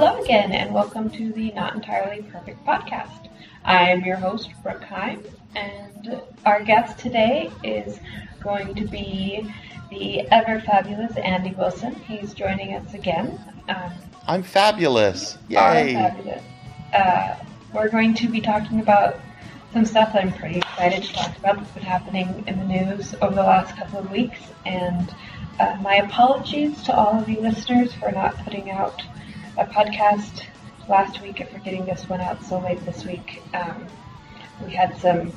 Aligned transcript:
Hello 0.00 0.22
again, 0.22 0.52
and 0.52 0.72
welcome 0.72 1.10
to 1.10 1.32
the 1.32 1.50
Not 1.54 1.74
Entirely 1.74 2.22
Perfect 2.22 2.64
podcast. 2.64 3.28
I 3.64 3.90
am 3.90 4.04
your 4.04 4.14
host, 4.14 4.48
Brooke 4.62 4.84
Heim, 4.84 5.24
and 5.56 6.22
our 6.46 6.62
guest 6.62 7.00
today 7.00 7.50
is 7.64 7.98
going 8.40 8.76
to 8.76 8.86
be 8.86 9.52
the 9.90 10.20
ever 10.30 10.60
fabulous 10.60 11.16
Andy 11.16 11.52
Wilson. 11.52 11.96
He's 11.96 12.32
joining 12.32 12.76
us 12.76 12.94
again. 12.94 13.40
Um, 13.68 13.90
I'm 14.28 14.44
fabulous. 14.44 15.36
Yay! 15.48 15.96
I'm 15.96 16.10
fabulous. 16.12 16.44
Uh, 16.94 17.36
we're 17.74 17.88
going 17.88 18.14
to 18.14 18.28
be 18.28 18.40
talking 18.40 18.78
about 18.78 19.16
some 19.72 19.84
stuff 19.84 20.12
that 20.12 20.22
I'm 20.22 20.32
pretty 20.32 20.58
excited 20.58 21.02
to 21.02 21.12
talk 21.12 21.36
about 21.38 21.56
that's 21.56 21.72
been 21.72 21.82
happening 21.82 22.44
in 22.46 22.56
the 22.56 22.66
news 22.66 23.16
over 23.20 23.34
the 23.34 23.42
last 23.42 23.76
couple 23.76 23.98
of 23.98 24.08
weeks. 24.12 24.38
And 24.64 25.12
uh, 25.58 25.76
my 25.82 25.96
apologies 25.96 26.84
to 26.84 26.94
all 26.94 27.18
of 27.20 27.28
you 27.28 27.40
listeners 27.40 27.92
for 27.94 28.12
not 28.12 28.38
putting 28.44 28.70
out 28.70 29.02
a 29.58 29.66
podcast 29.66 30.44
last 30.88 31.20
week 31.20 31.46
for 31.50 31.58
getting 31.58 31.84
this 31.84 32.08
one 32.08 32.20
out 32.20 32.42
so 32.44 32.58
late 32.60 32.84
this 32.84 33.04
week. 33.04 33.42
Um, 33.54 33.86
we 34.64 34.72
had 34.72 34.96
some 34.98 35.32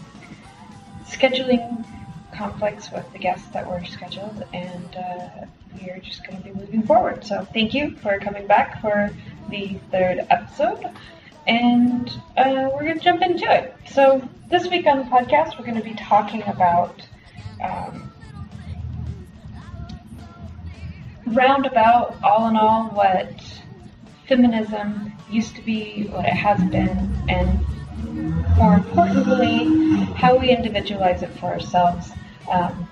scheduling 1.06 1.86
conflicts 2.34 2.92
with 2.92 3.12
the 3.14 3.20
guests 3.20 3.48
that 3.50 3.70
were 3.70 3.84
scheduled, 3.84 4.44
and 4.54 4.96
uh, 4.96 5.46
we 5.80 5.90
are 5.90 6.00
just 6.00 6.26
going 6.26 6.38
to 6.38 6.44
be 6.44 6.54
moving 6.54 6.84
forward. 6.84 7.26
So 7.26 7.46
thank 7.54 7.74
you 7.74 7.96
for 7.98 8.20
coming 8.20 8.48
back 8.48 8.82
for 8.82 9.10
the 9.50 9.80
third 9.92 10.26
episode 10.30 10.86
and 11.48 12.10
uh, 12.38 12.70
we're 12.74 12.84
going 12.84 12.98
to 12.98 13.04
jump 13.04 13.22
into 13.22 13.52
it. 13.52 13.74
So, 13.90 14.28
this 14.50 14.68
week 14.68 14.86
on 14.86 15.00
the 15.00 15.06
podcast, 15.06 15.58
we're 15.58 15.66
going 15.66 15.78
to 15.78 15.84
be 15.84 15.96
talking 15.96 16.44
about 16.44 17.02
um, 17.64 18.12
roundabout, 21.28 22.18
all 22.24 22.48
in 22.50 22.56
all, 22.56 22.90
what 22.90 23.51
feminism 24.32 25.12
used 25.30 25.58
to 25.58 25.62
be, 25.62 26.08
what 26.10 26.24
it 26.24 26.34
has 26.34 26.58
been, 26.70 26.98
and 27.28 27.60
more 28.56 28.76
importantly, 28.76 29.66
how 30.16 30.38
we 30.38 30.50
individualize 30.50 31.22
it 31.22 31.30
for 31.38 31.48
ourselves 31.48 32.12
um, 32.50 32.88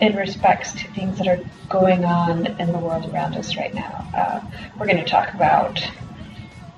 in 0.00 0.14
respects 0.14 0.70
to 0.70 0.86
things 0.92 1.18
that 1.18 1.26
are 1.26 1.40
going 1.68 2.04
on 2.04 2.46
in 2.60 2.70
the 2.70 2.78
world 2.78 3.12
around 3.12 3.34
us 3.34 3.56
right 3.56 3.74
now. 3.74 4.06
Uh, 4.14 4.40
we're 4.78 4.86
going 4.86 5.04
to 5.04 5.10
talk 5.10 5.34
about 5.34 5.84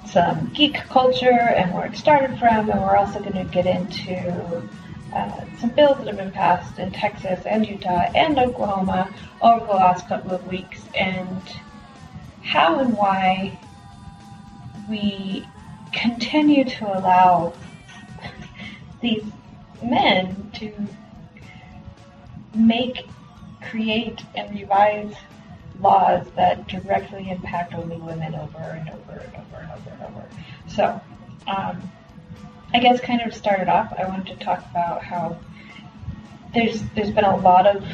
some 0.07 0.51
geek 0.55 0.77
culture 0.89 1.27
and 1.31 1.75
where 1.75 1.85
it 1.85 1.95
started 1.95 2.39
from, 2.39 2.71
and 2.71 2.81
we're 2.81 2.97
also 2.97 3.19
going 3.19 3.33
to 3.35 3.45
get 3.53 3.67
into 3.67 4.67
uh, 5.15 5.45
some 5.59 5.69
bills 5.71 5.99
that 5.99 6.07
have 6.07 6.17
been 6.17 6.33
passed 6.33 6.79
in 6.79 6.91
Texas 6.91 7.45
and 7.45 7.69
Utah 7.69 8.11
and 8.15 8.39
Oklahoma 8.39 9.15
over 9.43 9.67
the 9.67 9.73
last 9.73 10.09
couple 10.09 10.31
of 10.31 10.47
weeks, 10.47 10.81
and 10.99 11.43
how 12.43 12.79
and 12.79 12.97
why 12.97 13.59
we 14.89 15.47
continue 15.93 16.65
to 16.65 16.99
allow 16.99 17.53
these 19.01 19.25
men 19.83 20.51
to 20.55 20.73
make, 22.55 23.07
create, 23.63 24.23
and 24.35 24.59
revise 24.59 25.15
laws 25.81 26.27
that 26.37 26.67
directly 26.69 27.31
impact 27.31 27.75
only 27.75 27.97
women 27.97 28.35
over 28.35 28.59
and 28.59 28.89
over 28.91 29.13
and 29.13 29.35
over 29.35 29.57
and 29.57 29.71
over 29.73 29.91
and 29.91 30.03
over. 30.03 30.25
So, 30.69 31.01
um, 31.47 31.91
I 32.73 32.81
guess 32.81 33.01
kind 33.01 33.21
of 33.23 33.35
started 33.35 33.69
off, 33.69 33.93
I 33.99 34.07
wanted 34.07 34.39
to 34.39 34.45
talk 34.45 34.65
about 34.71 35.03
how 35.03 35.39
there's 36.55 36.83
there's 36.95 37.11
been 37.11 37.25
a 37.25 37.37
lot 37.37 37.67
of 37.67 37.85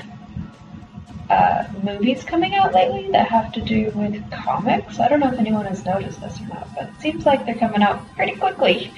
uh, 1.31 1.65
movies 1.85 2.25
coming 2.25 2.55
out 2.57 2.75
lately 2.75 3.09
that 3.13 3.29
have 3.29 3.53
to 3.53 3.61
do 3.61 3.93
with 3.95 4.31
comics. 4.33 4.99
I 4.99 5.09
don't 5.09 5.21
know 5.21 5.33
if 5.33 5.39
anyone 5.39 5.65
has 5.67 5.85
noticed 5.85 6.21
this 6.21 6.41
or 6.41 6.47
not, 6.49 6.69
but 6.75 6.89
it 6.89 7.01
seems 7.01 7.25
like 7.25 7.47
they're 7.47 7.55
coming 7.55 7.83
out 7.83 8.05
pretty 8.17 8.35
quickly. 8.35 8.93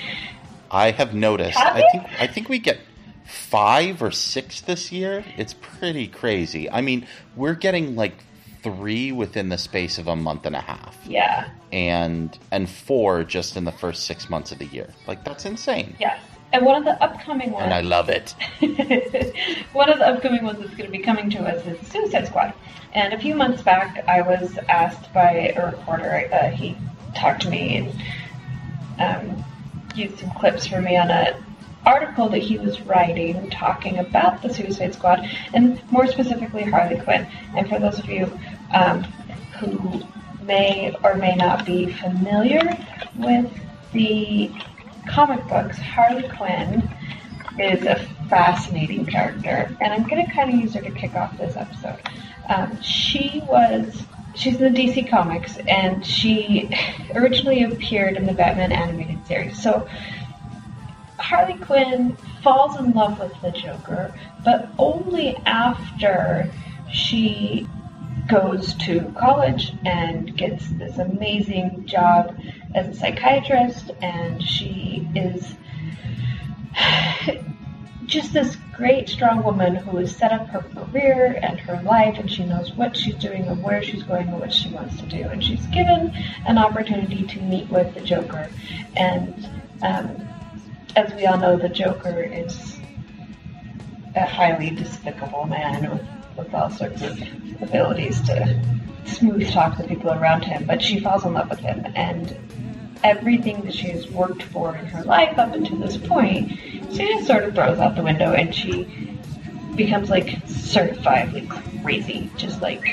I 0.70 0.92
have 0.92 1.14
noticed. 1.14 1.58
Have 1.58 1.76
I 1.76 1.82
think 1.92 2.04
I 2.20 2.26
think 2.26 2.48
we 2.48 2.58
get 2.58 2.80
five 3.26 4.02
or 4.02 4.10
six 4.10 4.62
this 4.62 4.90
year. 4.90 5.24
It's 5.36 5.54
pretty 5.54 6.08
crazy. 6.08 6.70
I 6.70 6.80
mean, 6.80 7.06
we're 7.36 7.54
getting 7.54 7.96
like 7.96 8.14
three 8.62 9.12
within 9.12 9.50
the 9.50 9.58
space 9.58 9.98
of 9.98 10.08
a 10.08 10.16
month 10.16 10.46
and 10.46 10.56
a 10.56 10.60
half. 10.60 10.96
Yeah. 11.06 11.50
And 11.70 12.36
and 12.50 12.68
four 12.68 13.24
just 13.24 13.58
in 13.58 13.64
the 13.64 13.72
first 13.72 14.04
six 14.06 14.30
months 14.30 14.52
of 14.52 14.58
the 14.58 14.66
year. 14.66 14.88
Like 15.06 15.22
that's 15.24 15.44
insane. 15.44 15.96
Yeah. 16.00 16.18
And 16.52 16.66
one 16.66 16.76
of 16.76 16.84
the 16.84 17.02
upcoming 17.02 17.50
ones. 17.50 17.64
And 17.64 17.74
I 17.74 17.80
love 17.80 18.08
it. 18.08 18.34
one 19.72 19.90
of 19.90 19.98
the 19.98 20.06
upcoming 20.06 20.44
ones 20.44 20.58
that's 20.60 20.74
going 20.74 20.90
to 20.90 20.96
be 20.96 21.02
coming 21.02 21.30
to 21.30 21.38
us 21.40 21.66
is 21.66 21.86
Suicide 21.88 22.26
Squad. 22.26 22.52
And 22.92 23.14
a 23.14 23.18
few 23.18 23.34
months 23.34 23.62
back, 23.62 24.04
I 24.06 24.20
was 24.20 24.58
asked 24.68 25.12
by 25.14 25.54
a 25.56 25.66
reporter. 25.66 26.28
Uh, 26.30 26.50
he 26.50 26.76
talked 27.14 27.42
to 27.42 27.50
me 27.50 27.92
and 28.98 29.26
um, 29.26 29.44
used 29.94 30.18
some 30.18 30.30
clips 30.32 30.66
for 30.66 30.80
me 30.80 30.96
on 30.96 31.10
a 31.10 31.42
article 31.84 32.28
that 32.28 32.38
he 32.38 32.58
was 32.58 32.80
writing 32.82 33.50
talking 33.50 33.98
about 33.98 34.40
the 34.42 34.52
Suicide 34.52 34.94
Squad 34.94 35.28
and 35.52 35.82
more 35.90 36.06
specifically 36.06 36.62
Harley 36.62 37.00
Quinn. 37.00 37.26
And 37.56 37.69
for 37.69 37.78
those 37.78 37.98
of 37.98 38.06
you 38.06 38.30
um, 38.72 39.02
who 39.58 40.02
may 40.44 40.94
or 41.02 41.14
may 41.14 41.34
not 41.34 41.64
be 41.66 41.92
familiar 41.92 42.76
with 43.16 43.50
the 43.92 44.50
comic 45.06 45.46
books, 45.48 45.78
Harley 45.78 46.28
Quinn 46.28 46.88
is 47.58 47.84
a 47.84 47.96
fascinating 48.28 49.06
character, 49.06 49.74
and 49.80 49.92
I'm 49.92 50.08
going 50.08 50.24
to 50.24 50.32
kind 50.32 50.52
of 50.52 50.60
use 50.60 50.74
her 50.74 50.80
to 50.80 50.90
kick 50.90 51.14
off 51.14 51.36
this 51.36 51.56
episode. 51.56 52.00
Um, 52.48 52.80
she 52.80 53.42
was 53.46 54.04
she's 54.34 54.60
in 54.60 54.72
the 54.72 54.78
DC 54.78 55.10
Comics, 55.10 55.58
and 55.68 56.04
she 56.04 56.70
originally 57.14 57.64
appeared 57.64 58.16
in 58.16 58.26
the 58.26 58.32
Batman 58.32 58.72
animated 58.72 59.26
series. 59.26 59.62
So 59.62 59.86
Harley 61.19 61.58
Quinn 61.58 62.16
falls 62.42 62.78
in 62.78 62.92
love 62.92 63.19
with 63.19 63.32
the 63.42 63.50
Joker, 63.50 64.14
but 64.44 64.70
only 64.78 65.36
after 65.46 66.50
she 66.90 67.66
goes 68.28 68.74
to 68.74 69.12
college 69.19 69.72
and 69.84 70.36
gets 70.36 70.69
this 70.70 70.98
amazing 70.98 71.84
job 71.86 72.36
as 72.74 72.88
a 72.88 72.94
psychiatrist, 72.94 73.90
and 74.00 74.42
she 74.42 75.08
is 75.14 75.54
just 78.06 78.32
this 78.32 78.56
great, 78.74 79.08
strong 79.08 79.42
woman 79.42 79.74
who 79.74 79.98
has 79.98 80.14
set 80.14 80.32
up 80.32 80.46
her 80.48 80.60
career 80.60 81.38
and 81.42 81.60
her 81.60 81.80
life, 81.82 82.18
and 82.18 82.30
she 82.30 82.44
knows 82.44 82.72
what 82.72 82.96
she's 82.96 83.14
doing 83.16 83.46
and 83.46 83.62
where 83.62 83.82
she's 83.82 84.02
going 84.02 84.28
and 84.28 84.40
what 84.40 84.52
she 84.52 84.68
wants 84.70 84.96
to 84.96 85.06
do. 85.06 85.22
And 85.22 85.42
she's 85.42 85.66
given 85.66 86.12
an 86.46 86.58
opportunity 86.58 87.24
to 87.24 87.40
meet 87.42 87.68
with 87.68 87.94
the 87.94 88.00
Joker, 88.00 88.48
and 88.96 89.48
um, 89.82 90.28
as 90.96 91.12
we 91.14 91.26
all 91.26 91.38
know, 91.38 91.56
the 91.56 91.68
Joker 91.68 92.22
is 92.22 92.78
a 94.14 94.26
highly 94.26 94.70
despicable 94.70 95.46
man 95.46 95.90
with, 95.90 96.06
with 96.36 96.54
all 96.54 96.70
sorts 96.70 97.02
of 97.02 97.18
abilities 97.62 98.20
to 98.22 98.62
smooth 99.04 99.50
talk 99.50 99.76
the 99.78 99.84
people 99.84 100.10
around 100.10 100.44
him, 100.44 100.66
but 100.66 100.82
she 100.82 101.00
falls 101.00 101.24
in 101.24 101.32
love 101.32 101.48
with 101.50 101.58
him, 101.60 101.84
and 101.94 102.36
everything 103.04 103.62
that 103.62 103.74
she 103.74 103.88
has 103.88 104.08
worked 104.10 104.42
for 104.44 104.76
in 104.76 104.86
her 104.86 105.04
life 105.04 105.38
up 105.38 105.54
until 105.54 105.78
this 105.78 105.96
point, 105.96 106.52
she 106.92 107.06
just 107.08 107.26
sort 107.26 107.44
of 107.44 107.54
throws 107.54 107.78
out 107.78 107.96
the 107.96 108.02
window, 108.02 108.32
and 108.32 108.54
she 108.54 109.18
becomes 109.74 110.10
like 110.10 110.26
certifiably 110.46 111.48
crazy, 111.82 112.30
just 112.36 112.60
like 112.60 112.84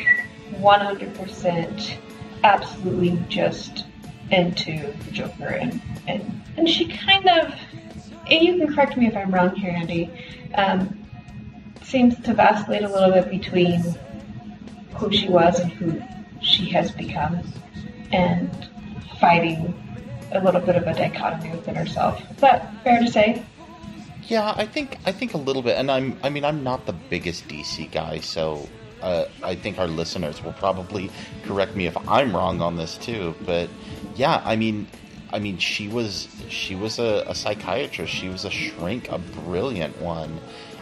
100% 0.54 1.98
absolutely 2.44 3.20
just 3.28 3.86
into 4.32 4.94
the 5.06 5.12
Joker, 5.12 5.48
and 5.48 5.82
and 6.08 6.42
and 6.58 6.70
she 6.70 6.88
kind 6.88 7.28
of 7.28 7.54
and 8.30 8.44
you 8.44 8.58
can 8.58 8.74
correct 8.74 8.96
me 8.96 9.08
if 9.08 9.18
I'm 9.18 9.32
wrong 9.32 9.56
here, 9.56 9.72
Andy, 9.72 10.12
um, 10.54 11.04
seems 11.84 12.16
to 12.22 12.34
vacillate 12.34 12.84
a 12.84 12.88
little 12.88 13.12
bit 13.12 13.30
between 13.30 13.84
who 14.96 15.12
she 15.12 15.28
was 15.28 15.60
and 15.60 15.72
who 15.72 16.02
she 16.42 16.70
has 16.70 16.92
become, 16.92 17.42
and 18.12 18.70
fighting 19.20 19.74
a 20.32 20.44
little 20.44 20.62
bit 20.62 20.76
of 20.76 20.84
a 20.84 20.94
dichotomy 20.94 21.52
within 21.52 21.76
herself. 21.76 22.22
Is 22.32 22.38
that 22.38 22.84
fair 22.84 23.00
to 23.00 23.12
say? 23.12 23.44
Yeah, 24.28 24.54
I 24.56 24.66
think 24.66 24.98
I 25.06 25.12
think 25.12 25.34
a 25.34 25.38
little 25.38 25.62
bit, 25.62 25.78
and 25.78 25.90
I'm 25.90 26.20
I 26.24 26.30
mean 26.30 26.46
I'm 26.46 26.64
not 26.64 26.86
the 26.86 26.94
biggest 26.94 27.48
DC 27.48 27.92
guy, 27.92 28.20
so 28.20 28.68
uh, 29.02 29.26
I 29.42 29.56
think 29.56 29.80
our 29.80 29.88
listeners 29.88 30.44
will 30.44 30.54
probably 30.54 31.10
correct 31.44 31.76
me 31.76 31.88
if 31.88 31.98
I'm 32.08 32.36
wrong 32.36 32.62
on 32.62 32.78
this 32.78 32.98
too. 32.98 33.34
But 33.46 33.70
yeah, 34.16 34.42
I 34.46 34.56
mean 34.56 34.88
I 35.32 35.40
mean, 35.40 35.58
she 35.58 35.88
was 35.88 36.28
she 36.50 36.76
was 36.76 37.00
a, 37.00 37.24
a, 37.28 37.36
psychiatrist. 37.36 38.14
She 38.14 38.30
was 38.30 38.46
a 38.46 38.50
shrink, 38.50 39.10
a 39.12 39.20
brilliant 39.20 40.00
one, 40.02 40.40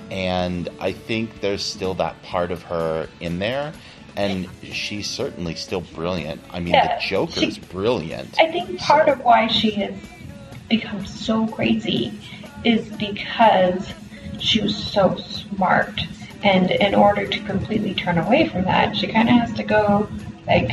and 0.10 0.70
I 0.80 0.94
think 0.94 1.42
there's 1.42 1.64
still 1.64 1.94
that 1.96 2.22
part 2.24 2.52
of 2.52 2.64
her 2.64 3.10
in 3.20 3.40
there. 3.40 3.74
And 4.18 4.50
she's 4.64 5.08
certainly 5.08 5.54
still 5.54 5.82
brilliant. 5.82 6.42
I 6.50 6.60
mean, 6.60 6.74
yeah, 6.74 6.96
the 6.96 7.02
Joker's 7.02 7.44
is 7.44 7.58
brilliant. 7.60 8.36
I 8.40 8.52
think 8.52 8.80
part 8.80 9.06
so. 9.08 9.14
of 9.14 9.20
why 9.24 9.46
she 9.46 9.72
has 9.72 9.94
become 10.68 11.06
so 11.06 11.48
crazy 11.48 12.12
is 12.66 12.90
because 12.98 13.94
she 14.40 14.60
was 14.60 14.76
so 14.76 15.16
smart. 15.18 16.02
And 16.44 16.72
in 16.72 16.96
order 16.96 17.28
to 17.28 17.40
completely 17.46 17.94
turn 17.94 18.18
away 18.18 18.48
from 18.50 18.64
that, 18.64 18.96
she 18.98 19.08
kind 19.08 19.30
of 19.30 19.36
has 19.36 19.54
to 19.54 19.64
go 19.64 20.10
like 20.48 20.72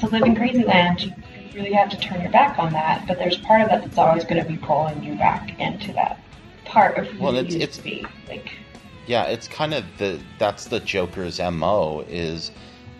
to 0.00 0.06
live 0.08 0.22
in 0.22 0.36
crazy 0.36 0.64
land. 0.64 1.00
She 1.00 1.14
really 1.54 1.72
have 1.72 1.88
to 1.90 1.98
turn 1.98 2.20
your 2.20 2.30
back 2.30 2.58
on 2.58 2.72
that, 2.74 3.06
but 3.06 3.18
there's 3.18 3.38
part 3.38 3.62
of 3.62 3.68
that 3.70 3.82
that's 3.82 3.98
always 3.98 4.24
going 4.24 4.42
to 4.42 4.48
be 4.48 4.58
pulling 4.58 5.02
you 5.02 5.14
back 5.14 5.58
into 5.58 5.92
that 5.94 6.20
part 6.64 6.98
of 6.98 7.06
who 7.06 7.22
Well, 7.22 7.34
you 7.34 7.40
it's- 7.40 7.54
it's- 7.54 7.76
to 7.78 7.82
be. 7.82 8.06
Like, 8.28 8.52
Yeah, 9.06 9.24
it's 9.24 9.48
kind 9.48 9.74
of 9.74 9.84
the 9.98 10.20
that's 10.38 10.66
the 10.66 10.80
Joker's 10.80 11.40
mo 11.40 12.04
is 12.08 12.52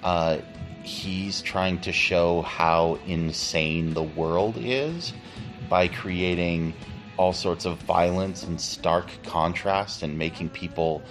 uh, 0.03 0.39
he's 0.83 1.41
trying 1.43 1.81
to 1.83 1.93
show 1.93 2.43
how 2.43 2.99
insane 3.07 3.95
the 3.95 4.03
world 4.03 4.57
is 4.59 5.13
by 5.69 5.89
creating 5.89 6.75
all 7.17 7.33
sorts 7.33 7.65
of 7.65 7.79
violence 7.83 8.43
and 8.43 8.61
stark 8.61 9.11
contrast 9.25 10.03
and 10.03 10.19
making 10.19 10.49
people 10.49 11.03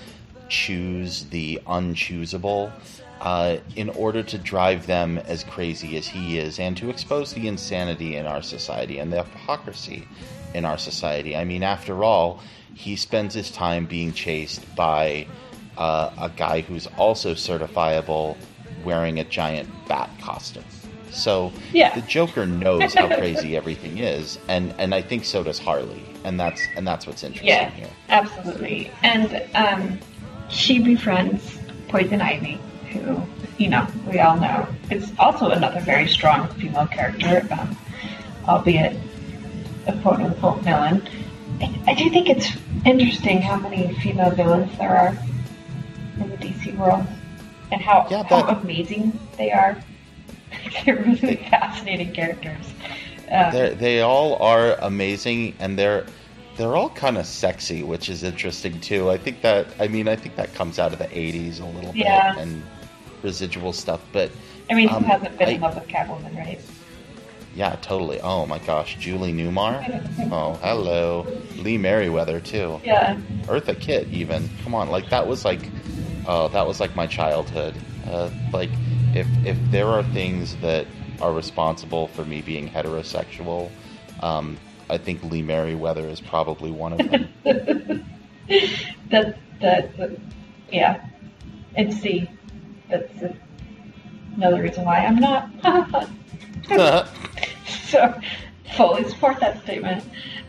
choose 0.49 1.25
the 1.25 1.61
unchoosable 1.67 2.71
uh, 3.21 3.57
in 3.75 3.89
order 3.89 4.23
to 4.23 4.37
drive 4.37 4.87
them 4.87 5.19
as 5.19 5.43
crazy 5.43 5.95
as 5.95 6.07
he 6.07 6.39
is 6.39 6.59
and 6.59 6.75
to 6.77 6.89
expose 6.89 7.33
the 7.33 7.47
insanity 7.47 8.15
in 8.15 8.25
our 8.25 8.41
society 8.41 8.97
and 8.97 9.13
the 9.13 9.23
hypocrisy 9.23 10.07
in 10.55 10.65
our 10.65 10.77
society. 10.77 11.35
I 11.35 11.43
mean, 11.45 11.61
after 11.63 12.03
all, 12.03 12.41
he 12.73 12.95
spends 12.95 13.35
his 13.35 13.51
time 13.51 13.85
being 13.85 14.11
chased 14.11 14.75
by 14.75 15.27
uh, 15.77 16.09
a 16.17 16.29
guy 16.35 16.61
who's 16.61 16.87
also 16.97 17.33
certifiable 17.35 18.35
wearing 18.83 19.19
a 19.19 19.23
giant 19.23 19.69
bat 19.87 20.09
costume. 20.19 20.63
So 21.11 21.51
Yeah. 21.73 21.93
the 21.93 22.01
Joker 22.07 22.47
knows 22.47 22.95
how 22.95 23.07
crazy 23.17 23.55
everything 23.55 23.99
is, 23.99 24.39
and, 24.47 24.73
and 24.79 24.95
I 24.95 25.01
think 25.01 25.25
so 25.25 25.43
does 25.43 25.59
Harley, 25.59 26.01
and 26.23 26.39
that's 26.39 26.61
and 26.75 26.87
that's 26.87 27.05
what's 27.05 27.23
interesting 27.23 27.49
yeah, 27.49 27.69
here. 27.71 27.89
absolutely. 28.09 28.89
And 29.03 29.43
um, 29.53 29.99
she 30.49 30.79
befriends 30.79 31.59
Poison 31.89 32.21
Ivy, 32.21 32.57
who, 32.91 33.21
you 33.57 33.69
know, 33.69 33.87
we 34.09 34.19
all 34.19 34.37
know 34.39 34.67
is 34.89 35.11
also 35.19 35.49
another 35.49 35.79
very 35.81 36.07
strong 36.07 36.47
female 36.55 36.87
character, 36.87 37.47
um, 37.51 37.77
albeit 38.47 38.97
a 39.87 39.93
quote 40.01 40.19
unquote 40.19 40.59
villain. 40.61 41.07
I, 41.61 41.81
I 41.87 41.93
do 41.93 42.09
think 42.09 42.29
it's 42.29 42.49
interesting 42.85 43.41
how 43.41 43.57
many 43.57 43.93
female 43.95 44.31
villains 44.31 44.75
there 44.77 44.95
are 44.95 45.17
in 46.19 46.29
the 46.29 46.37
DC 46.37 46.75
world 46.77 47.05
and 47.71 47.81
how, 47.81 48.07
Yeah, 48.09 48.23
how 48.23 48.47
amazing 48.47 49.17
they 49.37 49.51
are. 49.51 49.81
They're 50.85 50.97
really 50.97 51.37
fascinating 51.49 52.11
characters. 52.13 52.65
Um, 53.31 53.51
They 53.53 53.73
they 53.75 54.01
all 54.01 54.35
are 54.43 54.75
amazing, 54.81 55.55
and 55.59 55.79
they're 55.79 56.05
they're 56.57 56.75
all 56.75 56.89
kind 56.89 57.17
of 57.17 57.25
sexy, 57.25 57.81
which 57.81 58.09
is 58.09 58.23
interesting 58.23 58.79
too. 58.81 59.09
I 59.09 59.17
think 59.17 59.41
that 59.41 59.67
I 59.79 59.87
mean 59.87 60.09
I 60.09 60.17
think 60.17 60.35
that 60.35 60.53
comes 60.53 60.77
out 60.79 60.91
of 60.91 60.99
the 60.99 61.07
'80s 61.07 61.61
a 61.61 61.65
little 61.65 61.93
Yeah. 61.95 62.33
bit 62.33 62.41
and 62.43 62.63
residual 63.23 63.73
stuff, 63.73 64.01
but 64.11 64.31
I 64.69 64.73
mean, 64.73 64.89
um, 64.89 65.03
hasn't 65.03 65.37
been 65.37 65.49
in 65.49 65.63
I- 65.63 65.67
love 65.67 65.75
with 65.75 65.87
Catwoman, 65.87 66.35
right? 66.37 66.59
yeah, 67.55 67.75
totally. 67.81 68.19
Oh 68.21 68.45
my 68.45 68.59
gosh, 68.59 68.95
Julie 68.97 69.33
Newmar. 69.33 69.81
Oh, 70.31 70.53
hello, 70.61 71.27
Lee 71.57 71.77
Meriwether 71.77 72.39
too. 72.39 72.79
Yeah. 72.85 73.19
Eartha 73.47 73.77
Kitt 73.77 74.07
even. 74.07 74.49
Come 74.63 74.73
on, 74.73 74.89
like 74.89 75.09
that 75.09 75.27
was 75.27 75.43
like, 75.43 75.59
oh, 76.25 76.47
that 76.49 76.65
was 76.65 76.79
like 76.79 76.95
my 76.95 77.05
childhood. 77.07 77.75
Uh, 78.07 78.29
like, 78.53 78.69
if 79.13 79.27
if 79.45 79.57
there 79.71 79.87
are 79.87 80.03
things 80.03 80.55
that 80.57 80.87
are 81.21 81.33
responsible 81.33 82.07
for 82.07 82.23
me 82.23 82.41
being 82.41 82.69
heterosexual, 82.69 83.69
um, 84.21 84.57
I 84.89 84.97
think 84.97 85.21
Lee 85.23 85.41
Meriwether 85.41 86.07
is 86.07 86.21
probably 86.21 86.71
one 86.71 86.93
of 86.93 86.99
them. 86.99 88.05
that 89.09 89.35
that 89.59 89.97
that- 89.97 90.17
yeah 90.71 91.05
and 91.75 91.93
see 91.93 92.29
that's 92.91 93.35
another 94.35 94.61
reason 94.61 94.85
why 94.85 94.99
i'm 94.99 95.15
not 95.15 95.49
so 97.67 98.19
fully 98.75 99.07
support 99.09 99.39
that 99.39 99.61
statement 99.63 100.03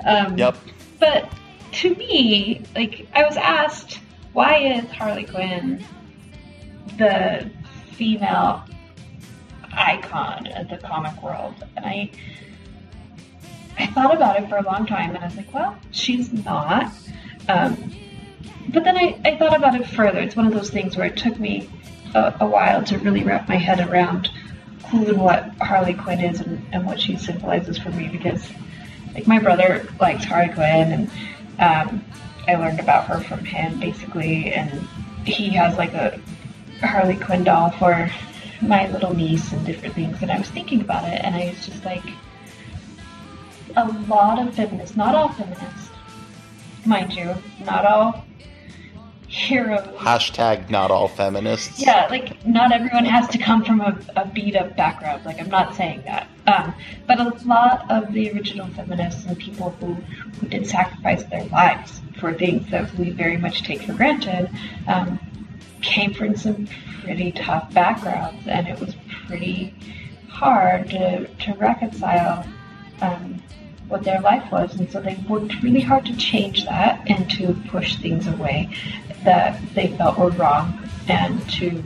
um, 0.06 0.36
yep. 0.36 0.56
but 1.00 1.32
to 1.72 1.94
me 1.94 2.62
like 2.74 3.06
i 3.14 3.24
was 3.24 3.36
asked 3.36 4.00
why 4.32 4.56
is 4.58 4.90
harley 4.90 5.24
quinn 5.24 5.84
the 6.98 7.50
female 7.92 8.62
icon 9.72 10.46
of 10.48 10.68
the 10.68 10.76
comic 10.78 11.22
world 11.22 11.54
and 11.76 11.86
i 11.86 12.10
I 13.78 13.86
thought 13.86 14.14
about 14.14 14.38
it 14.38 14.48
for 14.48 14.56
a 14.56 14.62
long 14.62 14.86
time 14.86 15.14
and 15.14 15.18
I 15.18 15.26
was 15.26 15.36
like, 15.36 15.52
well, 15.52 15.76
she's 15.90 16.32
not. 16.32 16.92
Um, 17.48 17.92
but 18.68 18.84
then 18.84 18.96
I, 18.96 19.20
I 19.24 19.36
thought 19.36 19.56
about 19.56 19.74
it 19.74 19.86
further. 19.86 20.20
It's 20.20 20.36
one 20.36 20.46
of 20.46 20.52
those 20.52 20.70
things 20.70 20.96
where 20.96 21.06
it 21.06 21.16
took 21.16 21.38
me 21.38 21.68
a, 22.14 22.34
a 22.40 22.46
while 22.46 22.82
to 22.84 22.98
really 22.98 23.22
wrap 23.22 23.48
my 23.48 23.56
head 23.56 23.80
around 23.88 24.30
who 24.90 25.06
and 25.08 25.20
what 25.20 25.44
Harley 25.60 25.94
Quinn 25.94 26.20
is 26.20 26.40
and, 26.40 26.64
and 26.72 26.84
what 26.84 27.00
she 27.00 27.16
symbolizes 27.16 27.78
for 27.78 27.90
me 27.90 28.08
because, 28.08 28.48
like, 29.14 29.26
my 29.26 29.38
brother 29.38 29.88
likes 30.00 30.24
Harley 30.24 30.52
Quinn 30.52 30.92
and 30.92 31.10
um, 31.58 32.04
I 32.48 32.56
learned 32.56 32.80
about 32.80 33.06
her 33.06 33.20
from 33.20 33.44
him 33.44 33.78
basically, 33.78 34.52
and 34.52 34.86
he 35.24 35.50
has 35.50 35.78
like 35.78 35.94
a 35.94 36.20
Harley 36.80 37.16
Quinn 37.16 37.44
doll 37.44 37.70
for 37.70 38.10
my 38.60 38.88
little 38.88 39.14
niece 39.14 39.52
and 39.52 39.64
different 39.64 39.94
things. 39.94 40.18
And 40.22 40.30
I 40.30 40.38
was 40.38 40.48
thinking 40.48 40.80
about 40.80 41.04
it 41.04 41.20
and 41.24 41.34
I 41.34 41.48
was 41.48 41.66
just 41.66 41.84
like, 41.84 42.04
a 43.76 43.88
lot 44.08 44.38
of 44.38 44.54
feminists, 44.54 44.96
not 44.96 45.14
all 45.14 45.30
feminists, 45.30 45.88
mind 46.84 47.14
you, 47.14 47.34
not 47.64 47.86
all 47.86 48.24
heroes. 49.32 49.86
Hashtag 49.96 50.68
not 50.68 50.90
all 50.90 51.08
feminists. 51.08 51.80
Yeah, 51.80 52.06
like 52.10 52.46
not 52.46 52.70
everyone 52.70 53.06
has 53.06 53.26
to 53.28 53.38
come 53.38 53.64
from 53.64 53.80
a, 53.80 53.98
a 54.14 54.26
beat 54.26 54.54
up 54.54 54.76
background. 54.76 55.24
Like 55.24 55.40
I'm 55.40 55.48
not 55.48 55.74
saying 55.74 56.02
that, 56.04 56.28
um, 56.46 56.74
but 57.06 57.18
a 57.18 57.30
lot 57.46 57.90
of 57.90 58.12
the 58.12 58.30
original 58.32 58.66
feminists 58.68 59.24
and 59.24 59.38
people 59.38 59.70
who 59.80 59.94
who 59.94 60.48
did 60.48 60.66
sacrifice 60.66 61.24
their 61.24 61.44
lives 61.46 62.00
for 62.20 62.34
things 62.34 62.70
that 62.70 62.92
we 62.96 63.10
very 63.10 63.38
much 63.38 63.62
take 63.62 63.82
for 63.82 63.94
granted 63.94 64.50
um, 64.86 65.18
came 65.80 66.12
from 66.12 66.36
some 66.36 66.68
pretty 67.02 67.32
tough 67.32 67.72
backgrounds, 67.72 68.46
and 68.46 68.68
it 68.68 68.78
was 68.78 68.94
pretty 69.26 69.74
hard 70.28 70.90
to 70.90 71.26
to 71.26 71.54
reconcile. 71.54 72.46
Um, 73.00 73.42
what 73.88 74.04
their 74.04 74.22
life 74.22 74.50
was, 74.50 74.74
and 74.80 74.90
so 74.90 75.02
they 75.02 75.14
worked 75.28 75.62
really 75.62 75.80
hard 75.80 76.06
to 76.06 76.16
change 76.16 76.64
that 76.64 77.02
and 77.10 77.28
to 77.30 77.52
push 77.68 77.96
things 77.96 78.26
away 78.26 78.70
that 79.24 79.60
they 79.74 79.88
felt 79.96 80.18
were 80.18 80.30
wrong, 80.30 80.88
and 81.08 81.48
to 81.50 81.82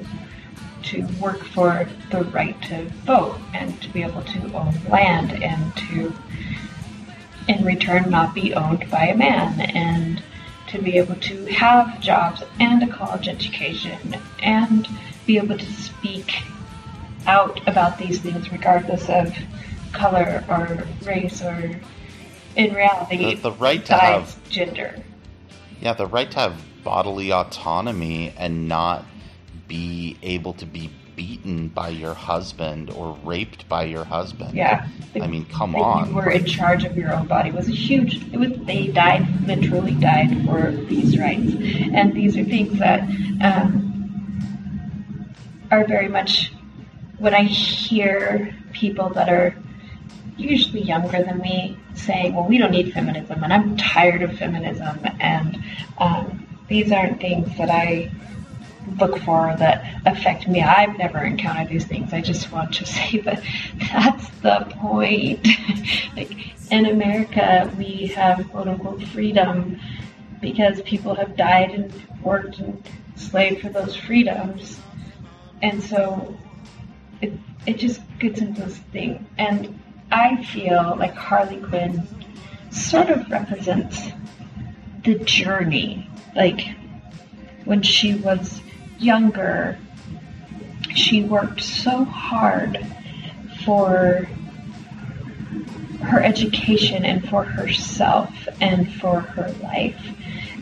to 0.85 1.02
work 1.21 1.43
for 1.47 1.88
the 2.12 2.23
right 2.25 2.61
to 2.62 2.85
vote 3.05 3.37
and 3.55 3.81
to 3.83 3.88
be 3.88 4.02
able 4.05 4.23
to 4.23 4.38
own 4.55 4.73
land 4.88 5.33
and 5.43 5.75
to 5.76 6.12
in 7.49 7.64
return 7.64 8.09
not 8.09 8.35
be 8.35 8.55
owned 8.55 8.88
by 8.90 9.07
a 9.07 9.16
man 9.16 9.61
and 9.61 10.23
to 10.69 10.81
be 10.81 10.97
able 10.97 11.16
to 11.16 11.45
have 11.47 12.00
jobs 12.00 12.43
and 12.61 12.83
a 12.83 12.87
college 12.93 13.26
education 13.26 14.16
and 14.43 14.87
be 15.26 15.38
able 15.38 15.59
to 15.59 15.73
speak 15.73 16.35
out 17.26 17.61
about 17.69 17.99
these 17.99 18.21
things 18.21 18.50
regardless 18.52 19.09
of 19.09 19.35
color 19.93 20.45
or 20.49 20.85
race 21.05 21.43
or 21.43 21.81
in 22.55 22.73
reality 22.75 23.35
The, 23.35 23.50
the 23.50 23.52
right 23.52 23.85
to 23.87 23.95
have 23.95 24.49
gender. 24.50 24.95
yeah 25.81 25.95
the 25.95 26.07
right 26.07 26.31
to 26.31 26.38
have 26.38 26.62
bodily 26.87 27.33
autonomy 27.33 28.33
and 28.38 28.69
not 28.69 29.05
be 29.66 30.16
able 30.23 30.52
to 30.52 30.64
be 30.64 30.88
beaten 31.16 31.66
by 31.66 31.88
your 31.88 32.14
husband 32.14 32.90
or 32.90 33.19
raped 33.25 33.69
by 33.69 33.83
your 33.83 34.05
husband. 34.05 34.55
Yeah. 34.55 34.87
I 35.21 35.26
mean, 35.26 35.47
come 35.47 35.75
on. 35.75 36.11
You 36.11 36.14
were 36.14 36.31
in 36.31 36.45
charge 36.45 36.85
of 36.85 36.97
your 36.97 37.12
own 37.12 37.26
body 37.26 37.50
was 37.50 37.69
a 37.69 37.73
huge. 37.73 38.23
It 38.33 38.38
was 38.38 38.52
they 38.66 38.87
died 38.87 39.26
literally 39.49 39.95
died 39.95 40.47
for 40.47 40.71
these 40.71 41.19
rights, 41.19 41.52
and 41.93 42.14
these 42.14 42.37
are 42.37 42.45
things 42.45 42.78
that 42.78 43.00
um, 43.43 45.35
are 45.73 45.85
very 45.88 46.07
much 46.07 46.52
when 47.19 47.35
I 47.35 47.43
hear 47.43 48.55
people 48.73 49.09
that 49.11 49.28
are 49.28 49.57
usually 50.37 50.83
younger 50.83 51.21
than 51.25 51.38
me 51.38 51.76
saying, 51.95 52.35
"Well, 52.35 52.47
we 52.47 52.59
don't 52.59 52.71
need 52.71 52.93
feminism," 52.93 53.43
and 53.43 53.52
I'm 53.52 53.76
tired 53.76 54.23
of 54.23 54.38
feminism, 54.38 55.00
and 55.19 55.55
these 56.68 56.92
aren't 56.92 57.20
things 57.20 57.56
that 57.58 57.70
I 57.70 58.11
look 59.00 59.18
for 59.20 59.54
that 59.58 60.00
affect 60.06 60.49
me. 60.49 60.62
I've 60.62 60.96
never 60.96 61.18
encountered 61.18 61.68
these 61.68 61.85
things. 61.85 62.12
I 62.12 62.20
just 62.20 62.52
want 62.52 62.75
to 62.75 62.87
say 62.96 63.18
that 63.20 63.42
that's 63.90 64.28
the 64.40 64.66
point. 64.70 65.46
like 66.16 66.32
in 66.70 66.87
America, 66.87 67.73
we 67.76 68.06
have 68.08 68.49
quote 68.50 68.68
unquote 68.68 69.02
freedom 69.08 69.80
because 70.40 70.80
people 70.82 71.14
have 71.14 71.37
died 71.37 71.70
and 71.70 71.92
worked 72.23 72.58
and 72.58 72.82
slaved 73.14 73.62
for 73.62 73.68
those 73.68 73.96
freedoms. 73.96 74.78
And 75.62 75.82
so 75.82 76.37
it, 77.20 77.32
it 77.66 77.78
just 77.78 78.00
gets 78.18 78.40
into 78.40 78.62
this 78.62 78.76
thing. 78.92 79.26
And 79.38 79.80
I 80.11 80.44
feel 80.44 80.96
like 80.99 81.14
Harley 81.14 81.56
Quinn 81.56 82.06
sort 82.70 83.08
of 83.08 83.28
represents 83.30 84.11
the 85.04 85.14
journey. 85.20 86.08
Like 86.37 86.76
when 87.64 87.83
she 87.83 88.14
was 88.14 88.61
younger, 88.99 89.78
she 90.95 91.23
worked 91.23 91.62
so 91.62 92.05
hard 92.05 92.87
for 93.64 94.28
her 96.02 96.23
education 96.23 97.05
and 97.05 97.26
for 97.28 97.43
herself 97.43 98.31
and 98.61 98.93
for 98.95 99.21
her 99.21 99.50
life. 99.62 100.00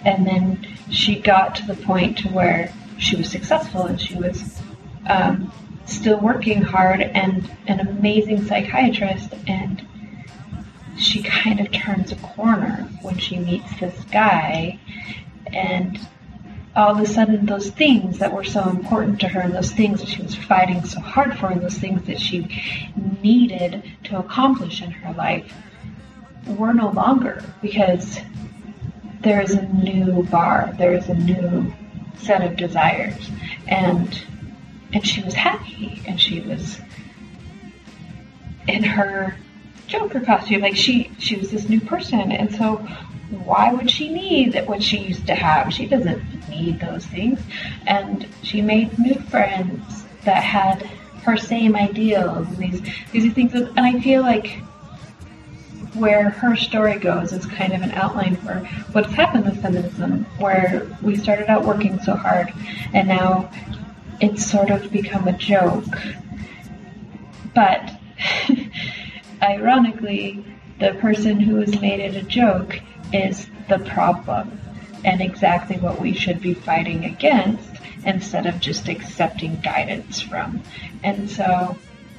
And 0.05 0.27
then 0.27 0.67
she 0.91 1.21
got 1.21 1.57
to 1.57 1.67
the 1.67 1.75
point 1.75 2.19
to 2.19 2.29
where 2.29 2.73
she 2.99 3.17
was 3.17 3.31
successful 3.31 3.83
and 3.83 4.01
she 4.01 4.15
was 4.15 4.63
um, 5.09 5.53
still 5.87 6.21
working 6.21 6.63
hard 6.63 7.01
and 7.01 7.51
an 7.67 7.81
amazing 7.81 8.47
psychiatrist 8.47 9.35
and 9.47 9.87
she 10.97 11.23
kind 11.23 11.61
of 11.61 11.71
turns 11.73 12.13
a 12.13 12.17
corner 12.17 12.89
when 13.03 13.19
she 13.19 13.39
meets 13.39 13.79
this 13.81 14.05
guy 14.05 14.79
and 15.55 15.99
all 16.77 16.91
of 16.91 17.01
a 17.01 17.07
sudden 17.07 17.47
those 17.47 17.71
things 17.71 18.19
that 18.19 18.33
were 18.33 18.45
so 18.45 18.69
important 18.69 19.21
to 19.21 19.29
her 19.29 19.41
and 19.41 19.55
those 19.55 19.71
things 19.71 20.01
that 20.01 20.09
she 20.09 20.23
was 20.23 20.35
fighting 20.35 20.85
so 20.85 21.01
hard 21.01 21.39
for 21.39 21.47
and 21.47 21.63
those 21.63 21.79
things 21.79 22.05
that 22.07 22.21
she 22.21 22.49
needed 23.23 23.83
to 24.03 24.19
accomplish 24.19 24.83
in 24.83 24.91
her 24.91 25.13
life 25.15 25.53
were 26.47 26.75
no 26.75 26.91
longer 26.91 27.43
because 27.63 28.19
there 29.21 29.41
is 29.41 29.55
a 29.55 29.63
new 29.69 30.25
bar 30.25 30.75
there 30.79 30.93
is 30.93 31.09
a 31.09 31.15
new 31.15 31.73
set 32.19 32.43
of 32.43 32.57
desires 32.57 33.31
and 33.69 34.25
and 34.93 35.07
she 35.07 35.23
was 35.23 35.35
happy 35.35 36.03
and 36.07 36.21
she 36.21 36.41
was 36.41 36.81
in 38.67 38.83
her 38.83 39.37
Joker 39.87 40.21
costume. 40.21 40.63
Like 40.63 40.77
she 40.77 41.11
she 41.19 41.37
was 41.37 41.51
this 41.51 41.69
new 41.69 41.81
person, 41.81 42.33
and 42.33 42.55
so 42.55 42.87
why 43.31 43.73
would 43.73 43.91
she 43.91 44.09
need 44.09 44.63
what 44.67 44.83
she 44.83 44.99
used 44.99 45.27
to 45.27 45.35
have? 45.35 45.73
She 45.73 45.87
doesn't 45.87 46.49
need 46.49 46.81
those 46.81 47.07
things, 47.07 47.41
and 47.87 48.27
she 48.43 48.61
made 48.61 48.99
new 48.99 49.15
friends 49.15 50.05
that 50.25 50.43
had 50.43 50.83
her 51.25 51.37
same 51.37 51.75
ideals. 51.75 52.47
And 52.49 52.59
these 52.59 52.83
these 53.13 53.33
things, 53.33 53.55
and 53.55 53.81
I 53.81 54.01
feel 54.01 54.23
like 54.23 54.61
where 55.95 56.31
her 56.31 56.57
story 56.57 56.99
goes 56.99 57.33
is 57.33 57.47
kind 57.47 57.73
of 57.73 57.83
an 57.83 57.93
outline 57.93 58.37
for 58.37 58.59
what's 58.93 59.13
happened 59.13 59.45
with 59.45 59.63
feminism, 59.63 60.25
where 60.39 60.87
we 61.03 61.17
started 61.17 61.49
out 61.49 61.65
working 61.65 62.01
so 62.01 62.15
hard, 62.15 62.53
and 62.93 63.09
now 63.09 63.51
it's 64.21 64.45
sort 64.45 64.71
of 64.71 64.91
become 64.93 65.29
a 65.29 65.33
joke. 65.33 65.85
But 67.55 67.93
ironically, 69.43 70.45
the 70.81 70.95
person 70.95 71.39
who 71.39 71.57
has 71.57 71.81
made 71.81 72.01
it 72.01 72.17
a 72.17 72.23
joke 72.23 72.81
is 73.15 73.49
the 73.69 73.79
problem 73.79 74.61
and 75.05 75.21
exactly 75.21 75.77
what 75.77 76.01
we 76.01 76.13
should 76.13 76.41
be 76.41 76.53
fighting 76.53 77.05
against 77.05 77.71
instead 78.05 78.47
of 78.47 78.61
just 78.61 78.89
accepting 78.89 79.61
guidance 79.61 80.21
from. 80.21 80.63
And 81.03 81.31
so, 81.31 81.77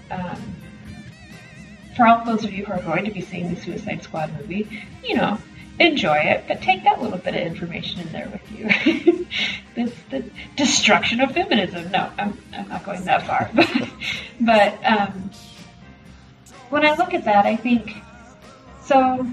um, 0.10 0.56
for 1.96 2.08
all 2.08 2.25
those 2.25 2.44
of 2.44 2.52
you 2.52 2.66
who 2.66 2.74
are 2.74 2.82
going 2.82 3.06
to 3.06 3.12
be 3.12 3.22
seeing 3.22 3.54
the 3.54 3.60
Suicide 3.60 4.04
Squad 4.04 4.34
movie, 4.40 4.68
you 5.04 5.16
know, 5.16 5.38
enjoy 5.80 6.18
it, 6.18 6.46
but 6.48 6.62
take 6.62 6.84
that 6.84 7.02
little 7.02 7.18
bit 7.18 7.36
of 7.36 7.42
information 7.42 8.02
in 8.02 8.12
there 8.12 8.30
with 8.30 8.52
you. 8.52 9.25
the 10.10 10.24
destruction 10.56 11.20
of 11.20 11.32
feminism. 11.32 11.92
No, 11.92 12.10
I'm, 12.18 12.38
I'm 12.54 12.68
not 12.70 12.86
going 12.86 13.04
that 13.06 13.25
far. 13.28 13.50
but, 13.54 13.90
but 14.40 14.86
um, 14.86 15.30
when 16.70 16.86
I 16.86 16.96
look 16.96 17.14
at 17.14 17.25
that, 17.25 17.46
I 17.46 17.56
think 17.56 17.94
so. 18.84 19.28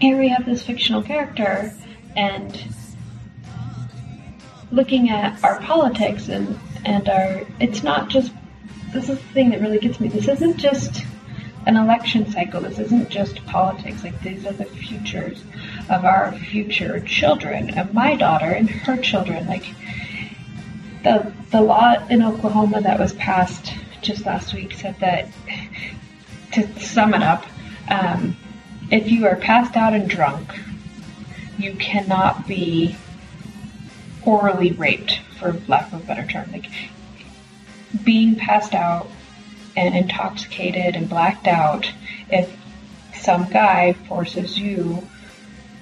Here 0.00 0.18
we 0.18 0.28
have 0.28 0.44
this 0.44 0.62
fictional 0.62 1.02
character, 1.02 1.72
and 2.16 2.74
looking 4.70 5.10
at 5.10 5.42
our 5.42 5.60
politics 5.60 6.28
and 6.28 6.58
and 6.84 7.08
our 7.08 7.42
it's 7.60 7.82
not 7.82 8.08
just 8.08 8.32
this 8.92 9.08
is 9.08 9.18
the 9.18 9.24
thing 9.32 9.50
that 9.50 9.60
really 9.60 9.78
gets 9.78 9.98
me. 10.00 10.08
This 10.08 10.28
isn't 10.28 10.58
just 10.58 11.04
an 11.66 11.76
election 11.76 12.30
cycle. 12.30 12.60
This 12.60 12.78
isn't 12.78 13.10
just 13.10 13.44
politics. 13.46 14.04
Like 14.04 14.20
these 14.22 14.46
are 14.46 14.52
the 14.52 14.64
futures 14.64 15.42
of 15.90 16.04
our 16.04 16.32
future 16.32 17.00
children, 17.00 17.76
of 17.78 17.92
my 17.92 18.16
daughter 18.16 18.46
and 18.46 18.68
her 18.70 18.96
children. 18.96 19.46
Like 19.46 19.66
the 21.02 21.32
the 21.50 21.60
law 21.60 21.94
in 22.08 22.22
Oklahoma 22.22 22.80
that 22.82 22.98
was 22.98 23.12
passed 23.14 23.72
just 24.02 24.26
last 24.26 24.54
week 24.54 24.72
said 24.72 24.96
that 25.00 25.28
to 26.52 26.80
sum 26.80 27.14
it 27.14 27.22
up, 27.22 27.44
um, 27.88 28.36
if 28.90 29.10
you 29.10 29.26
are 29.26 29.36
passed 29.36 29.76
out 29.76 29.94
and 29.94 30.08
drunk, 30.08 30.52
you 31.58 31.74
cannot 31.74 32.46
be 32.46 32.96
orally 34.24 34.72
raped, 34.72 35.20
for 35.38 35.52
lack 35.68 35.92
of 35.92 36.02
a 36.02 36.06
better 36.06 36.26
term. 36.26 36.50
Like 36.52 36.66
being 38.04 38.36
passed 38.36 38.74
out 38.74 39.08
and 39.76 39.94
intoxicated 39.94 40.96
and 40.96 41.08
blacked 41.08 41.46
out 41.46 41.90
if 42.30 42.54
some 43.14 43.48
guy 43.50 43.92
forces 44.08 44.58
you 44.58 45.06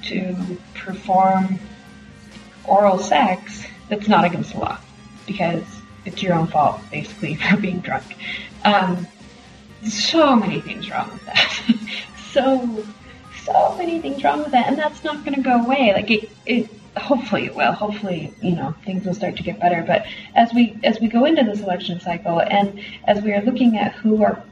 to 0.03 0.59
perform 0.75 1.59
oral 2.65 2.99
sex 2.99 3.65
that's 3.89 4.09
not 4.09 4.25
against 4.25 4.53
the 4.53 4.59
law 4.59 4.79
because 5.27 5.63
it's 6.05 6.23
your 6.23 6.35
own 6.35 6.47
fault 6.47 6.81
basically 6.91 7.35
for 7.51 7.57
being 7.57 7.81
drunk. 7.81 8.05
Um, 8.65 9.07
so 9.87 10.35
many 10.35 10.61
things 10.61 10.91
wrong 10.91 11.11
with 11.13 11.27
that. 11.27 11.63
so 12.35 12.85
so 13.45 13.77
many 13.77 14.01
things 14.01 14.23
wrong 14.25 14.41
with 14.41 14.53
that, 14.53 14.69
and 14.69 14.79
that's 14.79 15.05
not 15.05 15.25
going 15.25 15.35
to 15.35 15.43
go 15.43 15.63
away. 15.63 15.93
Like 15.95 16.11
it, 16.11 16.31
it 16.47 16.69
hopefully 16.97 17.47
it 17.47 17.55
will. 17.55 17.73
Hopefully, 17.73 18.33
you 18.43 18.57
know, 18.57 18.75
things 18.85 19.05
will 19.07 19.15
start 19.15 19.37
to 19.37 19.43
get 19.43 19.61
better. 19.61 19.83
But 19.87 20.07
as 20.35 20.53
we 20.53 20.79
as 20.83 21.01
we 21.01 21.09
go 21.09 21.25
into 21.25 21.45
this 21.45 21.61
election 21.61 22.01
cycle, 22.01 22.41
and 22.41 22.81
as 23.05 23.23
we 23.23 23.33
are 23.33 23.43
looking 23.43 23.79
at 23.79 23.93
who 23.93 24.23
our 24.23 24.43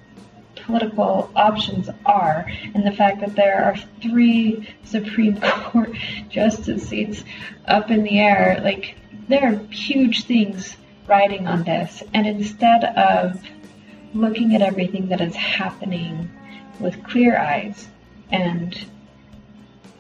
political 0.55 1.31
options 1.35 1.89
are, 2.07 2.47
and 2.75 2.87
the 2.87 2.93
fact 2.93 3.21
that 3.21 3.35
there 3.35 3.65
are 3.65 3.77
three 4.01 4.69
Supreme 4.85 5.41
Court 5.41 5.93
justice 6.29 6.89
seats 6.89 7.25
up 7.67 7.91
in 7.91 8.05
the 8.05 8.19
air, 8.21 8.61
like 8.63 8.97
there 9.29 9.53
are 9.53 9.57
huge 9.73 10.25
things 10.25 10.77
riding 11.07 11.47
on 11.47 11.65
this. 11.65 12.03
And 12.15 12.27
instead 12.27 12.85
of 12.85 13.43
looking 14.15 14.55
at 14.55 14.63
everything 14.63 15.09
that 15.09 15.21
is 15.21 15.35
happening 15.35 16.31
with 16.81 17.03
clear 17.05 17.39
eyes 17.39 17.89
and 18.31 18.87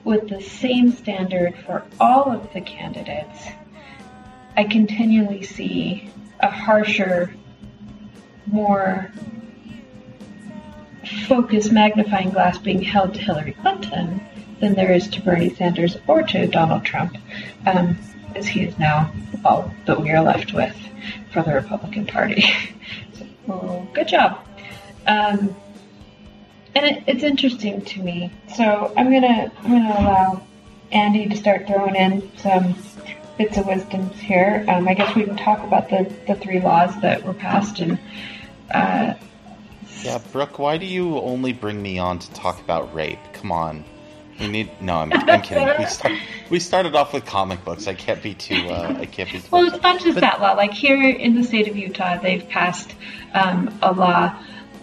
with 0.04 0.28
the 0.28 0.40
same 0.40 0.90
standard 0.90 1.54
for 1.64 1.84
all 2.00 2.32
of 2.32 2.52
the 2.52 2.60
candidates, 2.60 3.46
I 4.56 4.64
continually 4.64 5.42
see 5.42 6.10
a 6.40 6.50
harsher, 6.50 7.34
more 8.46 9.10
focused 11.26 11.72
magnifying 11.72 12.30
glass 12.30 12.58
being 12.58 12.82
held 12.82 13.14
to 13.14 13.20
Hillary 13.20 13.52
Clinton 13.52 14.20
than 14.60 14.74
there 14.74 14.92
is 14.92 15.08
to 15.08 15.22
Bernie 15.22 15.54
Sanders 15.54 15.96
or 16.06 16.22
to 16.22 16.46
Donald 16.46 16.84
Trump, 16.84 17.16
um, 17.66 17.98
as 18.34 18.46
he 18.46 18.62
is 18.62 18.78
now 18.78 19.12
all 19.44 19.72
that 19.86 20.00
we 20.00 20.10
are 20.10 20.22
left 20.22 20.52
with 20.52 20.76
for 21.32 21.42
the 21.42 21.52
Republican 21.52 22.06
Party. 22.06 22.42
so, 23.14 23.26
well, 23.46 23.88
good 23.92 24.08
job. 24.08 24.46
Um, 25.06 25.54
and 26.74 26.84
it, 26.84 27.04
it's 27.06 27.22
interesting 27.22 27.82
to 27.82 28.02
me. 28.02 28.32
So 28.54 28.92
I'm 28.96 29.12
gonna 29.12 29.50
I'm 29.58 29.70
gonna 29.70 30.00
allow 30.00 30.42
Andy 30.90 31.28
to 31.28 31.36
start 31.36 31.66
throwing 31.66 31.96
in 31.96 32.30
some 32.38 32.74
bits 33.38 33.56
of 33.56 33.66
wisdoms 33.66 34.18
here. 34.18 34.64
Um, 34.68 34.88
I 34.88 34.94
guess 34.94 35.14
we 35.14 35.24
can 35.24 35.36
talk 35.36 35.62
about 35.62 35.88
the 35.88 36.12
the 36.26 36.34
three 36.34 36.60
laws 36.60 36.98
that 37.00 37.24
were 37.24 37.34
passed 37.34 37.80
and. 37.80 37.98
Uh, 38.70 39.14
yeah, 40.02 40.18
Brooke, 40.32 40.58
why 40.58 40.78
do 40.78 40.86
you 40.86 41.18
only 41.18 41.52
bring 41.52 41.80
me 41.80 41.98
on 41.98 42.18
to 42.18 42.32
talk 42.32 42.60
about 42.60 42.92
rape? 42.92 43.20
Come 43.34 43.52
on. 43.52 43.84
We 44.40 44.48
need 44.48 44.70
no. 44.80 44.96
I'm, 44.96 45.12
I'm 45.12 45.42
kidding. 45.42 45.68
We, 45.78 45.84
start, 45.86 46.18
we 46.50 46.58
started 46.58 46.96
off 46.96 47.12
with 47.12 47.24
comic 47.24 47.64
books. 47.64 47.86
I 47.86 47.94
can't 47.94 48.20
be 48.22 48.34
too. 48.34 48.68
Uh, 48.68 48.96
I 48.98 49.06
can't 49.06 49.30
be. 49.30 49.38
Too 49.38 49.48
well, 49.50 49.72
it's 49.72 49.82
not 49.82 50.00
just 50.00 50.14
but, 50.14 50.20
that 50.22 50.40
law. 50.40 50.54
Like 50.54 50.72
here 50.72 51.00
in 51.00 51.34
the 51.34 51.44
state 51.44 51.68
of 51.68 51.76
Utah, 51.76 52.18
they've 52.18 52.46
passed 52.48 52.94
um, 53.34 53.78
a 53.82 53.92
law 53.92 54.36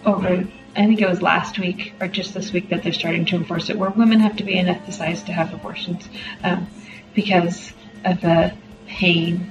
over 0.06 0.46
I 0.76 0.86
think 0.86 1.00
it 1.00 1.08
was 1.08 1.20
last 1.20 1.58
week 1.58 1.94
or 2.00 2.06
just 2.06 2.32
this 2.34 2.52
week 2.52 2.68
that 2.68 2.82
they're 2.82 2.92
starting 2.92 3.24
to 3.26 3.36
enforce 3.36 3.70
it, 3.70 3.78
where 3.78 3.90
women 3.90 4.20
have 4.20 4.36
to 4.36 4.44
be 4.44 4.54
anesthetized 4.54 5.26
to 5.26 5.32
have 5.32 5.52
abortions 5.52 6.08
um, 6.44 6.68
because 7.14 7.72
of 8.04 8.20
the 8.20 8.52
pain 8.86 9.50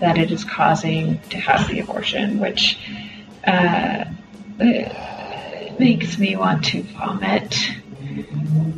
that 0.00 0.18
it 0.18 0.30
is 0.30 0.44
causing 0.44 1.18
to 1.30 1.38
have 1.38 1.68
the 1.68 1.80
abortion, 1.80 2.38
which 2.38 2.78
uh, 3.46 4.04
makes 5.78 6.18
me 6.18 6.36
want 6.36 6.64
to 6.64 6.82
vomit 6.82 7.56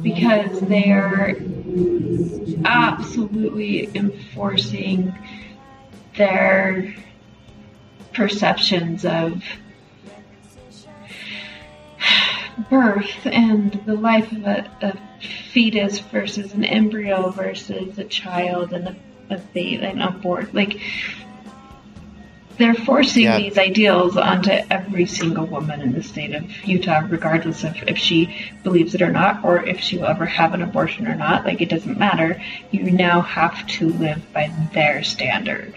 because 0.03 0.61
they 0.61 0.91
are 0.91 1.35
absolutely 2.65 3.91
enforcing 3.95 5.15
their 6.17 6.95
perceptions 8.13 9.05
of 9.05 9.43
birth 12.71 13.27
and 13.27 13.73
the 13.87 13.95
life 13.95 14.31
of 14.33 14.45
a, 14.45 14.71
a 14.83 14.99
fetus 15.53 15.99
versus 15.99 16.53
an 16.53 16.65
embryo 16.65 17.31
versus 17.31 17.99
a 17.99 18.05
child 18.05 18.73
and 18.73 18.89
a, 18.89 18.97
a 19.31 19.39
baby 19.39 19.85
and 19.85 20.03
a 20.03 20.11
board. 20.11 20.53
Like, 20.55 20.81
they're 22.57 22.75
forcing 22.75 23.25
Yeah. 23.25 23.39
these 23.39 23.59
ideals 23.59 24.17
onto 24.17 24.53
every 24.71 25.07
single 25.07 25.45
woman 25.47 25.81
in 25.81 25.93
the 25.93 26.03
state 26.05 26.33
of 26.35 26.45
Utah, 26.65 27.03
regardless 27.09 27.65
of 27.65 27.75
if 27.89 27.99
she 27.99 28.53
believes 28.63 28.95
it 28.95 29.03
or 29.03 29.11
not, 29.11 29.45
or 29.45 29.65
if 29.65 29.81
she 29.81 29.99
will 29.99 30.07
ever 30.07 30.25
have 30.27 30.55
an 30.55 30.63
abortion 30.63 31.09
or 31.09 31.17
not. 31.17 31.45
Like, 31.45 31.61
it 31.61 31.69
doesn't 31.69 31.99
matter. 31.99 32.41
You 32.71 32.93
now 32.93 33.23
have 33.23 33.67
to 33.67 33.89
live 33.95 34.23
by 34.33 34.53
their 34.73 35.03
standard. 35.03 35.75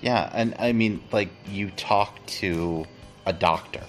Yeah, 0.00 0.30
and 0.32 0.54
I 0.60 0.70
mean, 0.72 1.02
like, 1.10 1.30
you 1.50 1.70
talk 1.70 2.24
to 2.26 2.86
a 3.26 3.32
doctor, 3.32 3.82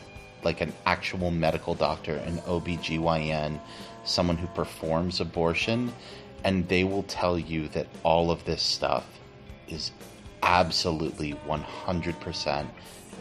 like 0.43 0.61
an 0.61 0.73
actual 0.85 1.31
medical 1.31 1.75
doctor, 1.75 2.15
an 2.15 2.37
OBGYN, 2.39 3.59
someone 4.03 4.37
who 4.37 4.47
performs 4.47 5.19
abortion, 5.19 5.91
and 6.43 6.67
they 6.67 6.83
will 6.83 7.03
tell 7.03 7.37
you 7.37 7.67
that 7.69 7.87
all 8.03 8.31
of 8.31 8.43
this 8.45 8.61
stuff 8.61 9.05
is 9.67 9.91
absolutely 10.43 11.33
100% 11.47 12.67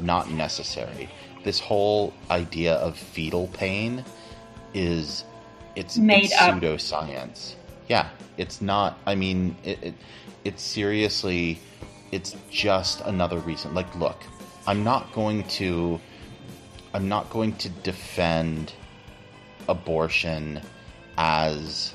not 0.01 0.31
necessary. 0.31 1.09
This 1.45 1.59
whole 1.59 2.13
idea 2.31 2.75
of 2.75 2.97
fetal 2.97 3.49
pain 3.49 4.05
is 4.75 5.25
it's 5.77 5.97
Made 5.97 6.25
it's 6.25 6.41
up. 6.41 6.55
pseudoscience. 6.55 7.55
Yeah, 7.89 8.09
it's 8.37 8.61
not. 8.61 8.99
I 9.07 9.15
mean, 9.15 9.57
it, 9.65 9.83
it 9.83 9.95
it's 10.45 10.63
seriously, 10.63 11.61
it's 12.13 12.35
just 12.51 13.01
another 13.03 13.39
reason. 13.39 13.75
Like, 13.75 13.93
look, 13.97 14.23
I'm 14.67 14.85
not 14.85 15.13
going 15.13 15.45
to, 15.45 16.01
I'm 16.99 17.09
not 17.09 17.31
going 17.31 17.53
to 17.59 17.69
defend 17.69 18.73
abortion 19.69 20.61
as 21.17 21.95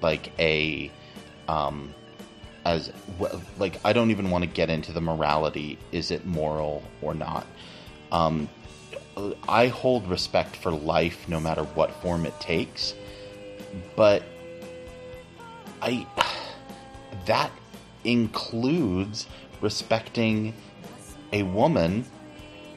like 0.00 0.32
a 0.38 0.90
um 1.46 1.92
as 2.64 2.90
like 3.58 3.78
I 3.84 3.92
don't 3.92 4.10
even 4.10 4.30
want 4.30 4.44
to 4.44 4.48
get 4.48 4.70
into 4.70 4.92
the 4.92 5.00
morality 5.02 5.76
is 5.92 6.10
it 6.10 6.24
moral 6.24 6.82
or 7.02 7.12
not? 7.12 7.46
Um 8.12 8.48
I 9.46 9.66
hold 9.66 10.08
respect 10.08 10.56
for 10.56 10.70
life 10.70 11.28
no 11.28 11.38
matter 11.38 11.64
what 11.74 11.90
form 12.00 12.24
it 12.24 12.40
takes 12.40 12.94
but 13.94 14.22
I 15.82 16.06
that 17.26 17.52
includes 18.04 19.26
respecting 19.60 20.54
a 21.30 21.42
woman 21.42 22.06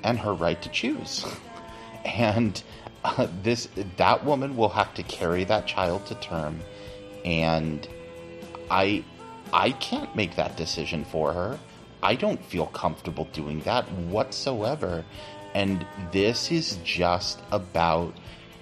and 0.03 0.19
her 0.19 0.33
right 0.33 0.61
to 0.61 0.67
choose 0.67 1.25
and 2.05 2.61
uh, 3.03 3.27
this 3.43 3.67
that 3.97 4.23
woman 4.25 4.55
will 4.55 4.69
have 4.69 4.93
to 4.95 5.03
carry 5.03 5.43
that 5.45 5.67
child 5.67 6.05
to 6.07 6.15
term. 6.15 6.59
And 7.25 7.87
i 8.71 9.03
i 9.51 9.71
can't 9.71 10.15
make 10.15 10.35
that 10.35 10.57
decision 10.57 11.05
for 11.05 11.33
her. 11.33 11.59
I 12.01 12.15
don't 12.15 12.43
feel 12.43 12.65
comfortable 12.67 13.25
doing 13.33 13.61
that 13.61 13.89
whatsoever. 13.91 15.05
And 15.53 15.85
this 16.11 16.51
is 16.51 16.79
just 16.83 17.39
about 17.51 18.13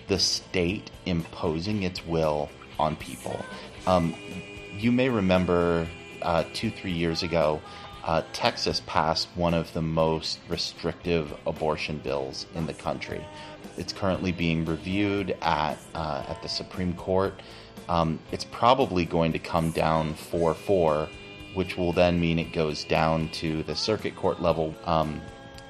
the 0.07 0.19
state 0.19 0.91
imposing 1.05 1.83
its 1.83 2.05
will 2.05 2.49
on 2.77 2.95
people. 2.97 3.39
Um, 3.87 4.13
you 4.77 4.91
may 4.91 5.09
remember 5.09 5.87
uh, 6.21 6.43
two 6.53 6.69
three 6.69 6.91
years 6.91 7.23
ago 7.23 7.61
uh, 8.03 8.23
Texas 8.33 8.81
passed 8.85 9.27
one 9.35 9.53
of 9.53 9.71
the 9.73 9.81
most 9.81 10.39
restrictive 10.49 11.33
abortion 11.45 11.97
bills 11.99 12.47
in 12.55 12.65
the 12.65 12.73
country. 12.73 13.23
It's 13.77 13.93
currently 13.93 14.31
being 14.31 14.65
reviewed 14.65 15.37
at 15.41 15.77
uh, 15.93 16.23
at 16.27 16.41
the 16.41 16.49
Supreme 16.49 16.93
Court. 16.95 17.41
Um, 17.89 18.19
it's 18.31 18.45
probably 18.45 19.05
going 19.05 19.33
to 19.33 19.39
come 19.39 19.71
down 19.71 20.13
4 20.15 20.53
4, 20.53 21.09
which 21.53 21.77
will 21.77 21.93
then 21.93 22.19
mean 22.19 22.39
it 22.39 22.53
goes 22.53 22.83
down 22.83 23.29
to 23.33 23.63
the 23.63 23.75
circuit 23.75 24.15
court 24.15 24.41
level. 24.41 24.73
Um, 24.85 25.21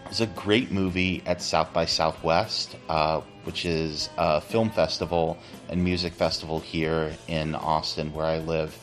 there's 0.05 0.21
a 0.21 0.27
great 0.27 0.71
movie 0.71 1.23
at 1.25 1.41
South 1.41 1.71
by 1.73 1.85
Southwest, 1.85 2.75
uh, 2.89 3.21
which 3.43 3.65
is 3.65 4.09
a 4.17 4.41
film 4.41 4.69
festival 4.69 5.37
and 5.69 5.83
music 5.83 6.13
festival 6.13 6.59
here 6.59 7.15
in 7.27 7.55
Austin, 7.55 8.13
where 8.13 8.25
I 8.25 8.39
live, 8.39 8.77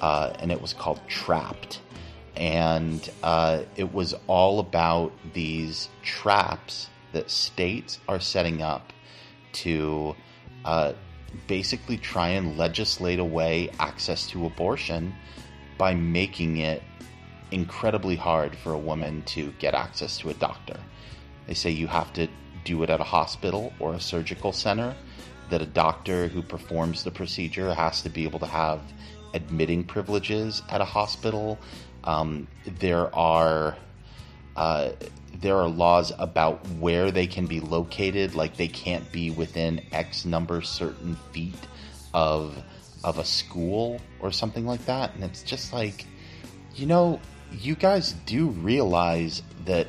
uh, 0.00 0.32
and 0.40 0.50
it 0.50 0.60
was 0.60 0.72
called 0.72 1.00
Trapped 1.08 1.80
and 2.36 3.10
uh, 3.22 3.62
it 3.76 3.92
was 3.92 4.14
all 4.26 4.58
about 4.58 5.12
these 5.34 5.88
traps 6.02 6.88
that 7.12 7.30
states 7.30 7.98
are 8.08 8.20
setting 8.20 8.62
up 8.62 8.92
to 9.52 10.14
uh, 10.64 10.92
basically 11.46 11.98
try 11.98 12.28
and 12.28 12.56
legislate 12.56 13.18
away 13.18 13.70
access 13.78 14.26
to 14.26 14.46
abortion 14.46 15.14
by 15.78 15.94
making 15.94 16.58
it 16.58 16.82
incredibly 17.50 18.16
hard 18.16 18.56
for 18.56 18.72
a 18.72 18.78
woman 18.78 19.22
to 19.24 19.52
get 19.58 19.74
access 19.74 20.18
to 20.18 20.30
a 20.30 20.34
doctor. 20.34 20.78
They 21.46 21.54
say 21.54 21.70
you 21.70 21.86
have 21.86 22.12
to 22.14 22.28
do 22.64 22.82
it 22.82 22.90
at 22.90 23.00
a 23.00 23.04
hospital 23.04 23.72
or 23.78 23.94
a 23.94 24.00
surgical 24.00 24.52
center, 24.52 24.94
that 25.50 25.60
a 25.60 25.66
doctor 25.66 26.28
who 26.28 26.42
performs 26.42 27.04
the 27.04 27.10
procedure 27.10 27.74
has 27.74 28.00
to 28.02 28.08
be 28.08 28.24
able 28.24 28.38
to 28.38 28.46
have 28.46 28.80
admitting 29.34 29.84
privileges 29.84 30.62
at 30.70 30.80
a 30.80 30.84
hospital. 30.84 31.58
Um, 32.04 32.46
there 32.64 33.14
are 33.14 33.76
uh, 34.56 34.90
there 35.40 35.56
are 35.56 35.68
laws 35.68 36.12
about 36.18 36.66
where 36.78 37.10
they 37.10 37.26
can 37.26 37.46
be 37.46 37.60
located, 37.60 38.34
like 38.34 38.56
they 38.56 38.68
can't 38.68 39.10
be 39.12 39.30
within 39.30 39.80
X 39.92 40.24
number 40.24 40.62
certain 40.62 41.16
feet 41.32 41.54
of 42.14 42.56
of 43.04 43.18
a 43.18 43.24
school 43.24 44.00
or 44.20 44.30
something 44.30 44.66
like 44.66 44.84
that. 44.86 45.14
And 45.14 45.24
it's 45.24 45.42
just 45.42 45.72
like, 45.72 46.06
you 46.74 46.86
know, 46.86 47.20
you 47.50 47.74
guys 47.74 48.12
do 48.26 48.48
realize 48.48 49.42
that 49.64 49.88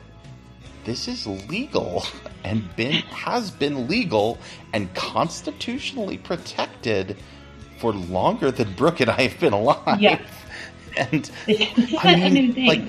this 0.83 1.07
is 1.07 1.27
legal 1.27 2.03
and 2.43 2.75
been 2.75 2.93
has 3.03 3.51
been 3.51 3.87
legal 3.87 4.37
and 4.73 4.93
constitutionally 4.95 6.17
protected 6.17 7.17
for 7.77 7.93
longer 7.93 8.51
than 8.51 8.73
Brooke 8.73 9.01
and 9.01 9.09
I 9.09 9.27
have 9.27 9.39
been 9.39 9.53
alive. 9.53 9.99
Yeah. 9.99 10.19
And 11.11 11.29
It's 11.47 11.91
not 11.93 12.05
I 12.05 12.11
a 12.13 12.29
mean, 12.29 12.33
new 12.47 12.53
thing. 12.53 12.67
like, 12.67 12.81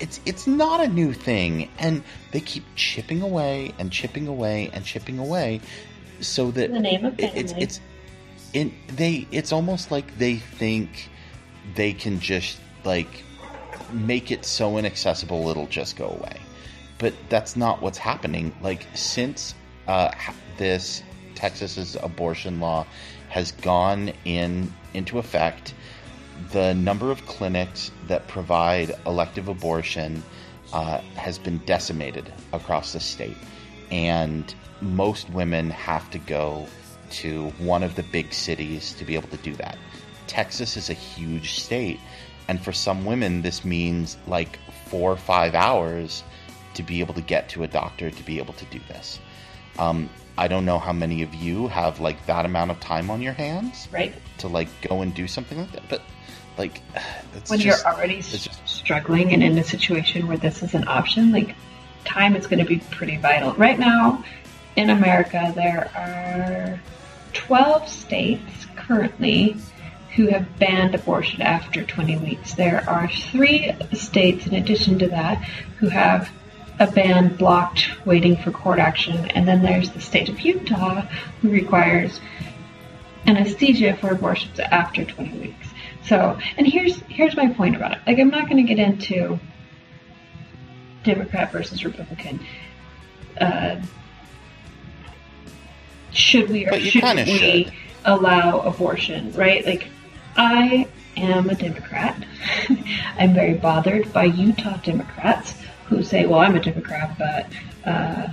it's 0.00 0.20
it's 0.26 0.46
not 0.46 0.80
a 0.80 0.88
new 0.88 1.12
thing, 1.12 1.70
and 1.78 2.02
they 2.32 2.40
keep 2.40 2.64
chipping 2.76 3.22
away 3.22 3.72
and 3.78 3.90
chipping 3.90 4.28
away 4.28 4.70
and 4.72 4.84
chipping 4.84 5.18
away, 5.18 5.60
so 6.20 6.50
that 6.52 6.72
the 6.72 6.78
name 6.80 7.04
of 7.04 7.18
it- 7.18 7.32
it's 7.34 7.52
it's 7.58 7.80
in 8.52 8.72
they 8.96 9.26
it's 9.32 9.52
almost 9.52 9.90
like 9.90 10.18
they 10.18 10.36
think 10.36 11.08
they 11.74 11.92
can 11.92 12.20
just 12.20 12.58
like 12.84 13.22
make 13.92 14.30
it 14.30 14.44
so 14.44 14.76
inaccessible 14.78 15.48
it'll 15.48 15.66
just 15.66 15.96
go 15.96 16.06
away. 16.08 16.36
But 16.98 17.14
that's 17.28 17.56
not 17.56 17.80
what's 17.82 17.98
happening. 17.98 18.54
Like 18.62 18.86
since 18.94 19.54
uh, 19.86 20.10
this 20.58 21.02
texas's 21.34 21.96
abortion 22.02 22.60
law 22.60 22.86
has 23.30 23.52
gone 23.52 24.12
in 24.24 24.72
into 24.94 25.18
effect 25.18 25.74
the 26.52 26.74
number 26.74 27.10
of 27.10 27.24
clinics 27.26 27.90
that 28.06 28.26
provide 28.28 28.94
elective 29.06 29.48
abortion 29.48 30.22
uh, 30.72 30.98
has 31.16 31.38
been 31.38 31.58
decimated 31.58 32.32
across 32.52 32.92
the 32.92 33.00
state. 33.00 33.36
And 33.90 34.54
most 34.80 35.30
women 35.30 35.70
have 35.70 36.10
to 36.10 36.18
go 36.18 36.66
to 37.10 37.48
one 37.58 37.82
of 37.82 37.94
the 37.94 38.02
big 38.02 38.32
cities 38.32 38.92
to 38.94 39.04
be 39.04 39.14
able 39.14 39.28
to 39.28 39.36
do 39.38 39.54
that. 39.56 39.78
Texas 40.26 40.76
is 40.76 40.90
a 40.90 40.94
huge 40.94 41.60
state. 41.60 41.98
And 42.48 42.62
for 42.62 42.72
some 42.72 43.04
women 43.04 43.42
this 43.42 43.64
means 43.64 44.16
like 44.26 44.58
four 44.86 45.12
or 45.12 45.16
five 45.16 45.54
hours 45.54 46.22
to 46.74 46.82
be 46.82 47.00
able 47.00 47.14
to 47.14 47.22
get 47.22 47.48
to 47.50 47.62
a 47.62 47.66
doctor 47.66 48.10
to 48.10 48.22
be 48.24 48.38
able 48.38 48.54
to 48.54 48.64
do 48.66 48.80
this. 48.88 49.18
Um, 49.78 50.08
i 50.38 50.48
don't 50.48 50.64
know 50.64 50.78
how 50.78 50.92
many 50.92 51.22
of 51.22 51.34
you 51.34 51.68
have 51.68 52.00
like 52.00 52.24
that 52.26 52.46
amount 52.46 52.70
of 52.70 52.80
time 52.80 53.10
on 53.10 53.20
your 53.20 53.34
hands 53.34 53.88
right? 53.92 54.14
to 54.38 54.48
like 54.48 54.68
go 54.80 55.02
and 55.02 55.14
do 55.14 55.26
something 55.26 55.58
like 55.58 55.72
that 55.72 55.82
but 55.88 56.00
like 56.58 56.82
it's 57.34 57.50
When 57.50 57.60
just, 57.60 57.84
you're 57.84 57.94
already 57.94 58.20
just 58.20 58.50
struggling 58.66 59.32
and 59.32 59.42
in 59.42 59.56
a 59.56 59.64
situation 59.64 60.26
where 60.26 60.36
this 60.36 60.62
is 60.62 60.74
an 60.74 60.88
option, 60.88 61.32
like 61.32 61.54
time 62.04 62.34
is 62.36 62.46
going 62.46 62.58
to 62.58 62.64
be 62.64 62.78
pretty 62.90 63.16
vital. 63.16 63.52
Right 63.54 63.78
now 63.78 64.24
in 64.76 64.90
America, 64.90 65.52
there 65.54 65.90
are 65.94 66.80
12 67.34 67.88
states 67.88 68.66
currently 68.76 69.56
who 70.16 70.26
have 70.28 70.58
banned 70.58 70.94
abortion 70.94 71.42
after 71.42 71.84
20 71.84 72.18
weeks. 72.18 72.54
There 72.54 72.82
are 72.88 73.08
three 73.08 73.72
states 73.92 74.46
in 74.46 74.54
addition 74.54 74.98
to 74.98 75.08
that 75.08 75.38
who 75.78 75.88
have 75.88 76.30
a 76.80 76.86
ban 76.90 77.34
blocked 77.36 77.88
waiting 78.06 78.36
for 78.36 78.50
court 78.50 78.78
action. 78.78 79.16
And 79.32 79.46
then 79.46 79.62
there's 79.62 79.90
the 79.90 80.00
state 80.00 80.28
of 80.28 80.40
Utah 80.40 81.02
who 81.42 81.50
requires 81.50 82.20
anesthesia 83.26 83.96
for 83.96 84.10
abortions 84.10 84.58
after 84.60 85.04
20 85.04 85.38
weeks. 85.38 85.68
So, 86.04 86.38
and 86.56 86.66
here's 86.66 87.00
here's 87.08 87.36
my 87.36 87.48
point 87.52 87.76
about 87.76 87.92
it. 87.92 87.98
Like, 88.06 88.18
I'm 88.18 88.30
not 88.30 88.48
going 88.48 88.56
to 88.64 88.74
get 88.74 88.78
into 88.78 89.38
Democrat 91.04 91.52
versus 91.52 91.84
Republican. 91.84 92.40
Uh, 93.38 93.76
should 96.12 96.48
we 96.48 96.66
or 96.66 96.70
But 96.70 96.82
you 96.82 96.90
shouldn't 96.90 97.26
kinda 97.26 97.32
we 97.32 97.64
should. 97.64 97.72
allow 98.04 98.60
abortion? 98.60 99.32
Right? 99.32 99.64
Like, 99.66 99.88
I 100.36 100.88
am 101.16 101.50
a 101.50 101.54
Democrat. 101.54 102.16
I'm 103.18 103.34
very 103.34 103.54
bothered 103.54 104.10
by 104.12 104.24
Utah 104.24 104.76
Democrats 104.78 105.54
who 105.88 106.02
say, 106.02 106.26
"Well, 106.26 106.40
I'm 106.40 106.56
a 106.56 106.60
Democrat, 106.60 107.16
but 107.18 107.46
uh, 107.84 108.28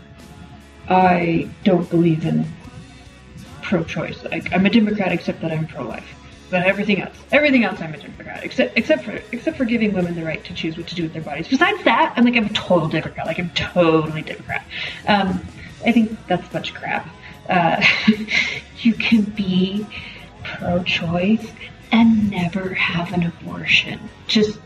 I 0.89 1.49
don't 1.63 1.89
believe 1.89 2.25
in 2.25 2.45
pro-choice. 3.61 4.23
Like, 4.25 4.53
I'm 4.53 4.65
a 4.65 4.69
Democrat 4.69 5.11
except 5.11 5.41
that 5.41 5.51
I'm 5.51 5.67
pro-life." 5.67 6.07
But 6.49 6.67
everything 6.67 7.01
else, 7.01 7.17
everything 7.31 7.63
else, 7.63 7.81
I'm 7.81 7.93
a 7.93 7.97
Democrat, 7.97 8.43
except 8.43 8.77
except 8.77 9.03
for 9.03 9.19
except 9.31 9.57
for 9.57 9.65
giving 9.65 9.93
women 9.93 10.15
the 10.15 10.23
right 10.23 10.43
to 10.45 10.53
choose 10.53 10.77
what 10.77 10.87
to 10.87 10.95
do 10.95 11.03
with 11.03 11.13
their 11.13 11.23
bodies. 11.23 11.47
Besides 11.47 11.83
that, 11.83 12.13
I'm 12.15 12.23
like 12.23 12.35
I'm 12.35 12.45
a 12.45 12.53
total 12.53 12.87
Democrat. 12.87 13.25
Like 13.25 13.39
I'm 13.39 13.49
totally 13.51 14.21
Democrat. 14.21 14.63
Um, 15.07 15.41
I 15.85 15.91
think 15.91 16.15
that's 16.27 16.47
a 16.47 16.51
bunch 16.51 16.69
of 16.71 16.77
crap. 16.77 17.09
Uh, 17.49 17.83
you 18.79 18.93
can 18.93 19.23
be 19.23 19.85
pro-choice 20.43 21.51
and 21.91 22.29
never 22.29 22.73
have 22.73 23.13
an 23.13 23.23
abortion. 23.23 23.99
Just 24.27 24.59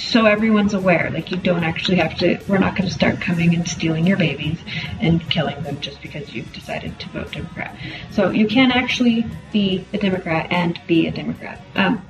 so 0.00 0.24
everyone's 0.26 0.74
aware, 0.74 1.10
like 1.12 1.30
you 1.30 1.36
don't 1.36 1.62
actually 1.62 1.98
have 1.98 2.16
to. 2.18 2.40
We're 2.48 2.58
not 2.58 2.74
going 2.74 2.88
to 2.88 2.94
start 2.94 3.20
coming 3.20 3.54
and 3.54 3.68
stealing 3.68 4.06
your 4.06 4.16
babies 4.16 4.58
and 5.00 5.20
killing 5.30 5.62
them 5.62 5.80
just 5.80 6.00
because 6.00 6.34
you've 6.34 6.52
decided 6.52 6.98
to 7.00 7.08
vote 7.10 7.32
Democrat. 7.32 7.76
So 8.10 8.30
you 8.30 8.48
can 8.48 8.72
actually 8.72 9.26
be 9.52 9.84
a 9.92 9.98
Democrat 9.98 10.46
and 10.50 10.80
be 10.86 11.06
a 11.06 11.10
Democrat. 11.10 11.60
Um, 11.74 12.04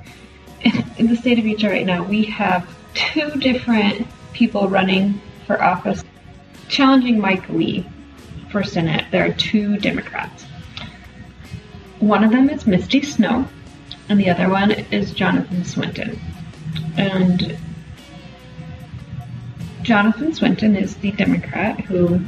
in 0.97 1.07
the 1.07 1.15
state 1.15 1.37
of 1.37 1.45
Utah 1.45 1.67
right 1.67 1.85
now, 1.85 2.03
we 2.03 2.23
have 2.25 2.67
two 2.93 3.31
different 3.31 4.07
people 4.33 4.67
running 4.69 5.21
for 5.45 5.61
office 5.61 6.03
challenging 6.69 7.19
Mike 7.19 7.47
Lee 7.49 7.85
for 8.51 8.63
Senate. 8.63 9.05
There 9.11 9.25
are 9.25 9.33
two 9.33 9.77
Democrats. 9.77 10.43
One 11.99 12.23
of 12.23 12.31
them 12.31 12.49
is 12.49 12.65
Misty 12.65 13.01
Snow, 13.01 13.47
and 14.09 14.19
the 14.19 14.29
other 14.29 14.49
one 14.49 14.71
is 14.71 15.11
Jonathan 15.11 15.65
Swinton. 15.65 16.19
And 16.97 17.57
Jonathan 19.83 20.33
Swinton 20.33 20.75
is 20.75 20.95
the 20.97 21.11
Democrat 21.11 21.79
who 21.81 22.21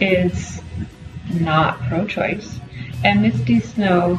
is 0.00 0.62
not 1.32 1.80
pro 1.82 2.06
choice. 2.06 2.58
And 3.04 3.22
Misty 3.22 3.60
Snow 3.60 4.18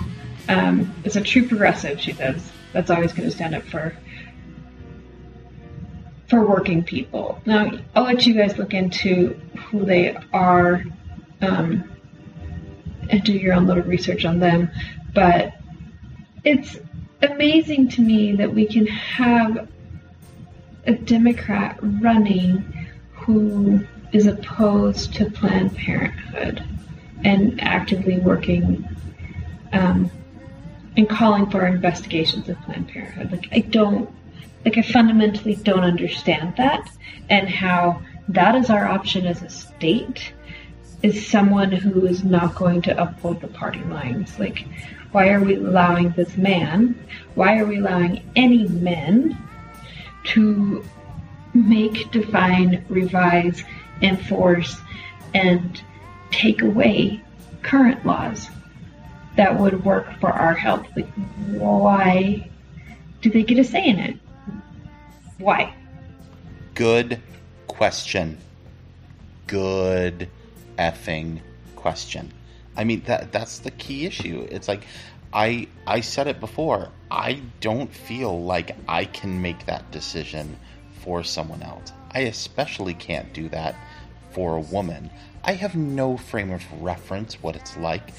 um, 0.50 0.94
is 1.04 1.16
a 1.16 1.22
true 1.22 1.48
progressive, 1.48 2.00
she 2.00 2.14
says. 2.14 2.52
That's 2.74 2.90
always 2.90 3.14
going 3.14 3.30
to 3.30 3.36
stand 3.36 3.56
up 3.56 3.64
for 3.64 3.96
for 6.28 6.48
working 6.48 6.82
people. 6.82 7.42
Now, 7.46 7.72
I'll 7.94 8.06
let 8.06 8.26
you 8.26 8.34
guys 8.34 8.58
look 8.58 8.74
into 8.74 9.38
who 9.66 9.84
they 9.84 10.16
are 10.32 10.86
um, 11.42 11.92
and 13.10 13.22
do 13.24 13.34
your 13.34 13.54
own 13.54 13.68
little 13.68 13.84
research 13.84 14.24
on 14.24 14.40
them. 14.40 14.72
But 15.14 15.54
it's 16.46 16.80
amazing 17.22 17.90
to 17.90 18.02
me 18.02 18.38
that 18.38 18.54
we 18.54 18.66
can 18.66 18.88
have 18.88 19.68
a 20.86 20.94
Democrat 20.94 21.78
running 21.82 22.90
who 23.14 23.86
is 24.12 24.26
opposed 24.26 25.14
to 25.16 25.30
Planned 25.30 25.76
Parenthood 25.76 26.64
and 27.24 27.62
actively 27.62 28.18
working 28.18 28.88
um, 29.74 30.10
and 30.98 31.08
calling 31.10 31.50
for 31.50 31.66
investigations 31.66 32.50
of 32.50 32.60
Planned 32.62 32.90
Parenthood. 32.90 33.32
Like 33.32 33.48
I 33.52 33.60
don't, 33.60 34.10
like 34.66 34.78
I 34.78 34.82
fundamentally 34.82 35.56
don't 35.56 35.84
understand 35.84 36.56
that 36.58 36.90
and 37.30 37.48
how 37.48 38.02
that 38.30 38.56
is 38.56 38.70
our 38.70 38.88
option 38.88 39.26
as 39.26 39.42
a 39.42 39.50
state 39.50 40.34
is 41.04 41.26
someone 41.26 41.72
who 41.72 42.06
is 42.06 42.24
not 42.24 42.56
going 42.56 42.82
to 42.84 43.02
uphold 43.02 43.42
the 43.42 43.48
party 43.48 43.84
lines. 43.86 44.38
Like, 44.38 44.68
why 45.12 45.30
are 45.30 45.44
we 45.44 45.56
allowing 45.56 46.12
this 46.12 46.38
man? 46.38 47.08
Why 47.34 47.58
are 47.58 47.66
we 47.66 47.78
allowing 47.78 48.24
any 48.36 48.68
men 48.68 49.38
to 50.24 50.84
make, 51.54 52.12
define, 52.12 52.86
revise, 52.90 53.64
enforce, 54.02 54.78
and 55.34 55.82
take 56.32 56.62
away 56.62 57.22
current 57.62 58.06
laws 58.06 58.50
that 59.36 59.58
would 59.60 59.84
work 59.86 60.20
for 60.20 60.32
our 60.32 60.54
health. 60.54 60.88
Like, 60.96 61.10
why 61.48 62.50
do 63.22 63.30
they 63.30 63.44
get 63.44 63.60
a 63.60 63.64
say 63.64 63.86
in 63.86 64.00
it? 64.00 64.18
Why? 65.38 65.74
Good 66.74 67.20
question. 67.68 68.38
Good 69.48 70.30
effing 70.78 71.40
question. 71.76 72.32
I 72.78 72.84
mean 72.84 73.02
that 73.06 73.32
that's 73.32 73.60
the 73.60 73.72
key 73.72 74.06
issue. 74.06 74.48
It's 74.50 74.68
like 74.68 74.84
I 75.34 75.68
I 75.88 76.02
said 76.02 76.28
it 76.28 76.40
before. 76.40 76.90
I 77.10 77.42
don't 77.60 77.94
feel 77.94 78.44
like 78.44 78.76
I 78.88 79.06
can 79.06 79.42
make 79.42 79.66
that 79.66 79.90
decision 79.92 80.58
for 81.04 81.24
someone 81.24 81.64
else. 81.64 81.92
I 82.14 82.22
especially 82.22 82.94
can't 82.94 83.34
do 83.34 83.50
that 83.50 83.76
for 84.32 84.56
a 84.56 84.62
woman. 84.62 85.10
I 85.44 85.54
have 85.54 85.76
no 85.76 86.18
frame 86.18 86.52
of 86.52 86.64
reference 86.82 87.42
what 87.42 87.56
it's 87.56 87.76
like 87.78 88.12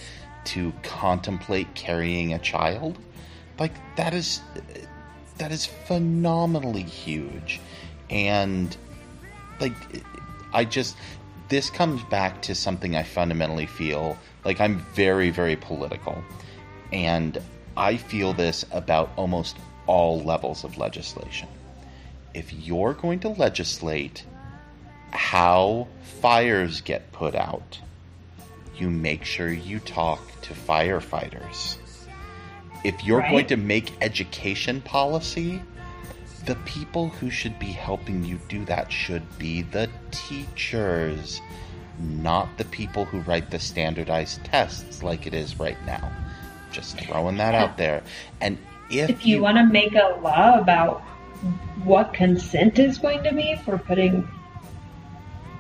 to 0.45 0.73
contemplate 0.83 1.75
carrying 1.75 2.33
a 2.33 2.39
child. 2.39 2.99
Like 3.59 3.75
that 3.97 4.15
is 4.15 4.41
that 5.39 5.53
is 5.53 5.67
phenomenally 5.67 6.83
huge. 6.83 7.61
And 8.11 8.77
like 9.61 9.75
I 10.53 10.65
just 10.65 10.97
this 11.49 11.69
comes 11.69 12.03
back 12.05 12.41
to 12.43 12.55
something 12.55 12.97
I 12.97 13.03
fundamentally 13.03 13.67
feel 13.67 14.17
like 14.45 14.61
I'm 14.61 14.79
very 14.95 15.31
very 15.31 15.57
political 15.57 16.23
and 16.93 17.41
I 17.77 17.97
feel 17.97 18.33
this 18.33 18.65
about 18.71 19.11
almost 19.17 19.57
all 19.87 20.23
levels 20.23 20.65
of 20.65 20.79
legislation. 20.79 21.49
If 22.35 22.53
you're 22.53 22.95
going 22.95 23.21
to 23.21 23.31
legislate 23.31 24.25
how 25.11 25.89
fires 26.21 26.81
get 26.81 27.13
put 27.13 27.35
out, 27.35 27.79
you 28.77 28.91
make 28.91 29.25
sure 29.25 29.51
you 29.51 29.81
talk 29.81 30.21
to 30.43 30.55
firefighters. 30.55 31.77
If 32.85 33.05
you're 33.05 33.21
right. 33.21 33.31
going 33.31 33.47
to 33.49 33.57
make 33.57 33.93
education 34.01 34.81
policy, 34.81 35.63
the 36.47 36.57
people 36.65 37.09
who 37.09 37.31
should 37.31 37.59
be 37.59 37.67
helping 37.67 38.25
you 38.25 38.41
do 38.49 38.65
that 38.65 38.91
should 38.91 39.39
be 39.39 39.63
the 39.63 39.89
teachers, 40.11 41.41
not 42.01 42.49
the 42.59 42.65
people 42.67 43.05
who 43.05 43.21
write 43.21 43.51
the 43.51 43.61
standardized 43.61 44.45
tests 44.45 45.03
like 45.03 45.27
it 45.27 45.35
is 45.35 45.61
right 45.61 45.79
now. 45.87 46.11
Just 46.73 46.99
throwing 47.01 47.37
that 47.37 47.55
out 47.55 47.77
there. 47.77 48.03
And 48.41 48.59
if, 48.91 49.11
if 49.11 49.27
you, 49.27 49.37
you 49.37 49.43
want 49.43 49.59
to 49.59 49.67
make 49.67 49.95
a 49.95 50.19
law 50.23 50.59
about 50.59 51.03
what 51.85 52.13
consent 52.13 52.79
is 52.79 52.99
going 52.99 53.23
to 53.25 53.35
be 53.35 53.57
for 53.65 53.79
putting 53.79 54.29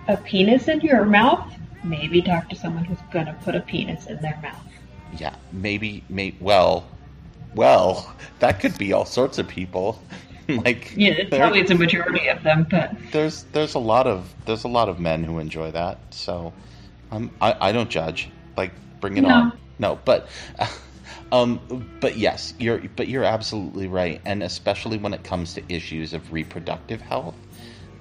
a 0.08 0.16
penis 0.16 0.68
in 0.68 0.80
your 0.80 1.04
mouth, 1.04 1.52
maybe 1.84 2.22
talk 2.22 2.48
to 2.50 2.56
someone 2.56 2.84
who's 2.84 2.98
going 3.12 3.26
to 3.26 3.34
put 3.44 3.54
a 3.54 3.60
penis 3.60 4.06
in 4.06 4.20
their 4.20 4.38
mouth. 4.42 4.60
Yeah, 5.18 5.34
maybe, 5.52 6.04
maybe. 6.08 6.36
Well, 6.40 6.86
well, 7.54 8.14
that 8.38 8.60
could 8.60 8.78
be 8.78 8.92
all 8.92 9.04
sorts 9.04 9.38
of 9.38 9.48
people. 9.48 10.02
like, 10.48 10.94
yeah, 10.96 11.28
probably 11.28 11.60
it's 11.60 11.70
a 11.70 11.74
majority 11.74 12.28
of 12.28 12.42
them, 12.42 12.66
but 12.68 12.94
there's 13.12 13.44
there's 13.52 13.74
a 13.74 13.78
lot 13.78 14.06
of 14.06 14.32
there's 14.46 14.64
a 14.64 14.68
lot 14.68 14.88
of 14.88 14.98
men 14.98 15.22
who 15.22 15.38
enjoy 15.38 15.70
that. 15.70 15.98
So, 16.10 16.52
um, 17.10 17.30
I 17.40 17.68
I 17.68 17.72
don't 17.72 17.90
judge. 17.90 18.28
Like, 18.56 18.72
bring 19.00 19.16
it 19.16 19.22
no. 19.22 19.28
on. 19.28 19.58
No, 19.78 19.98
but. 20.04 20.28
Uh, 20.58 20.66
um, 21.32 21.88
but 21.98 22.18
yes, 22.18 22.52
you're 22.58 22.82
but 22.94 23.08
you're 23.08 23.24
absolutely 23.24 23.88
right, 23.88 24.20
and 24.26 24.42
especially 24.42 24.98
when 24.98 25.14
it 25.14 25.24
comes 25.24 25.54
to 25.54 25.62
issues 25.68 26.12
of 26.12 26.30
reproductive 26.30 27.00
health, 27.00 27.34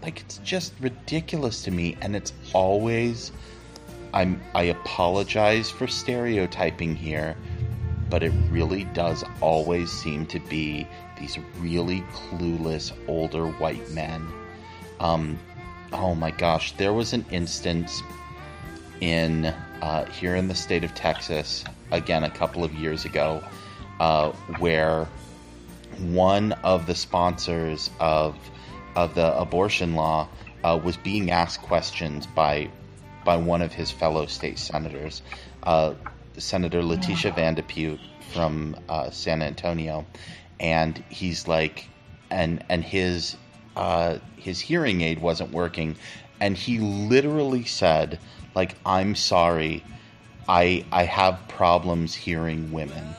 like 0.04 0.20
it's 0.20 0.38
just 0.40 0.74
ridiculous 0.82 1.64
to 1.64 1.72
me, 1.72 1.98
and 2.02 2.16
it's 2.16 2.34
always. 2.54 3.32
I'm 4.14 4.42
I 4.54 4.64
apologize 4.64 5.72
for 5.72 5.88
stereotyping 5.88 6.94
here, 6.94 7.38
but 8.10 8.22
it 8.22 8.34
really 8.50 8.84
does 8.84 9.24
always 9.40 9.90
seem 9.90 10.26
to 10.26 10.40
be 10.42 10.86
these 11.18 11.38
really 11.60 12.02
clueless 12.12 12.92
older 13.08 13.48
white 13.48 13.90
men. 13.92 14.28
Um, 15.00 15.40
oh 15.94 16.16
my 16.16 16.32
gosh, 16.32 16.74
there 16.74 16.92
was 16.92 17.14
an 17.14 17.26
instance 17.32 18.04
in 19.00 19.46
uh, 19.82 20.04
here 20.08 20.36
in 20.36 20.50
the 20.50 20.56
state 20.56 20.84
of 20.84 20.94
Texas 20.94 21.64
again 21.92 22.24
a 22.24 22.30
couple 22.30 22.64
of 22.64 22.74
years 22.74 23.06
ago, 23.06 23.44
uh, 24.00 24.32
where 24.60 25.08
one 26.00 26.54
of 26.64 26.88
the 26.88 26.96
sponsors 26.96 27.90
of 28.00 28.38
of 28.96 29.16
the 29.16 29.38
abortion 29.38 29.96
law 29.96 30.28
uh, 30.64 30.80
was 30.84 30.98
being 30.98 31.32
asked 31.32 31.62
questions 31.62 32.28
by 32.28 32.70
by 33.24 33.38
one 33.38 33.62
of 33.62 33.72
his 33.72 33.92
fellow 33.92 34.26
state 34.26 34.58
senators, 34.58 35.22
uh, 35.64 35.94
Senator 36.38 36.82
Leticia 36.82 37.34
Van 37.34 37.54
de 37.54 37.62
Putte 37.62 38.00
from 38.34 38.76
uh, 38.90 39.10
San 39.12 39.42
Antonio, 39.42 40.06
and 40.60 41.04
he's 41.10 41.48
like, 41.48 41.88
and 42.30 42.64
and 42.70 42.84
his 42.84 43.36
uh, 43.76 44.18
his 44.38 44.60
hearing 44.60 45.02
aid 45.02 45.20
wasn't 45.20 45.52
working, 45.52 45.96
and 46.40 46.58
he 46.58 46.80
literally 46.80 47.64
said, 47.64 48.20
like, 48.56 48.76
I'm 48.86 49.16
sorry, 49.16 49.84
I 50.52 50.84
I 50.92 51.04
have 51.06 51.48
problems 51.48 52.14
hearing 52.14 52.74
women. 52.74 53.16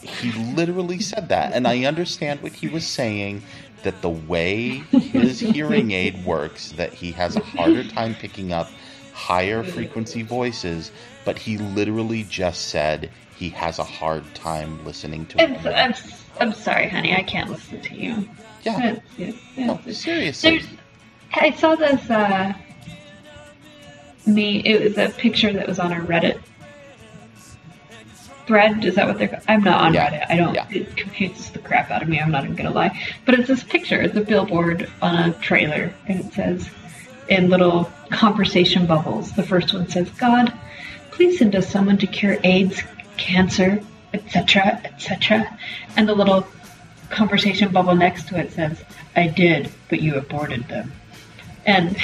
he 0.00 0.30
literally 0.30 1.00
said 1.00 1.28
that, 1.28 1.52
and 1.52 1.66
I 1.66 1.84
understand 1.84 2.40
what 2.40 2.52
he 2.52 2.68
was 2.68 2.86
saying. 2.86 3.42
That 3.82 4.00
the 4.02 4.10
way 4.10 4.86
his 5.12 5.40
hearing 5.40 5.92
aid 5.92 6.24
works, 6.24 6.70
that 6.72 6.92
he 6.92 7.12
has 7.12 7.36
a 7.36 7.40
harder 7.40 7.84
time 7.84 8.14
picking 8.14 8.52
up 8.52 8.68
higher 9.12 9.62
frequency 9.64 10.22
voices, 10.22 10.90
but 11.24 11.38
he 11.38 11.58
literally 11.58 12.24
just 12.24 12.68
said 12.68 13.10
he 13.36 13.48
has 13.50 13.78
a 13.78 13.84
hard 13.84 14.24
time 14.34 14.84
listening 14.84 15.26
to 15.26 15.40
I'm, 15.40 15.54
I'm, 15.66 15.94
I'm 16.40 16.52
sorry, 16.52 16.88
honey, 16.88 17.14
I 17.14 17.22
can't 17.22 17.50
listen 17.50 17.80
to 17.80 17.94
you. 17.94 18.28
Yeah. 18.62 18.96
yeah, 19.16 19.32
No, 19.56 19.80
seriously. 19.92 20.62
I 21.34 21.50
saw 21.52 21.76
this. 21.76 22.10
Uh, 22.10 22.52
me, 24.26 24.60
it 24.64 24.82
was 24.82 24.98
a 24.98 25.08
picture 25.10 25.52
that 25.52 25.66
was 25.66 25.78
on 25.78 25.92
a 25.92 26.00
Reddit 26.00 26.40
thread. 28.46 28.84
Is 28.84 28.94
that 28.96 29.06
what 29.06 29.18
they're? 29.18 29.40
I'm 29.46 29.62
not 29.62 29.80
on 29.80 29.94
Yeah. 29.94 30.10
Reddit. 30.10 30.26
I 30.30 30.36
don't. 30.36 30.54
Yeah. 30.54 30.66
It 30.70 30.96
confuses 30.96 31.50
the 31.50 31.58
crap 31.58 31.90
out 31.90 32.02
of 32.02 32.08
me. 32.08 32.18
I'm 32.18 32.30
not 32.30 32.44
even 32.44 32.56
gonna 32.56 32.70
lie. 32.70 32.98
But 33.24 33.38
it's 33.38 33.48
this 33.48 33.62
picture. 33.62 34.00
It's 34.00 34.16
a 34.16 34.22
billboard 34.22 34.90
on 35.02 35.14
a 35.14 35.32
trailer, 35.34 35.92
and 36.06 36.20
it 36.20 36.32
says 36.32 36.68
in 37.28 37.50
little 37.50 37.90
conversation 38.10 38.86
bubbles. 38.86 39.32
The 39.32 39.42
first 39.42 39.72
one 39.74 39.88
says, 39.88 40.08
"God, 40.10 40.52
please 41.10 41.38
send 41.38 41.54
us 41.54 41.68
someone 41.68 41.98
to 41.98 42.06
cure 42.06 42.38
AIDS, 42.42 42.82
cancer, 43.18 43.80
etc., 44.14 44.80
etc." 44.84 45.58
And 45.96 46.08
the 46.08 46.14
little 46.14 46.46
conversation 47.10 47.70
bubble 47.70 47.94
next 47.94 48.28
to 48.28 48.38
it 48.38 48.52
says, 48.52 48.82
"I 49.14 49.26
did, 49.26 49.70
but 49.90 50.00
you 50.00 50.14
aborted 50.14 50.68
them." 50.68 50.92
And 51.66 51.96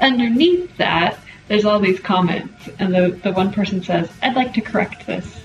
underneath 0.00 0.76
that, 0.76 1.18
there's 1.48 1.64
all 1.64 1.78
these 1.78 2.00
comments, 2.00 2.68
and 2.78 2.94
the, 2.94 3.10
the 3.22 3.32
one 3.32 3.52
person 3.52 3.82
says, 3.82 4.10
I'd 4.22 4.36
like 4.36 4.54
to 4.54 4.60
correct 4.60 5.06
this. 5.06 5.40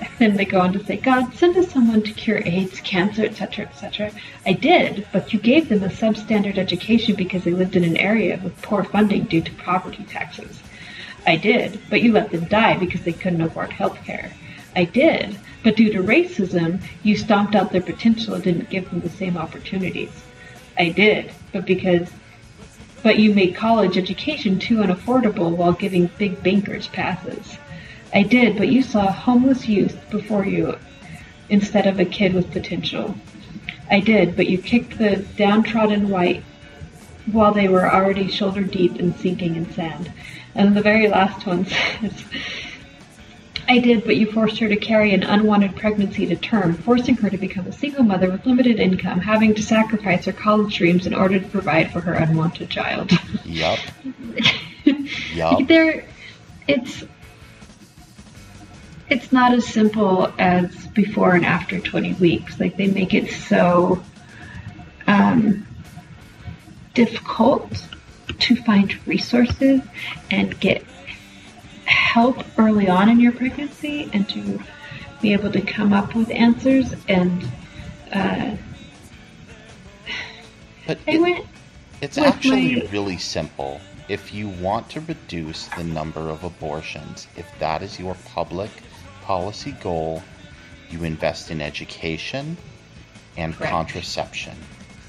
And 0.00 0.10
then 0.18 0.36
they 0.36 0.44
go 0.44 0.60
on 0.60 0.72
to 0.72 0.84
say, 0.84 0.96
God, 0.96 1.32
send 1.34 1.56
us 1.56 1.70
someone 1.70 2.02
to 2.02 2.12
cure 2.12 2.42
AIDS, 2.44 2.80
cancer, 2.80 3.24
etc., 3.24 3.66
etc. 3.66 4.10
I 4.44 4.52
did, 4.52 5.06
but 5.12 5.32
you 5.32 5.38
gave 5.38 5.68
them 5.68 5.82
a 5.82 5.88
substandard 5.88 6.58
education 6.58 7.14
because 7.14 7.44
they 7.44 7.52
lived 7.52 7.76
in 7.76 7.84
an 7.84 7.96
area 7.96 8.40
with 8.42 8.60
poor 8.60 8.84
funding 8.84 9.24
due 9.24 9.40
to 9.40 9.52
property 9.54 10.04
taxes. 10.04 10.60
I 11.26 11.36
did, 11.36 11.80
but 11.90 12.02
you 12.02 12.12
let 12.12 12.30
them 12.30 12.44
die 12.44 12.76
because 12.76 13.02
they 13.02 13.12
couldn't 13.12 13.40
afford 13.40 13.72
health 13.72 14.02
care. 14.04 14.32
I 14.74 14.84
did, 14.84 15.38
but 15.62 15.76
due 15.76 15.92
to 15.92 16.02
racism, 16.02 16.82
you 17.02 17.16
stomped 17.16 17.54
out 17.54 17.72
their 17.72 17.80
potential 17.80 18.34
and 18.34 18.44
didn't 18.44 18.70
give 18.70 18.90
them 18.90 19.00
the 19.00 19.08
same 19.08 19.36
opportunities. 19.36 20.12
I 20.78 20.90
did, 20.90 21.32
but 21.52 21.64
because 21.64 22.08
but 23.02 23.18
you 23.18 23.34
made 23.34 23.54
college 23.54 23.96
education 23.96 24.58
too 24.58 24.78
unaffordable 24.78 25.54
while 25.56 25.72
giving 25.72 26.10
big 26.18 26.42
bankers 26.42 26.88
passes. 26.88 27.58
I 28.14 28.22
did, 28.22 28.56
but 28.56 28.68
you 28.68 28.82
saw 28.82 29.10
homeless 29.10 29.68
youth 29.68 29.98
before 30.10 30.46
you 30.46 30.78
instead 31.48 31.86
of 31.86 32.00
a 32.00 32.04
kid 32.04 32.34
with 32.34 32.50
potential. 32.50 33.14
I 33.90 34.00
did, 34.00 34.36
but 34.36 34.48
you 34.48 34.58
kicked 34.58 34.98
the 34.98 35.16
downtrodden 35.36 36.08
white 36.08 36.42
while 37.30 37.52
they 37.52 37.68
were 37.68 37.92
already 37.92 38.28
shoulder 38.28 38.62
deep 38.62 38.96
and 38.96 39.14
sinking 39.16 39.56
in 39.56 39.70
sand. 39.72 40.12
And 40.54 40.76
the 40.76 40.82
very 40.82 41.08
last 41.08 41.46
one 41.46 41.66
says, 42.00 42.24
I 43.68 43.78
did, 43.78 44.04
but 44.04 44.16
you 44.16 44.30
forced 44.30 44.58
her 44.60 44.68
to 44.68 44.76
carry 44.76 45.12
an 45.12 45.22
unwanted 45.22 45.74
pregnancy 45.76 46.26
to 46.26 46.36
term, 46.36 46.74
forcing 46.74 47.16
her 47.16 47.30
to 47.30 47.36
become 47.36 47.66
a 47.66 47.72
single 47.72 48.04
mother 48.04 48.30
with 48.30 48.46
limited 48.46 48.78
income, 48.78 49.20
having 49.20 49.54
to 49.54 49.62
sacrifice 49.62 50.24
her 50.26 50.32
college 50.32 50.76
dreams 50.76 51.06
in 51.06 51.14
order 51.14 51.40
to 51.40 51.48
provide 51.48 51.92
for 51.92 52.00
her 52.00 52.12
unwanted 52.14 52.70
child. 52.70 53.10
Yup. 53.44 53.78
Yup. 55.34 55.66
there, 55.66 56.04
it's 56.68 57.04
it's 59.08 59.32
not 59.32 59.52
as 59.52 59.66
simple 59.66 60.32
as 60.38 60.86
before 60.88 61.34
and 61.34 61.44
after 61.44 61.78
20 61.78 62.14
weeks. 62.14 62.58
Like 62.58 62.76
they 62.76 62.88
make 62.88 63.14
it 63.14 63.30
so 63.30 64.02
um, 65.06 65.66
difficult 66.94 67.86
to 68.38 68.56
find 68.56 68.96
resources 69.06 69.80
and 70.30 70.58
get 70.58 70.84
help 71.86 72.44
early 72.58 72.88
on 72.88 73.08
in 73.08 73.20
your 73.20 73.32
pregnancy 73.32 74.08
and 74.12 74.28
to 74.28 74.60
be 75.22 75.32
able 75.32 75.50
to 75.52 75.60
come 75.60 75.92
up 75.92 76.14
with 76.14 76.30
answers 76.30 76.94
and 77.08 77.44
uh, 78.12 78.56
But 80.86 80.98
it- 81.06 81.44
It's 82.00 82.18
actually 82.18 82.76
my- 82.76 82.88
really 82.92 83.16
simple. 83.18 83.80
If 84.08 84.32
you 84.32 84.48
want 84.48 84.88
to 84.90 85.00
reduce 85.00 85.66
the 85.66 85.82
number 85.82 86.28
of 86.28 86.44
abortions, 86.44 87.26
if 87.36 87.46
that 87.58 87.82
is 87.82 87.98
your 87.98 88.14
public 88.26 88.70
policy 89.22 89.72
goal, 89.72 90.22
you 90.90 91.02
invest 91.02 91.50
in 91.50 91.60
education 91.60 92.56
and 93.36 93.54
Correct. 93.56 93.72
contraception. 93.72 94.56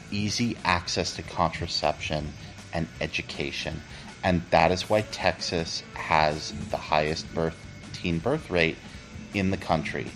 Easy 0.09 0.57
access 0.65 1.13
to 1.17 1.21
contraception 1.21 2.33
and 2.73 2.87
education. 3.01 3.81
And 4.27 4.41
that 4.49 4.73
is 4.73 4.89
why 4.89 5.03
Texas 5.03 5.83
has 5.93 6.51
the 6.69 6.75
highest 6.75 7.33
birth 7.33 7.55
teen 7.93 8.19
birth 8.19 8.49
rate 8.49 8.75
in 9.33 9.51
the 9.51 9.57
country 9.57 10.07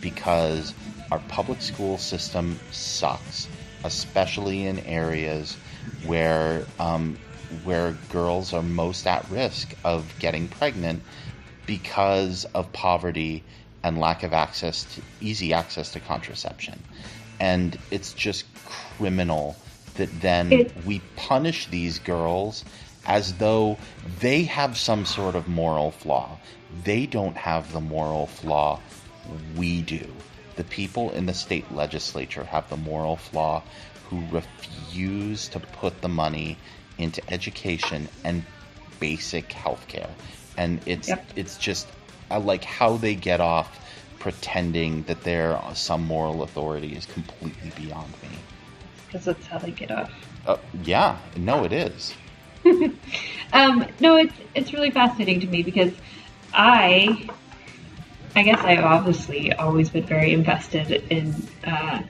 because 0.00 0.74
our 1.12 1.20
public 1.28 1.62
school 1.62 1.96
system 1.96 2.58
sucks, 2.72 3.46
especially 3.84 4.66
in 4.66 4.80
areas 4.80 5.56
where 6.04 6.66
um, 6.80 7.16
where 7.62 7.92
girls 8.08 8.52
are 8.52 8.62
most 8.64 9.06
at 9.06 9.30
risk 9.30 9.72
of 9.84 10.04
getting 10.18 10.48
pregnant 10.48 11.00
because 11.64 12.46
of 12.46 12.72
poverty 12.72 13.44
and 13.84 14.00
lack 14.00 14.24
of 14.24 14.32
access 14.32 14.82
to 14.96 15.02
easy 15.20 15.52
access 15.52 15.92
to 15.92 16.00
contraception. 16.00 16.82
And 17.38 17.78
it's 17.92 18.14
just 18.14 18.46
criminal 18.64 19.54
that 19.94 20.08
then 20.20 20.72
we 20.84 21.02
punish 21.14 21.68
these 21.68 22.00
girls 22.00 22.64
as 23.06 23.34
though 23.38 23.78
they 24.20 24.42
have 24.44 24.76
some 24.76 25.04
sort 25.04 25.34
of 25.34 25.48
moral 25.48 25.90
flaw. 25.90 26.38
They 26.84 27.06
don't 27.06 27.36
have 27.36 27.72
the 27.72 27.80
moral 27.80 28.26
flaw 28.26 28.80
we 29.56 29.82
do. 29.82 30.06
The 30.56 30.64
people 30.64 31.10
in 31.12 31.26
the 31.26 31.34
state 31.34 31.70
legislature 31.72 32.44
have 32.44 32.68
the 32.68 32.76
moral 32.76 33.16
flaw 33.16 33.62
who 34.08 34.22
refuse 34.30 35.48
to 35.48 35.60
put 35.60 36.00
the 36.02 36.08
money 36.08 36.58
into 36.98 37.22
education 37.32 38.08
and 38.24 38.44
basic 38.98 39.52
health 39.52 39.86
care. 39.88 40.10
And 40.56 40.80
it's 40.86 41.08
Yep. 41.08 41.26
it's 41.36 41.56
just 41.56 41.88
I 42.30 42.36
like 42.36 42.64
how 42.64 42.96
they 42.96 43.14
get 43.14 43.40
off 43.40 43.78
pretending 44.18 45.02
that 45.04 45.22
they're 45.24 45.58
some 45.74 46.04
moral 46.04 46.42
authority 46.42 46.94
is 46.94 47.06
completely 47.06 47.70
beyond 47.76 48.12
me. 48.22 48.28
because 49.06 49.24
that's 49.24 49.46
how 49.46 49.58
they 49.58 49.70
get 49.70 49.90
off. 49.90 50.12
Uh, 50.46 50.56
yeah, 50.84 51.16
no, 51.36 51.64
it 51.64 51.72
is. 51.72 52.14
Um, 53.52 53.86
no, 53.98 54.16
it's 54.16 54.34
it's 54.54 54.72
really 54.72 54.90
fascinating 54.90 55.40
to 55.40 55.46
me 55.46 55.62
because 55.62 55.92
I, 56.52 57.28
I 58.36 58.42
guess 58.42 58.60
I've 58.60 58.84
obviously 58.84 59.52
always 59.52 59.90
been 59.90 60.04
very 60.04 60.32
invested 60.32 60.90
in 61.10 61.34
uh, 61.64 62.02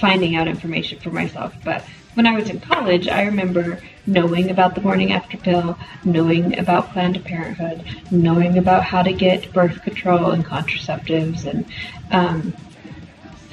finding 0.00 0.36
out 0.36 0.48
information 0.48 0.98
for 0.98 1.10
myself. 1.10 1.54
But 1.64 1.84
when 2.14 2.26
I 2.26 2.34
was 2.34 2.50
in 2.50 2.60
college, 2.60 3.08
I 3.08 3.22
remember 3.22 3.80
knowing 4.06 4.50
about 4.50 4.74
the 4.74 4.80
morning 4.80 5.12
after 5.12 5.36
pill, 5.36 5.78
knowing 6.04 6.58
about 6.58 6.92
Planned 6.92 7.24
Parenthood, 7.24 7.84
knowing 8.10 8.58
about 8.58 8.82
how 8.82 9.02
to 9.02 9.12
get 9.12 9.52
birth 9.52 9.80
control 9.82 10.32
and 10.32 10.44
contraceptives, 10.44 11.46
and 11.46 11.64
um, 12.10 12.52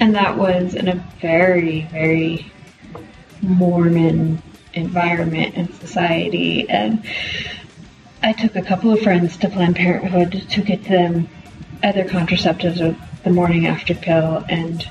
and 0.00 0.14
that 0.16 0.36
was 0.36 0.74
in 0.74 0.88
a 0.88 0.94
very 1.20 1.82
very 1.82 2.50
Mormon 3.42 4.42
environment 4.74 5.56
and 5.56 5.74
society. 5.74 6.68
And 6.68 7.04
I 8.22 8.32
took 8.32 8.56
a 8.56 8.62
couple 8.62 8.92
of 8.92 9.00
friends 9.00 9.36
to 9.38 9.48
Planned 9.48 9.76
Parenthood 9.76 10.46
to 10.50 10.62
get 10.62 10.84
them 10.84 11.28
other 11.82 12.04
contraceptives 12.04 12.80
or 12.80 12.96
the 13.24 13.30
morning 13.30 13.66
after 13.66 13.94
pill 13.94 14.44
and 14.48 14.88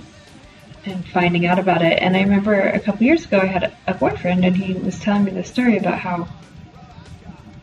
and 0.86 1.06
finding 1.10 1.46
out 1.46 1.60
about 1.60 1.82
it. 1.82 2.00
And 2.02 2.16
I 2.16 2.22
remember 2.22 2.58
a 2.58 2.80
couple 2.80 3.04
years 3.04 3.26
ago 3.26 3.40
I 3.40 3.46
had 3.46 3.64
a, 3.64 3.74
a 3.88 3.94
boyfriend 3.94 4.46
and 4.46 4.56
he 4.56 4.74
was 4.74 5.00
telling 5.00 5.26
me 5.26 5.32
the 5.32 5.44
story 5.44 5.78
about 5.78 6.00
how 6.00 6.28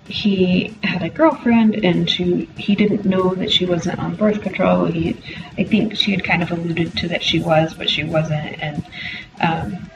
he 0.06 0.76
had 0.84 1.02
a 1.02 1.08
girlfriend 1.08 1.74
and 1.84 2.08
she 2.08 2.48
he 2.56 2.74
didn't 2.76 3.04
know 3.04 3.34
that 3.34 3.50
she 3.50 3.66
wasn't 3.66 3.98
on 3.98 4.14
birth 4.14 4.42
control. 4.42 4.84
He 4.84 5.16
I 5.58 5.64
think 5.64 5.96
she 5.96 6.12
had 6.12 6.24
kind 6.24 6.42
of 6.42 6.52
alluded 6.52 6.96
to 6.98 7.08
that 7.08 7.22
she 7.22 7.40
was, 7.40 7.74
but 7.74 7.90
she 7.90 8.04
wasn't 8.04 8.62
and 8.62 8.86
um, 9.40 9.90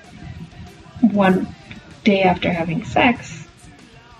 one 1.01 1.47
day 2.05 2.23
after 2.23 2.51
having 2.51 2.85
sex, 2.85 3.47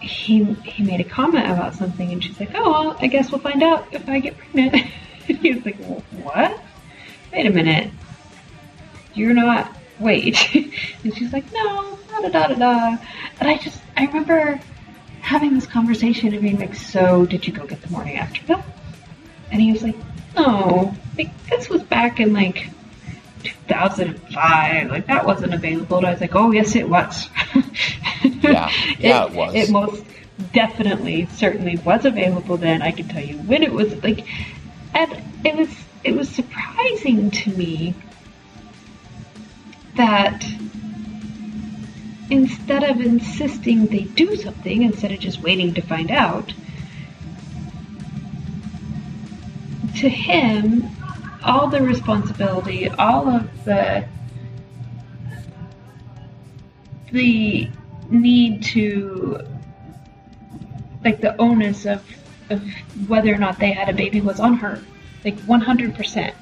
he 0.01 0.45
he 0.45 0.83
made 0.83 1.01
a 1.01 1.05
comment 1.05 1.47
about 1.47 1.75
something, 1.75 2.13
and 2.13 2.23
she's 2.23 2.39
like, 2.41 2.51
"Oh, 2.55 2.71
well, 2.71 2.97
I 3.01 3.07
guess 3.07 3.31
we'll 3.31 3.41
find 3.41 3.63
out 3.63 3.87
if 3.93 4.09
I 4.09 4.21
get 4.21 4.37
pregnant." 4.37 4.75
he 5.27 5.53
was 5.53 5.65
like, 5.65 5.79
"What? 6.23 6.61
Wait 7.33 7.47
a 7.47 7.51
minute, 7.51 7.91
you're 9.15 9.35
not." 9.35 9.77
Wait, 9.99 10.55
and 11.05 11.15
she's 11.17 11.33
like, 11.33 11.53
"No, 11.53 11.99
da 12.09 12.29
da 12.29 12.47
da 12.49 12.55
da." 12.55 12.99
And 13.39 13.49
I 13.49 13.59
just 13.59 13.81
I 13.97 14.07
remember 14.07 14.59
having 15.21 15.55
this 15.55 15.67
conversation 15.67 16.33
and 16.33 16.43
being 16.43 16.59
like, 16.59 16.75
"So, 16.75 17.27
did 17.27 17.47
you 17.47 17.53
go 17.53 17.67
get 17.67 17.83
the 17.83 17.91
morning 17.91 18.17
after 18.17 18.43
pill?" 18.43 18.63
And 19.51 19.61
he 19.61 19.73
was 19.73 19.83
like, 19.83 19.97
No, 20.37 20.95
like 21.19 21.31
this 21.49 21.69
was 21.69 21.83
back 21.83 22.21
in 22.21 22.33
like 22.33 22.71
2005. 23.43 24.91
Like 24.91 25.07
that 25.07 25.27
wasn't 25.27 25.55
available. 25.55 25.99
And 25.99 26.07
I 26.07 26.13
was 26.13 26.21
like, 26.21 26.35
oh 26.35 26.51
yes, 26.53 26.75
it 26.77 26.89
was. 26.89 27.29
Yeah, 28.43 28.71
yeah, 28.99 29.27
it, 29.27 29.33
was. 29.33 29.55
It 29.55 29.71
most 29.71 30.05
definitely, 30.53 31.27
certainly 31.33 31.77
was 31.79 32.05
available 32.05 32.59
then. 32.59 32.83
I 32.83 32.91
can 32.91 33.09
tell 33.09 33.25
you 33.25 33.39
when 33.39 33.63
it 33.63 33.73
was. 33.73 34.03
Like, 34.03 34.27
and 34.95 35.23
it 35.45 35.57
was 35.57 35.69
it 36.05 36.15
was 36.15 36.29
surprising 36.29 37.31
to 37.31 37.51
me 37.51 37.95
that 39.97 40.45
instead 42.31 42.85
of 42.85 43.01
insisting 43.01 43.87
they 43.87 44.05
do 44.05 44.37
something, 44.37 44.83
instead 44.83 45.13
of 45.13 45.19
just 45.19 45.43
waiting 45.43 45.75
to 45.75 45.83
find 45.83 46.11
out, 46.11 46.53
to 49.97 50.09
him, 50.09 50.89
all 51.45 51.69
the 51.69 51.83
responsibility, 51.83 52.89
all 52.89 53.29
of 53.29 53.65
the 53.65 54.07
the 57.13 57.69
need 58.09 58.63
to 58.63 59.41
like 61.05 61.21
the 61.21 61.37
onus 61.41 61.87
of 61.87 62.05
of 62.51 62.63
whether 63.07 63.33
or 63.33 63.39
not 63.39 63.59
they 63.59 63.73
had 63.73 63.89
a 63.89 63.93
baby 63.93 64.21
was 64.21 64.41
on 64.41 64.55
her. 64.55 64.83
Like 65.25 65.37
100%. 65.41 66.35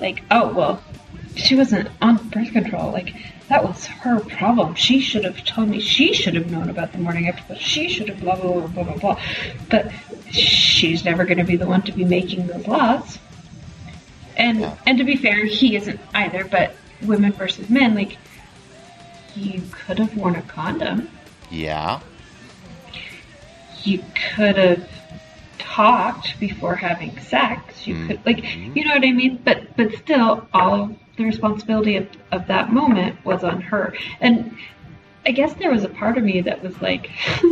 Like, 0.00 0.22
oh, 0.30 0.52
well, 0.52 0.82
she 1.34 1.56
wasn't 1.56 1.88
on 2.00 2.16
birth 2.28 2.52
control. 2.52 2.92
Like, 2.92 3.14
that 3.48 3.64
was 3.64 3.86
her 3.86 4.20
problem. 4.20 4.74
She 4.74 5.00
should 5.00 5.24
have 5.24 5.44
told 5.44 5.68
me. 5.68 5.80
She 5.80 6.12
should 6.12 6.34
have 6.34 6.50
known 6.50 6.68
about 6.70 6.92
the 6.92 6.98
morning 6.98 7.28
after. 7.28 7.56
She 7.56 7.88
should 7.88 8.08
have 8.08 8.20
blah 8.20 8.36
blah 8.36 8.52
blah 8.52 8.66
blah 8.66 8.84
blah 8.84 8.96
blah. 8.96 9.22
But 9.70 9.90
she's 10.30 11.04
never 11.04 11.24
going 11.24 11.38
to 11.38 11.44
be 11.44 11.56
the 11.56 11.66
one 11.66 11.82
to 11.82 11.92
be 11.92 12.04
making 12.04 12.46
those 12.46 12.66
laws. 12.66 13.18
And 14.38 14.60
yeah. 14.60 14.76
and 14.86 14.98
to 14.98 15.04
be 15.04 15.16
fair, 15.16 15.44
he 15.44 15.76
isn't 15.76 16.00
either. 16.14 16.44
But 16.44 16.74
women 17.02 17.32
versus 17.32 17.68
men, 17.68 17.94
like 17.94 18.16
you 19.34 19.62
could 19.70 19.98
have 19.98 20.16
worn 20.16 20.36
a 20.36 20.42
condom. 20.42 21.10
Yeah. 21.50 22.00
You 23.82 24.02
could 24.34 24.56
have 24.56 24.88
talked 25.58 26.38
before 26.40 26.74
having 26.74 27.18
sex. 27.20 27.86
You 27.86 27.94
mm-hmm. 27.94 28.06
could 28.06 28.26
like 28.26 28.44
you 28.44 28.84
know 28.84 28.94
what 28.94 29.04
I 29.04 29.12
mean? 29.12 29.40
But 29.44 29.76
but 29.76 29.92
still 29.94 30.48
all 30.54 30.74
of 30.74 30.96
the 31.16 31.24
responsibility 31.24 31.96
of, 31.96 32.08
of 32.30 32.46
that 32.46 32.72
moment 32.72 33.24
was 33.24 33.42
on 33.42 33.60
her. 33.60 33.94
And 34.20 34.56
I 35.26 35.32
guess 35.32 35.52
there 35.54 35.70
was 35.70 35.84
a 35.84 35.88
part 35.88 36.16
of 36.16 36.24
me 36.24 36.40
that 36.42 36.62
was 36.62 36.80
like, 36.80 37.10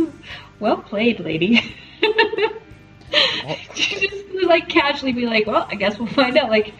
Well 0.59 0.77
played, 0.77 1.19
lady. 1.19 1.75
just 3.73 4.15
like 4.43 4.69
casually 4.69 5.13
be 5.13 5.25
like, 5.25 5.47
Well, 5.47 5.67
I 5.69 5.75
guess 5.75 5.97
we'll 5.97 6.07
find 6.07 6.37
out 6.37 6.49
like 6.49 6.73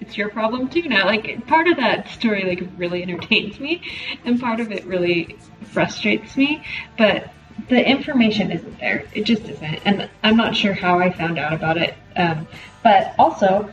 it's 0.00 0.16
your 0.16 0.30
problem 0.30 0.68
too 0.68 0.88
now. 0.88 1.06
Like 1.06 1.46
part 1.46 1.68
of 1.68 1.76
that 1.76 2.08
story 2.08 2.44
like 2.44 2.68
really 2.76 3.02
entertains 3.02 3.58
me 3.60 3.82
and 4.24 4.40
part 4.40 4.60
of 4.60 4.72
it 4.72 4.84
really 4.84 5.36
frustrates 5.62 6.36
me. 6.36 6.64
But 6.96 7.30
the 7.68 7.84
information 7.84 8.50
isn't 8.52 8.78
there. 8.78 9.04
It 9.14 9.24
just 9.24 9.42
isn't, 9.42 9.80
and 9.84 10.08
I'm 10.22 10.36
not 10.36 10.56
sure 10.56 10.72
how 10.72 10.98
I 10.98 11.10
found 11.10 11.38
out 11.38 11.52
about 11.52 11.76
it. 11.76 11.94
Um, 12.16 12.46
but 12.82 13.14
also, 13.18 13.72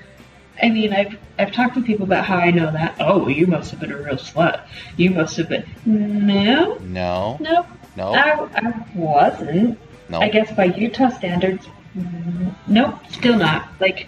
I 0.62 0.70
mean, 0.70 0.94
I've 0.94 1.18
I've 1.38 1.52
talked 1.52 1.76
to 1.76 1.82
people 1.82 2.06
about 2.06 2.26
how 2.26 2.38
I 2.38 2.52
know 2.52 2.72
that. 2.72 2.96
Oh, 3.00 3.28
you 3.28 3.48
must 3.48 3.72
have 3.72 3.80
been 3.80 3.92
a 3.92 3.98
real 3.98 4.16
slut. 4.16 4.66
You 4.98 5.12
must 5.12 5.38
have 5.38 5.50
been. 5.50 5.66
No. 5.86 6.76
No. 6.82 7.38
Nope. 7.40 7.68
No. 7.96 8.14
I, 8.14 8.50
I 8.56 8.86
wasn't. 8.96 9.80
No. 10.10 10.20
I 10.20 10.30
guess 10.30 10.52
by 10.56 10.66
Utah 10.66 11.10
standards, 11.10 11.68
nope. 12.68 12.96
Still 13.10 13.38
not. 13.38 13.70
Like, 13.80 14.08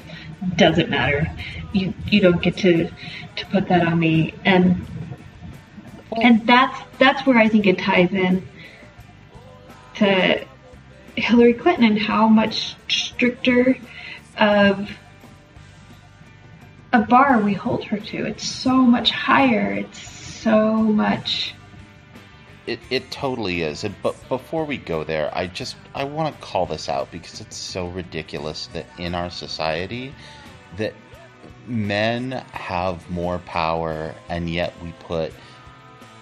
doesn't 0.56 0.90
matter. 0.90 1.32
You 1.74 1.94
you 2.08 2.22
don't 2.22 2.42
get 2.42 2.58
to 2.58 2.90
to 3.36 3.46
put 3.48 3.68
that 3.70 3.86
on 3.86 4.00
me, 4.00 4.34
and 4.46 4.86
and 6.22 6.46
that's 6.46 6.80
that's 6.98 7.26
where 7.26 7.38
I 7.38 7.48
think 7.48 7.66
it 7.68 7.80
ties 7.80 8.12
in 8.12 8.48
to 9.96 10.46
Hillary 11.16 11.54
Clinton 11.54 11.86
and 11.86 12.00
how 12.00 12.28
much 12.28 12.76
stricter 12.90 13.78
of 14.38 14.90
a 16.94 17.00
bar 17.00 17.40
we 17.40 17.54
hold 17.54 17.84
her 17.86 17.98
to. 17.98 18.26
It's 18.26 18.48
so 18.48 18.76
much 18.76 19.12
higher. 19.12 19.72
It's 19.72 20.00
so 20.00 20.76
much. 20.76 21.54
It, 22.68 22.80
it 22.90 23.10
totally 23.12 23.62
is. 23.62 23.86
But 24.04 24.16
before 24.28 24.66
we 24.66 24.78
go 24.78 25.04
there, 25.04 25.32
I 25.34 25.48
just 25.48 25.78
I 25.96 26.04
want 26.04 26.36
to 26.36 26.42
call 26.42 26.66
this 26.66 26.90
out 26.90 27.10
because 27.12 27.40
it's 27.40 27.56
so 27.56 27.88
ridiculous 27.88 28.68
that 28.74 28.86
in 29.00 29.16
our 29.16 29.30
society 29.30 30.14
that 30.76 30.94
men 31.66 32.32
have 32.52 33.10
more 33.10 33.40
power 33.40 34.14
and 34.30 34.50
yet 34.50 34.74
we 34.84 34.92
put 35.00 35.34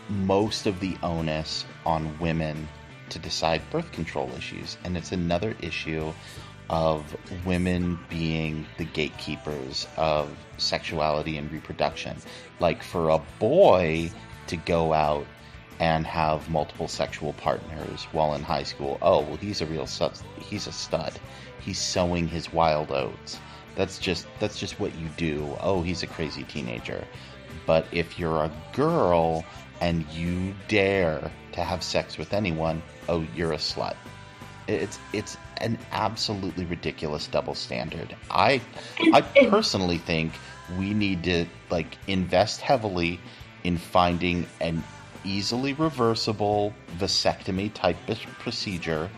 most 0.09 0.67
of 0.67 0.79
the 0.79 0.95
onus 1.01 1.65
on 1.85 2.17
women 2.19 2.67
to 3.09 3.19
decide 3.19 3.61
birth 3.71 3.91
control 3.91 4.29
issues. 4.37 4.77
And 4.83 4.95
it's 4.95 5.11
another 5.11 5.55
issue 5.61 6.13
of 6.69 7.15
women 7.45 7.99
being 8.09 8.65
the 8.77 8.85
gatekeepers 8.85 9.87
of 9.97 10.29
sexuality 10.57 11.37
and 11.37 11.51
reproduction. 11.51 12.17
Like 12.59 12.83
for 12.83 13.09
a 13.09 13.21
boy 13.39 14.11
to 14.47 14.57
go 14.57 14.93
out 14.93 15.25
and 15.79 16.05
have 16.05 16.49
multiple 16.49 16.87
sexual 16.87 17.33
partners 17.33 18.07
while 18.11 18.33
in 18.33 18.41
high 18.41 18.63
school, 18.63 18.97
oh, 19.01 19.21
well, 19.21 19.35
he's 19.37 19.61
a 19.61 19.65
real 19.65 19.87
stud. 19.87 20.13
He's 20.39 20.67
a 20.67 20.71
stud. 20.71 21.13
He's 21.59 21.79
sowing 21.79 22.27
his 22.27 22.53
wild 22.53 22.91
oats. 22.91 23.39
That's 23.75 23.99
just 23.99 24.25
that's 24.39 24.57
just 24.57 24.79
what 24.79 24.95
you 24.95 25.09
do. 25.17 25.57
Oh, 25.59 25.81
he's 25.81 26.03
a 26.03 26.07
crazy 26.07 26.43
teenager. 26.43 27.05
But 27.65 27.87
if 27.91 28.17
you're 28.17 28.43
a 28.43 28.51
girl 28.73 29.43
and 29.81 30.05
you 30.11 30.53
dare 30.67 31.31
to 31.53 31.61
have 31.61 31.83
sex 31.83 32.17
with 32.17 32.33
anyone, 32.33 32.81
oh, 33.09 33.25
you're 33.35 33.53
a 33.53 33.57
slut. 33.57 33.95
It's 34.67 34.97
it's 35.11 35.37
an 35.57 35.77
absolutely 35.91 36.65
ridiculous 36.65 37.27
double 37.27 37.55
standard. 37.55 38.15
I 38.31 38.61
I 39.13 39.21
personally 39.49 39.97
think 39.97 40.33
we 40.77 40.93
need 40.93 41.23
to 41.25 41.45
like 41.69 41.97
invest 42.07 42.61
heavily 42.61 43.19
in 43.63 43.77
finding 43.77 44.45
an 44.61 44.83
easily 45.25 45.73
reversible 45.73 46.73
vasectomy 46.97 47.73
type 47.73 47.97
procedure 48.39 49.09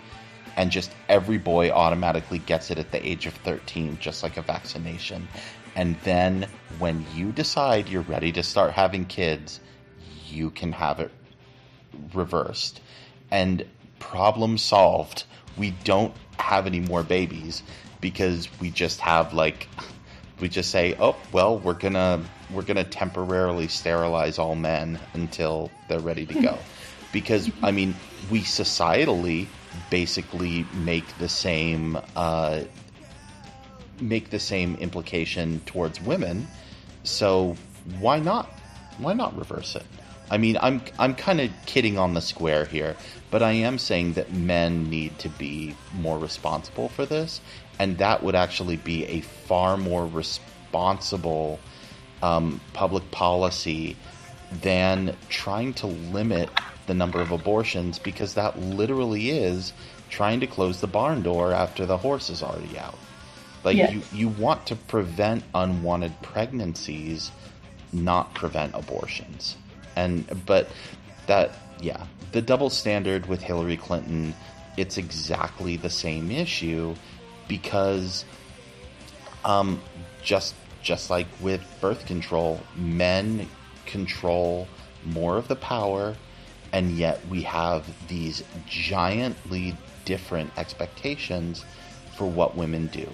and 0.56 0.72
just 0.72 0.92
every 1.08 1.38
boy 1.38 1.70
automatically 1.70 2.40
gets 2.40 2.72
it 2.72 2.80
at 2.80 2.92
the 2.92 3.08
age 3.08 3.26
of 3.28 3.34
13 3.36 3.98
just 4.00 4.24
like 4.24 4.38
a 4.38 4.42
vaccination 4.42 5.28
and 5.76 5.96
then 6.04 6.48
when 6.80 7.06
you 7.14 7.32
decide 7.32 7.88
you're 7.88 8.02
ready 8.04 8.32
to 8.32 8.42
start 8.42 8.72
having 8.72 9.06
kids 9.06 9.60
you 10.30 10.50
can 10.50 10.72
have 10.72 11.00
it 11.00 11.12
reversed 12.14 12.82
and 13.32 13.66
problem 14.00 14.58
solved. 14.58 15.26
We 15.58 15.72
don't 15.84 16.14
have 16.40 16.68
any 16.68 16.80
more 16.80 17.04
babies 17.04 17.64
because 18.02 18.48
we 18.60 18.70
just 18.70 19.00
have 19.02 19.34
like 19.34 19.68
we 20.40 20.50
just 20.50 20.70
say, 20.70 20.96
"Oh, 21.00 21.16
well, 21.32 21.58
we're 21.60 21.74
going 21.74 21.94
to 21.94 22.22
we're 22.52 22.64
going 22.64 22.78
to 22.78 22.84
temporarily 22.84 23.68
sterilize 23.68 24.40
all 24.40 24.56
men 24.56 25.00
until 25.14 25.72
they're 25.88 26.00
ready 26.00 26.26
to 26.26 26.42
go." 26.42 26.58
because 27.12 27.50
I 27.64 27.72
mean, 27.72 27.96
we 28.30 28.42
societally 28.42 29.48
basically 29.90 30.66
make 30.74 31.18
the 31.18 31.30
same 31.30 31.98
uh, 32.16 32.62
make 34.00 34.30
the 34.30 34.40
same 34.40 34.76
implication 34.76 35.62
towards 35.66 36.02
women. 36.02 36.48
So 37.04 37.56
why 38.00 38.20
not? 38.20 38.48
Why 38.98 39.14
not 39.14 39.38
reverse 39.38 39.76
it? 39.76 39.86
I 40.30 40.38
mean, 40.38 40.58
I'm 40.62 40.82
I'm 41.00 41.16
kind 41.16 41.40
of 41.40 41.52
kidding 41.66 41.98
on 41.98 42.14
the 42.14 42.22
square 42.22 42.66
here, 42.66 42.96
but 43.32 43.42
I 43.42 43.52
am 43.52 43.78
saying 43.78 44.14
that 44.14 44.34
men 44.34 44.90
need 44.90 45.18
to 45.20 45.30
be 45.30 45.76
more 45.94 46.18
responsible 46.18 46.90
for 46.90 47.06
this, 47.06 47.40
and 47.80 47.98
that 48.00 48.24
would 48.24 48.36
actually 48.36 48.78
be 48.78 49.06
a 49.06 49.22
far 49.22 49.78
more 49.78 50.06
responsible 50.06 51.60
um, 52.22 52.60
public 52.74 53.10
policy 53.12 53.96
than 54.62 55.16
trying 55.30 55.74
to 55.76 55.88
limit 55.88 56.50
the 56.88 56.94
number 56.94 57.20
of 57.20 57.32
abortions, 57.32 58.00
because 58.00 58.36
that 58.36 58.58
literally 58.60 59.32
is 59.32 59.74
trying 60.10 60.40
to 60.40 60.48
close 60.48 60.80
the 60.80 60.88
barn 60.88 61.22
door 61.22 61.52
after 61.52 61.86
the 61.86 61.98
horse 61.98 62.30
is 62.30 62.42
already 62.42 62.78
out. 62.78 62.98
Like 63.64 63.76
yes. 63.76 63.92
you, 63.92 64.02
you 64.14 64.28
want 64.30 64.66
to 64.68 64.76
prevent 64.76 65.44
unwanted 65.54 66.22
pregnancies, 66.22 67.32
not 67.92 68.34
prevent 68.34 68.74
abortions 68.74 69.58
and 69.98 70.46
but 70.46 70.70
that 71.26 71.52
yeah 71.82 72.06
the 72.32 72.42
double 72.42 72.70
standard 72.70 73.26
with 73.26 73.42
Hillary 73.42 73.76
Clinton 73.76 74.34
it's 74.78 74.98
exactly 74.98 75.76
the 75.76 75.90
same 75.90 76.32
issue 76.32 76.94
because 77.48 78.24
um, 79.44 79.82
just 80.22 80.54
just 80.88 81.10
like 81.10 81.28
with 81.42 81.62
birth 81.82 82.06
control 82.06 82.60
men 82.76 83.48
control 83.86 84.68
more 85.06 85.38
of 85.38 85.48
the 85.48 85.56
power 85.56 86.16
and 86.72 86.98
yet 86.98 87.20
we 87.28 87.42
have 87.42 87.86
these 88.08 88.44
giantly 88.66 89.76
different 90.06 90.50
expectations 90.58 91.66
for 92.16 92.30
what 92.30 92.56
women 92.56 92.88
do 92.88 93.08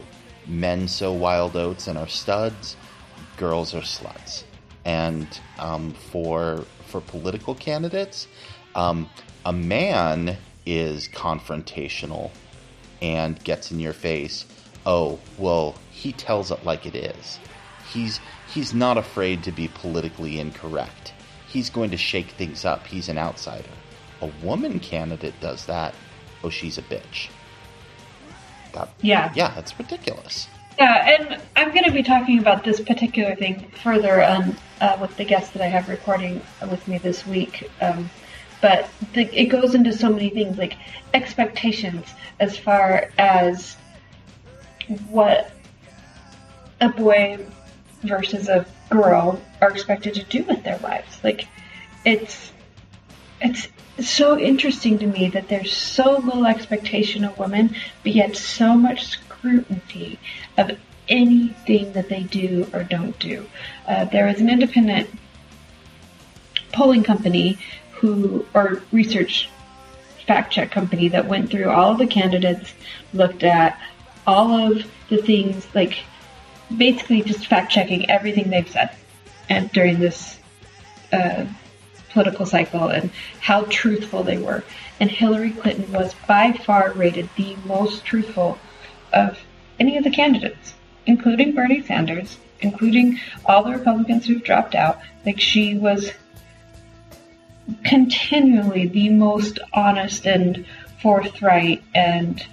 men 0.47 0.87
sow 0.87 1.13
wild 1.13 1.55
oats 1.55 1.87
and 1.87 1.97
are 1.97 2.07
studs, 2.07 2.75
girls 3.37 3.73
are 3.73 3.81
sluts. 3.81 4.43
And 4.85 5.27
um, 5.59 5.91
for 5.91 6.65
for 6.87 7.01
political 7.01 7.55
candidates, 7.55 8.27
um, 8.75 9.09
a 9.45 9.53
man 9.53 10.37
is 10.65 11.07
confrontational 11.07 12.31
and 13.01 13.41
gets 13.43 13.71
in 13.71 13.79
your 13.79 13.93
face. 13.93 14.45
Oh, 14.85 15.19
well, 15.37 15.75
he 15.91 16.11
tells 16.11 16.51
it 16.51 16.63
like 16.65 16.85
it 16.85 16.95
is. 16.95 17.39
He's 17.93 18.19
he's 18.53 18.73
not 18.73 18.97
afraid 18.97 19.43
to 19.43 19.51
be 19.51 19.67
politically 19.67 20.39
incorrect. 20.39 21.13
He's 21.47 21.69
going 21.69 21.91
to 21.91 21.97
shake 21.97 22.31
things 22.31 22.65
up. 22.65 22.87
He's 22.87 23.09
an 23.09 23.17
outsider. 23.17 23.69
A 24.21 24.27
woman 24.43 24.79
candidate 24.79 25.39
does 25.39 25.65
that. 25.67 25.93
Oh, 26.43 26.49
she's 26.49 26.77
a 26.77 26.81
bitch. 26.81 27.29
That, 28.73 28.89
Yeah. 29.01 29.31
yeah, 29.35 29.57
it's 29.59 29.77
ridiculous. 29.77 30.47
Yeah, 30.79 31.19
and 31.19 31.41
I'm 31.55 31.69
going 31.71 31.83
to 31.83 31.91
be 31.91 32.01
talking 32.01 32.39
about 32.39 32.63
this 32.63 32.81
particular 32.81 33.35
thing 33.35 33.69
further 33.83 34.23
on 34.23 34.55
uh, 34.81 34.97
with 34.99 35.15
the 35.17 35.25
guest 35.25 35.53
that 35.53 35.61
I 35.61 35.67
have 35.67 35.87
recording 35.87 36.41
with 36.71 36.87
me 36.87 36.97
this 36.97 37.27
week. 37.27 37.69
Um, 37.79 38.09
but 38.61 38.89
the, 39.13 39.23
it 39.39 39.45
goes 39.47 39.75
into 39.75 39.93
so 39.93 40.09
many 40.09 40.29
things 40.29 40.57
like 40.57 40.75
expectations 41.13 42.07
as 42.39 42.57
far 42.57 43.11
as 43.19 43.75
what 45.09 45.51
a 46.81 46.89
boy 46.89 47.45
versus 48.03 48.49
a 48.49 48.65
girl 48.89 49.41
are 49.61 49.71
expected 49.71 50.13
to 50.15 50.23
do 50.23 50.43
with 50.43 50.63
their 50.63 50.77
lives. 50.79 51.23
Like, 51.23 51.47
it's 52.05 52.51
it's 53.41 53.67
so 53.99 54.39
interesting 54.39 54.99
to 54.99 55.07
me 55.07 55.29
that 55.29 55.49
there's 55.49 55.71
so 55.71 56.17
little 56.17 56.45
expectation 56.45 57.23
of 57.23 57.37
women, 57.37 57.75
but 58.03 58.13
yet 58.13 58.35
so 58.35 58.75
much 58.75 59.05
scrutiny 59.05 60.17
of 60.57 60.77
anything 61.09 61.91
that 61.93 62.09
they 62.09 62.23
do 62.23 62.67
or 62.73 62.83
don't 62.83 63.17
do. 63.19 63.45
Uh, 63.87 64.05
there 64.05 64.25
was 64.25 64.39
an 64.39 64.49
independent 64.49 65.09
polling 66.71 67.03
company 67.03 67.57
who, 67.91 68.45
or 68.53 68.81
research 68.91 69.49
fact 70.25 70.53
check 70.53 70.71
company 70.71 71.09
that 71.09 71.27
went 71.27 71.51
through 71.51 71.69
all 71.69 71.91
of 71.91 71.97
the 71.97 72.07
candidates, 72.07 72.73
looked 73.13 73.43
at 73.43 73.79
all 74.25 74.71
of 74.71 74.85
the 75.09 75.17
things, 75.17 75.67
like 75.75 75.99
basically 76.77 77.21
just 77.21 77.47
fact 77.47 77.71
checking 77.71 78.09
everything 78.09 78.49
they've 78.49 78.69
said 78.69 78.95
and 79.49 79.71
during 79.71 79.99
this 79.99 80.39
uh, 81.11 81.45
political 82.09 82.45
cycle 82.45 82.87
and 82.87 83.11
how 83.39 83.63
truthful 83.63 84.23
they 84.23 84.37
were. 84.37 84.63
And 84.99 85.09
Hillary 85.09 85.51
Clinton 85.51 85.91
was 85.91 86.13
by 86.27 86.53
far 86.53 86.93
rated 86.93 87.29
the 87.35 87.55
most 87.65 88.05
truthful 88.05 88.57
of 89.11 89.39
any 89.79 89.97
of 89.97 90.03
the 90.03 90.11
candidates, 90.11 90.73
including 91.05 91.53
Bernie 91.53 91.83
Sanders, 91.83 92.37
including 92.61 93.19
all 93.45 93.63
the 93.63 93.71
Republicans 93.71 94.25
who've 94.25 94.43
dropped 94.43 94.75
out. 94.75 94.99
Like 95.25 95.39
she 95.39 95.75
was 95.75 96.11
continually 97.83 98.87
the 98.87 99.09
most 99.09 99.59
honest 99.73 100.25
and 100.25 100.65
forthright 101.01 101.83
and 101.93 102.45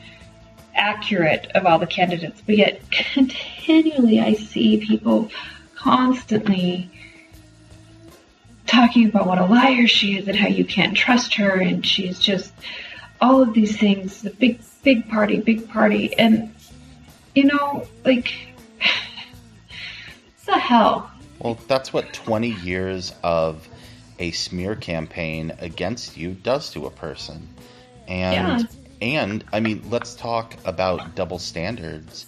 accurate 0.74 1.50
of 1.54 1.66
all 1.66 1.78
the 1.78 1.86
candidates, 1.86 2.42
but 2.44 2.56
yet 2.56 2.80
continually 2.90 4.20
I 4.20 4.34
see 4.34 4.84
people 4.84 5.30
constantly 5.74 6.90
talking 8.66 9.08
about 9.08 9.26
what 9.26 9.38
a 9.38 9.46
liar 9.46 9.86
she 9.86 10.16
is 10.16 10.28
and 10.28 10.36
how 10.36 10.48
you 10.48 10.64
can't 10.64 10.96
trust 10.96 11.34
her 11.34 11.60
and 11.60 11.84
she's 11.84 12.18
just 12.18 12.52
all 13.20 13.42
of 13.42 13.52
these 13.52 13.76
things, 13.76 14.22
the 14.22 14.30
big 14.30 14.60
big 14.82 15.08
party, 15.08 15.40
big 15.40 15.68
party 15.68 16.16
and 16.18 16.54
you 17.34 17.44
know, 17.44 17.86
like 18.04 18.32
it's 18.80 20.44
the 20.46 20.58
hell. 20.58 21.10
Well, 21.38 21.58
that's 21.66 21.92
what 21.92 22.12
20 22.12 22.50
years 22.50 23.12
of 23.22 23.66
a 24.18 24.30
smear 24.32 24.76
campaign 24.76 25.52
against 25.58 26.16
you 26.16 26.32
does 26.32 26.70
to 26.72 26.86
a 26.86 26.90
person. 26.90 27.48
And 28.06 28.68
and 29.00 29.44
I 29.52 29.60
mean, 29.60 29.82
let's 29.90 30.14
talk 30.14 30.56
about 30.64 31.14
double 31.14 31.38
standards. 31.38 32.26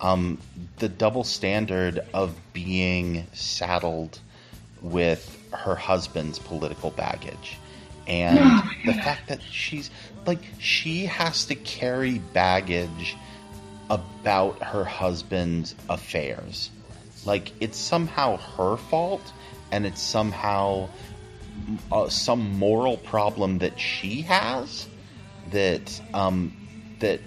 Um, 0.00 0.38
the 0.78 0.88
double 0.88 1.24
standard 1.24 2.00
of 2.14 2.34
being 2.52 3.26
saddled 3.32 4.18
with 4.80 5.36
her 5.52 5.74
husband's 5.74 6.38
political 6.38 6.90
baggage. 6.90 7.58
And 8.06 8.38
Oh, 8.40 8.70
the 8.86 8.94
fact 8.94 9.28
that 9.28 9.42
she's 9.42 9.90
like 10.26 10.40
she 10.58 11.06
has 11.06 11.46
to 11.46 11.54
carry 11.54 12.18
baggage 12.18 13.16
about 13.88 14.62
her 14.62 14.84
husband's 14.84 15.74
affairs. 15.88 16.70
Like 17.26 17.52
it's 17.60 17.78
somehow 17.78 18.38
her 18.38 18.76
fault, 18.76 19.32
and 19.70 19.84
it's 19.84 20.00
somehow 20.00 20.88
uh, 21.92 22.08
some 22.08 22.58
moral 22.58 22.96
problem 22.96 23.58
that 23.58 23.78
she 23.78 24.22
has 24.22 24.86
that 25.50 26.00
um, 26.14 26.52
that 27.00 27.20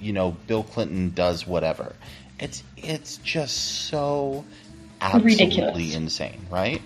you 0.00 0.12
know 0.12 0.36
Bill 0.46 0.62
Clinton 0.62 1.10
does 1.10 1.46
whatever. 1.46 1.94
It's 2.38 2.62
it's 2.76 3.18
just 3.18 3.88
so 3.88 4.44
absolutely 5.00 5.32
Ridiculous. 5.44 5.94
insane, 5.94 6.46
right? 6.50 6.82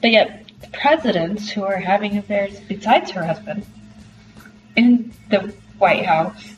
But 0.00 0.10
yet, 0.10 0.50
presidents 0.72 1.50
who 1.50 1.64
are 1.64 1.76
having 1.76 2.16
affairs 2.16 2.58
besides 2.60 3.10
her 3.12 3.24
husband 3.24 3.66
in 4.76 5.12
the 5.30 5.54
White 5.78 6.04
House 6.06 6.54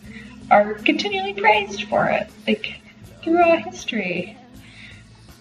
are 0.51 0.74
continually 0.74 1.34
praised 1.34 1.84
for 1.84 2.07
it. 2.09 2.28
Like, 2.46 2.80
throughout 3.22 3.62
history. 3.62 4.36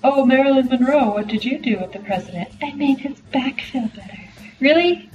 Oh, 0.04 0.26
Marilyn 0.26 0.68
Monroe, 0.68 1.12
what 1.12 1.28
did 1.28 1.44
you 1.44 1.60
do 1.60 1.78
with 1.80 1.92
the 1.92 2.00
president? 2.00 2.50
I 2.62 2.72
made 2.74 3.00
his 3.00 3.20
back 3.32 3.60
feel 3.60 3.88
better. 3.90 4.20
Really? 4.62 5.10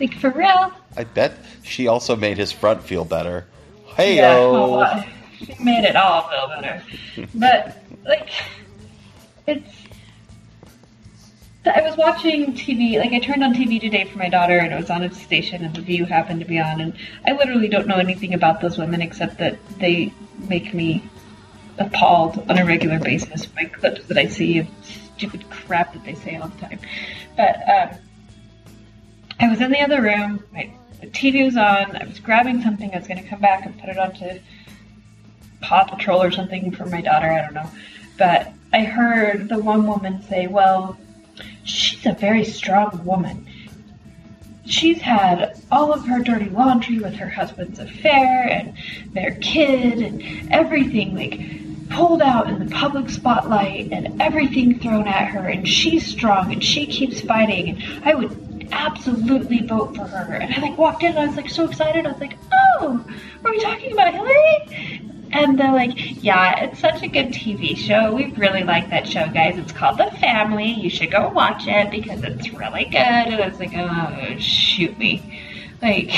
Like, 0.00 0.14
for 0.14 0.30
real? 0.30 0.72
I 0.96 1.04
bet 1.04 1.34
she 1.62 1.88
also 1.88 2.16
made 2.16 2.38
his 2.38 2.52
front 2.52 2.82
feel 2.82 3.04
better. 3.04 3.46
Yeah, 3.98 4.34
Heyo. 4.34 4.84
oh, 4.84 5.04
she 5.38 5.54
made 5.62 5.84
it 5.84 5.96
all 5.96 6.28
feel 6.28 6.48
better. 6.48 6.82
but 7.34 7.82
like, 8.04 8.30
it's. 9.46 9.72
I 11.66 11.82
was 11.82 11.98
watching 11.98 12.54
TV, 12.54 12.98
like 12.98 13.12
I 13.12 13.18
turned 13.18 13.44
on 13.44 13.52
TV 13.52 13.78
today 13.78 14.04
for 14.04 14.16
my 14.16 14.30
daughter, 14.30 14.58
and 14.58 14.72
it 14.72 14.76
was 14.76 14.88
on 14.88 15.02
a 15.02 15.12
station, 15.12 15.64
and 15.64 15.74
The 15.74 15.82
View 15.82 16.06
happened 16.06 16.40
to 16.40 16.46
be 16.46 16.58
on, 16.58 16.80
and 16.80 16.94
I 17.26 17.32
literally 17.32 17.68
don't 17.68 17.86
know 17.86 17.96
anything 17.96 18.32
about 18.32 18.62
those 18.62 18.78
women 18.78 19.02
except 19.02 19.38
that 19.38 19.58
they 19.78 20.14
make 20.48 20.72
me 20.72 21.02
appalled 21.78 22.42
on 22.48 22.58
a 22.58 22.64
regular 22.64 22.98
basis 22.98 23.44
by 23.46 23.64
clips 23.64 24.06
that 24.06 24.16
I 24.16 24.26
see 24.26 24.60
of 24.60 24.68
stupid 24.82 25.48
crap 25.50 25.92
that 25.92 26.04
they 26.04 26.14
say 26.14 26.36
all 26.36 26.48
the 26.48 26.58
time. 26.58 26.78
But 27.36 27.68
um, 27.68 27.98
I 29.40 29.48
was 29.48 29.60
in 29.60 29.70
the 29.70 29.80
other 29.80 30.02
room, 30.02 30.42
my 30.52 30.70
TV 31.02 31.44
was 31.44 31.56
on, 31.56 31.96
I 31.96 32.04
was 32.04 32.18
grabbing 32.18 32.60
something, 32.62 32.92
I 32.92 32.98
was 32.98 33.06
going 33.06 33.22
to 33.22 33.28
come 33.28 33.40
back 33.40 33.64
and 33.64 33.78
put 33.78 33.88
it 33.88 33.98
onto 33.98 34.40
Paw 35.60 35.84
Patrol 35.84 36.22
or 36.22 36.32
something 36.32 36.72
for 36.72 36.86
my 36.86 37.00
daughter, 37.00 37.30
I 37.30 37.42
don't 37.42 37.54
know. 37.54 37.70
But 38.16 38.52
I 38.72 38.80
heard 38.80 39.48
the 39.48 39.58
one 39.58 39.86
woman 39.86 40.22
say, 40.22 40.48
Well, 40.48 40.98
she's 41.62 42.04
a 42.04 42.12
very 42.12 42.44
strong 42.44 43.04
woman. 43.04 43.46
She's 44.66 45.00
had 45.00 45.58
all 45.70 45.92
of 45.92 46.04
her 46.06 46.20
dirty 46.20 46.50
laundry 46.50 46.98
with 46.98 47.14
her 47.14 47.28
husband's 47.28 47.78
affair 47.78 48.48
and 48.50 48.74
their 49.14 49.36
kid 49.40 50.00
and 50.00 50.52
everything, 50.52 51.14
like 51.14 51.88
pulled 51.90 52.20
out 52.20 52.48
in 52.48 52.58
the 52.58 52.74
public 52.74 53.08
spotlight 53.08 53.90
and 53.92 54.20
everything 54.20 54.78
thrown 54.78 55.06
at 55.06 55.28
her, 55.28 55.48
and 55.48 55.66
she's 55.66 56.04
strong 56.04 56.52
and 56.52 56.62
she 56.62 56.86
keeps 56.86 57.20
fighting. 57.20 57.70
And 57.70 58.04
I 58.04 58.14
would 58.14 58.47
absolutely 58.72 59.66
vote 59.66 59.96
for 59.96 60.04
her. 60.04 60.34
And 60.34 60.54
I 60.54 60.60
like 60.60 60.78
walked 60.78 61.02
in 61.02 61.10
and 61.10 61.18
I 61.18 61.26
was 61.26 61.36
like 61.36 61.50
so 61.50 61.68
excited. 61.68 62.06
I 62.06 62.12
was 62.12 62.20
like, 62.20 62.36
oh, 62.52 63.04
are 63.44 63.50
we 63.50 63.60
talking 63.60 63.92
about 63.92 64.12
Hillary? 64.12 65.02
And 65.30 65.58
they're 65.58 65.72
like, 65.72 66.22
yeah, 66.22 66.64
it's 66.64 66.80
such 66.80 67.02
a 67.02 67.08
good 67.08 67.28
TV 67.28 67.76
show. 67.76 68.14
We 68.14 68.32
really 68.32 68.62
like 68.64 68.88
that 68.90 69.06
show, 69.06 69.28
guys. 69.28 69.58
It's 69.58 69.72
called 69.72 69.98
The 69.98 70.10
Family. 70.20 70.70
You 70.70 70.88
should 70.88 71.10
go 71.10 71.28
watch 71.28 71.64
it 71.66 71.90
because 71.90 72.22
it's 72.24 72.50
really 72.52 72.84
good. 72.84 72.96
And 72.96 73.42
I 73.42 73.48
was 73.48 73.58
like, 73.58 73.72
oh, 73.74 74.38
shoot 74.38 74.98
me. 74.98 75.42
Like, 75.82 76.10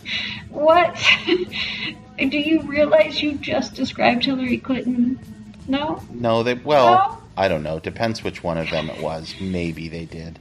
what? 0.50 1.00
Do 2.18 2.36
you 2.36 2.62
realize 2.62 3.22
you 3.22 3.34
just 3.34 3.74
described 3.74 4.24
Hillary 4.24 4.58
Clinton? 4.58 5.20
No? 5.68 6.02
No, 6.10 6.42
they 6.42 6.54
well, 6.54 6.86
No? 6.86 7.18
I 7.36 7.46
don't 7.46 7.62
know. 7.62 7.78
Depends 7.78 8.24
which 8.24 8.42
one 8.42 8.58
of 8.58 8.68
them 8.70 8.90
it 8.90 9.00
was. 9.00 9.36
Maybe 9.40 9.88
they 9.88 10.06
did. 10.06 10.40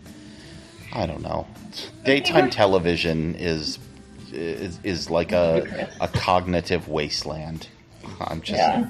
I 0.97 1.05
don't 1.05 1.21
know. 1.21 1.47
Daytime 2.03 2.49
television 2.49 3.35
is 3.35 3.79
is, 4.33 4.79
is 4.83 5.09
like 5.09 5.31
a 5.31 5.89
a 6.01 6.07
cognitive 6.07 6.89
wasteland. 6.89 7.67
I'm 8.19 8.41
just 8.41 8.57
Yeah. 8.57 8.89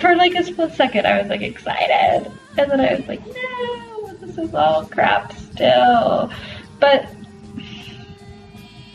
For 0.00 0.16
like 0.16 0.34
a 0.34 0.42
split 0.42 0.72
second, 0.72 1.06
I 1.06 1.20
was 1.20 1.28
like 1.28 1.42
excited, 1.42 2.32
and 2.56 2.70
then 2.70 2.80
I 2.80 2.94
was 2.94 3.06
like, 3.06 3.20
no, 3.26 4.14
this 4.20 4.38
is 4.38 4.54
all 4.54 4.86
crap 4.86 5.34
still. 5.34 6.32
But 6.80 7.06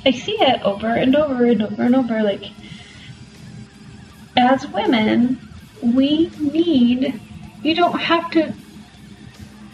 I 0.06 0.12
see 0.12 0.38
it 0.42 0.62
over 0.64 0.88
and 0.88 1.16
over 1.16 1.46
and 1.46 1.62
over 1.62 1.84
and 1.84 1.96
over. 1.96 2.24
Like, 2.24 2.50
as 4.36 4.66
women, 4.70 5.40
we 5.84 6.32
need, 6.40 7.20
you 7.62 7.76
don't 7.76 8.00
have 8.00 8.32
to, 8.32 8.54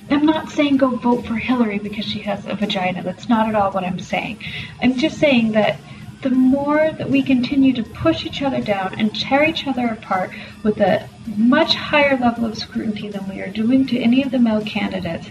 I'm 0.10 0.26
not 0.26 0.50
saying 0.50 0.78
go 0.78 0.96
vote 0.96 1.26
for 1.26 1.36
Hillary 1.36 1.80
because 1.80 2.06
she 2.06 2.20
has 2.22 2.46
a 2.46 2.56
vagina. 2.56 3.04
That's 3.04 3.30
not 3.30 3.48
at 3.48 3.56
all 3.56 3.72
what 3.72 3.84
I'm 3.84 4.00
saying. 4.00 4.40
I'm 4.82 4.98
just 4.98 5.18
saying 5.18 5.54
that 5.54 5.80
the 6.22 6.30
more 6.30 6.92
that 6.92 7.10
we 7.10 7.22
continue 7.22 7.74
to 7.74 7.84
push 7.84 8.26
each 8.26 8.42
other 8.42 8.62
down 8.62 8.96
and 8.98 9.14
tear 9.14 9.44
each 9.44 9.68
other 9.68 9.88
apart 9.88 10.32
with 10.64 10.80
a 10.80 11.10
much 11.26 11.76
higher 11.76 12.18
level 12.18 12.46
of 12.46 12.58
scrutiny 12.58 13.10
than 13.10 13.28
we 13.28 13.42
are 13.42 13.50
doing 13.50 13.86
to 13.88 14.00
any 14.00 14.24
of 14.24 14.32
the 14.32 14.40
male 14.40 14.64
candidates, 14.64 15.28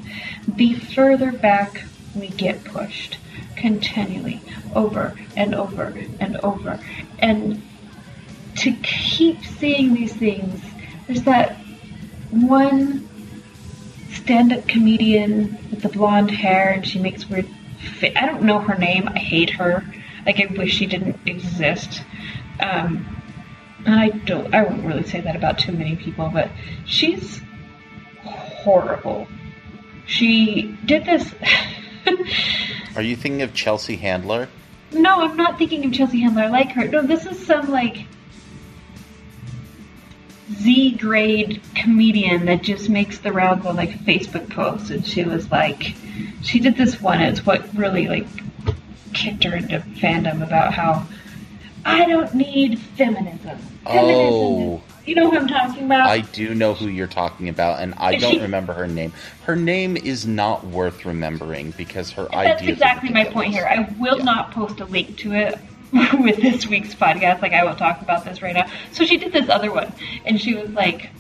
the 0.47 0.75
further 0.75 1.33
back 1.33 1.83
we 2.15 2.29
get 2.29 2.65
pushed 2.65 3.19
continually 3.57 4.43
over 4.75 5.19
and 5.37 5.55
over 5.55 5.99
and 6.21 6.37
over. 6.39 6.79
And 7.19 7.63
to 8.57 8.73
keep 8.83 9.45
seeing 9.45 9.95
these 9.95 10.15
things, 10.15 10.61
there's 11.07 11.23
that 11.23 11.57
one 12.31 13.09
stand 14.15 14.53
up 14.53 14.67
comedian 14.69 15.59
with 15.71 15.83
the 15.83 15.89
blonde 15.89 16.31
hair 16.31 16.71
and 16.71 16.87
she 16.87 16.99
makes 16.99 17.29
weird. 17.29 17.47
Fa- 17.99 18.17
I 18.21 18.27
don't 18.27 18.43
know 18.43 18.59
her 18.61 18.77
name. 18.79 19.09
I 19.09 19.19
hate 19.19 19.51
her. 19.51 19.85
Like 20.25 20.41
I 20.41 20.47
wish 20.47 20.73
she 20.75 20.87
didn't 20.87 21.19
exist. 21.27 22.03
Um, 22.61 23.07
and 23.85 23.95
I 23.95 24.11
don't. 24.11 24.55
I 24.55 24.63
won't 24.63 24.85
really 24.85 25.03
say 25.05 25.21
that 25.21 25.35
about 25.35 25.59
too 25.59 25.73
many 25.73 25.97
people, 25.97 26.31
but 26.33 26.51
she's 26.87 27.41
horrible. 28.23 29.27
She 30.07 30.77
did 30.85 31.05
this. 31.05 31.35
Are 32.97 33.03
you 33.03 33.17
thinking 33.17 33.43
of 33.43 33.55
Chelsea 33.55 33.97
Handler? 33.97 34.49
no, 34.93 35.23
I'm 35.23 35.37
not 35.37 35.57
thinking 35.59 35.85
of 35.87 35.93
Chelsea 35.93 36.21
Handler. 36.21 36.43
I 36.43 36.49
like 36.49 36.73
her. 36.73 36.87
No, 36.87 37.03
this 37.03 37.25
is 37.27 37.45
some 37.47 37.71
like 37.71 38.05
Z 40.51 40.93
grade 40.93 41.61
comedian 41.75 42.47
that 42.47 42.63
just 42.63 42.89
makes 42.89 43.19
the 43.19 43.33
rounds 43.33 43.65
on 43.65 43.77
like 43.77 43.91
Facebook 44.01 44.51
posts, 44.51 44.91
and 44.91 45.07
she 45.07 45.25
was 45.25 45.51
like, 45.51 45.95
she 46.43 46.59
did 46.59 46.77
this 46.77 47.01
one. 47.01 47.21
It's 47.21 47.47
what 47.47 47.63
really 47.77 48.09
like 48.09 48.27
kicked 49.13 49.45
her 49.45 49.55
into 49.57 49.79
fandom 49.81 50.43
about 50.43 50.75
how 50.75 51.07
I 51.85 52.07
don't 52.07 52.35
need 52.35 52.79
feminism. 52.79 53.59
Feminism 53.85 53.85
Oh. 53.87 54.75
is- 54.77 54.81
you 55.05 55.17
know 55.17 55.29
who 55.29 55.37
I'm 55.37 55.49
talking 55.49 55.85
about? 55.87 56.09
I 56.09 56.21
do 56.21 56.55
know 56.55 56.75
who 56.75 56.87
you're 56.87 57.09
talking 57.09 57.49
about, 57.49 57.81
and 57.81 57.93
I 57.99 58.15
don't 58.17 58.35
she- 58.35 58.39
remember 58.41 58.73
her 58.73 58.87
name. 58.87 59.13
Her 59.47 59.57
name 59.57 59.97
is 59.97 60.27
not 60.29 60.65
worth 60.65 61.05
remembering 61.05 61.73
because 61.77 62.11
her 62.13 62.29
That's 62.31 62.61
ideas. 62.61 62.75
exactly 62.75 63.11
my 63.11 63.25
point 63.25 63.53
here. 63.53 63.67
I 63.67 63.93
will 63.99 64.19
Yeah. 64.19 64.25
not 64.25 64.53
post 64.53 64.79
a 64.79 64.85
link 64.85 65.17
to 65.19 65.33
it 65.33 65.59
with 66.19 66.37
this 66.37 66.67
week's 66.67 66.95
podcast. 66.95 67.43
Like 67.43 67.53
I 67.53 67.65
will 67.65 67.75
talk 67.75 68.01
about 68.01 68.25
this 68.25 68.41
right 68.41 68.55
now. 68.55 68.67
So 68.93 69.05
she 69.05 69.19
did 69.19 69.33
this 69.33 69.49
other 69.49 69.73
one, 69.73 69.93
and 70.25 70.41
she 70.41 70.55
was 70.55 70.71
like, 70.71 71.11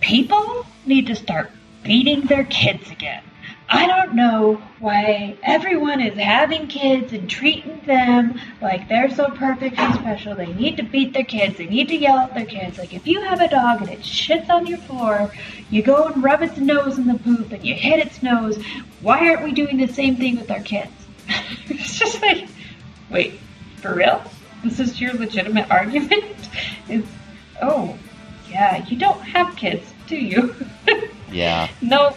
"People 0.00 0.66
need 0.86 1.06
to 1.08 1.14
start 1.14 1.50
beating 1.82 2.22
their 2.22 2.44
kids 2.44 2.90
again." 2.90 3.22
I 3.70 3.86
don't 3.86 4.14
know 4.14 4.62
why 4.78 5.36
everyone 5.42 6.00
is 6.00 6.16
having 6.16 6.68
kids 6.68 7.12
and 7.12 7.28
treating 7.28 7.82
them 7.84 8.40
like 8.62 8.88
they're 8.88 9.10
so 9.10 9.28
perfect 9.28 9.78
and 9.78 9.94
special. 9.94 10.34
They 10.34 10.54
need 10.54 10.78
to 10.78 10.82
beat 10.82 11.12
their 11.12 11.24
kids. 11.24 11.58
They 11.58 11.66
need 11.66 11.88
to 11.88 11.96
yell 11.96 12.18
at 12.18 12.32
their 12.32 12.46
kids. 12.46 12.78
Like 12.78 12.94
if 12.94 13.06
you 13.06 13.20
have 13.20 13.42
a 13.42 13.48
dog 13.48 13.82
and 13.82 13.90
it 13.90 14.00
shits 14.00 14.48
on 14.48 14.66
your 14.66 14.78
floor, 14.78 15.30
you 15.68 15.82
go 15.82 16.06
and 16.06 16.22
rub 16.22 16.40
its 16.40 16.56
nose 16.56 16.96
in 16.96 17.06
the 17.06 17.18
poop 17.18 17.52
and 17.52 17.62
you 17.62 17.74
hit 17.74 17.98
its 18.06 18.22
nose. 18.22 18.56
Why 19.02 19.28
aren't 19.28 19.44
we 19.44 19.52
doing 19.52 19.76
the 19.76 19.88
same 19.88 20.16
thing 20.16 20.36
with 20.36 20.50
our 20.50 20.62
kids? 20.62 20.92
it's 22.00 22.12
just 22.12 22.22
like, 22.22 22.48
wait, 23.10 23.38
for 23.76 23.94
real? 23.94 24.22
This 24.64 24.80
is 24.80 25.00
your 25.00 25.12
legitimate 25.14 25.70
argument? 25.70 26.24
It's, 26.88 27.08
oh, 27.62 27.96
yeah, 28.48 28.84
you 28.86 28.96
don't 28.96 29.20
have 29.20 29.56
kids, 29.56 29.92
do 30.06 30.16
you? 30.16 30.54
Yeah. 31.30 31.68
No, 31.82 32.16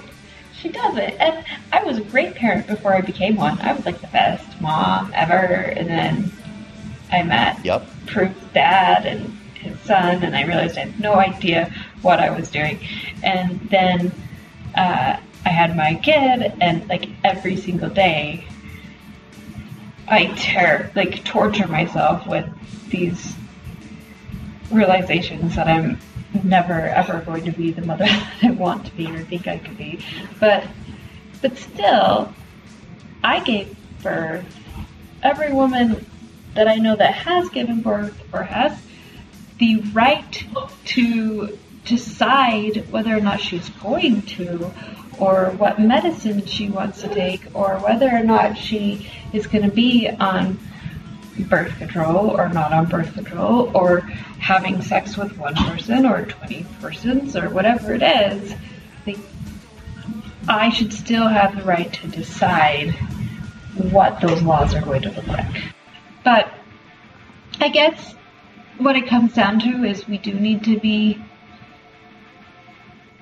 she 0.57 0.69
doesn't. 0.69 0.97
And 1.01 1.43
I 1.73 1.83
was 1.83 1.97
a 1.97 2.01
great 2.01 2.33
parent 2.33 2.65
before 2.65 2.93
I 2.95 3.01
became 3.01 3.35
one. 3.35 3.59
I 3.59 3.73
was 3.73 3.85
like 3.85 3.99
the 3.99 4.07
best 4.07 4.61
mom 4.61 5.11
ever. 5.13 5.35
And 5.35 5.89
then 5.89 6.31
I 7.11 7.21
met 7.23 7.65
Yep. 7.65 7.85
Prue's 8.05 8.33
dad 8.53 9.05
and 9.05 9.25
his 9.55 9.77
son, 9.81 10.23
and 10.23 10.33
I 10.33 10.45
realized 10.45 10.77
I 10.77 10.85
had 10.85 10.97
no 10.97 11.15
idea 11.15 11.73
what 12.01 12.21
I 12.21 12.29
was 12.29 12.49
doing. 12.49 12.79
And 13.21 13.59
then 13.69 14.13
uh, 14.75 15.17
I 15.45 15.49
had 15.49 15.75
my 15.75 15.95
kid, 15.95 16.53
and 16.61 16.87
like 16.87 17.09
every 17.25 17.57
single 17.57 17.89
day, 17.89 18.47
I 20.11 20.25
tear, 20.35 20.91
like, 20.93 21.23
torture 21.23 21.67
myself 21.67 22.27
with 22.27 22.45
these 22.89 23.33
realizations 24.69 25.55
that 25.55 25.67
I'm 25.67 25.99
never 26.43 26.73
ever 26.73 27.21
going 27.21 27.45
to 27.45 27.51
be 27.51 27.71
the 27.71 27.81
mother 27.81 28.05
that 28.05 28.43
I 28.43 28.51
want 28.51 28.85
to 28.85 28.91
be 28.95 29.07
or 29.07 29.23
think 29.23 29.47
I 29.47 29.57
could 29.57 29.77
be. 29.77 30.03
But 30.39 30.67
but 31.41 31.57
still 31.57 32.33
I 33.23 33.39
gave 33.39 33.75
birth. 34.03 34.45
Every 35.23 35.53
woman 35.53 36.05
that 36.55 36.67
I 36.67 36.75
know 36.75 36.95
that 36.95 37.13
has 37.13 37.49
given 37.49 37.81
birth 37.81 38.21
or 38.33 38.43
has 38.43 38.77
the 39.59 39.81
right 39.93 40.45
to 40.85 41.57
decide 41.85 42.91
whether 42.91 43.15
or 43.15 43.21
not 43.21 43.39
she's 43.39 43.69
going 43.69 44.23
to 44.23 44.71
or 45.19 45.51
what 45.51 45.79
medicine 45.79 46.45
she 46.45 46.69
wants 46.69 47.01
to 47.01 47.07
take 47.13 47.41
or 47.53 47.77
whether 47.79 48.09
or 48.09 48.23
not 48.23 48.57
she 48.57 49.11
is 49.33 49.47
going 49.47 49.63
to 49.63 49.71
be 49.71 50.09
on 50.09 50.57
birth 51.49 51.75
control 51.77 52.29
or 52.29 52.49
not 52.49 52.73
on 52.73 52.85
birth 52.85 53.13
control 53.13 53.71
or 53.75 54.01
having 54.39 54.81
sex 54.81 55.17
with 55.17 55.37
one 55.37 55.55
person 55.55 56.05
or 56.05 56.25
20 56.25 56.65
persons 56.81 57.35
or 57.35 57.49
whatever 57.49 57.93
it 57.93 58.01
is, 58.01 58.53
like, 59.05 59.17
I 60.47 60.69
should 60.69 60.91
still 60.91 61.27
have 61.27 61.55
the 61.55 61.63
right 61.63 61.91
to 61.93 62.07
decide 62.07 62.91
what 63.91 64.19
those 64.19 64.41
laws 64.41 64.73
are 64.73 64.81
going 64.81 65.03
to 65.03 65.11
look 65.11 65.27
like. 65.27 65.61
But 66.23 66.51
I 67.59 67.69
guess 67.69 68.15
what 68.77 68.95
it 68.95 69.07
comes 69.07 69.33
down 69.33 69.59
to 69.59 69.83
is 69.83 70.07
we 70.07 70.17
do 70.17 70.33
need 70.33 70.63
to 70.63 70.79
be 70.79 71.23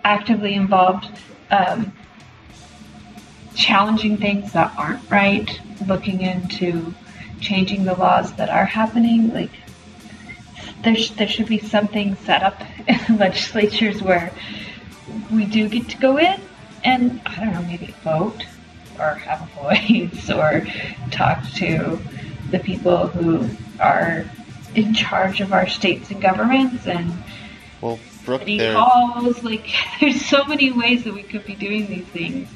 actively 0.04 0.54
involved, 0.54 1.10
um, 1.52 1.92
challenging 3.56 4.18
things 4.18 4.54
that 4.54 4.74
aren't 4.78 5.10
right, 5.10 5.60
looking 5.88 6.22
into 6.22 6.94
changing 7.42 7.86
the 7.86 7.94
laws 7.96 8.34
that 8.34 8.50
are 8.50 8.66
happening. 8.66 9.34
Like 9.34 9.52
there, 10.84 10.96
sh- 10.96 11.12
there 11.12 11.28
should 11.28 11.48
be 11.48 11.60
something 11.60 12.16
set 12.18 12.44
up 12.44 12.62
in 12.88 13.18
legislatures 13.18 14.02
where 14.02 14.32
we 15.32 15.46
do 15.46 15.68
get 15.68 15.90
to 15.90 15.98
go 15.98 16.18
in 16.18 16.40
and 16.84 17.22
I 17.26 17.44
don't 17.44 17.54
know, 17.54 17.62
maybe 17.64 17.94
vote 18.04 18.46
or 18.98 19.16
have 19.16 19.42
a 19.42 19.62
voice 19.64 20.30
or 20.30 20.66
talk 21.12 21.44
to 21.56 22.00
the 22.52 22.60
people 22.60 23.08
who 23.08 23.50
are 23.80 24.26
in 24.76 24.94
charge 24.94 25.42
of 25.42 25.52
our 25.54 25.68
states 25.68 26.12
and 26.12 26.22
governments 26.22 26.88
and 26.88 27.12
Well, 27.82 28.00
Brooke, 28.30 28.46
there. 28.46 28.74
halls. 28.76 29.44
Like, 29.44 29.68
there's 30.00 30.24
so 30.26 30.46
many 30.46 30.72
ways 30.72 31.04
that 31.04 31.14
we 31.14 31.24
could 31.24 31.46
be 31.46 31.56
doing 31.56 31.88
these 31.88 32.06
things. 32.08 32.48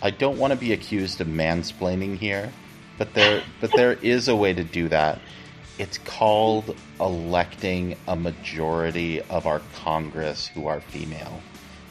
I 0.00 0.10
don't 0.10 0.38
want 0.38 0.52
to 0.52 0.58
be 0.58 0.72
accused 0.72 1.20
of 1.20 1.26
mansplaining 1.26 2.16
here, 2.16 2.52
but 2.96 3.14
there, 3.14 3.42
but 3.60 3.72
there 3.72 3.92
is 4.02 4.28
a 4.28 4.36
way 4.36 4.52
to 4.52 4.64
do 4.64 4.88
that. 4.88 5.20
It's 5.78 5.98
called 5.98 6.76
electing 7.00 7.96
a 8.08 8.16
majority 8.16 9.20
of 9.22 9.46
our 9.46 9.60
Congress 9.76 10.46
who 10.48 10.66
are 10.66 10.80
female, 10.80 11.40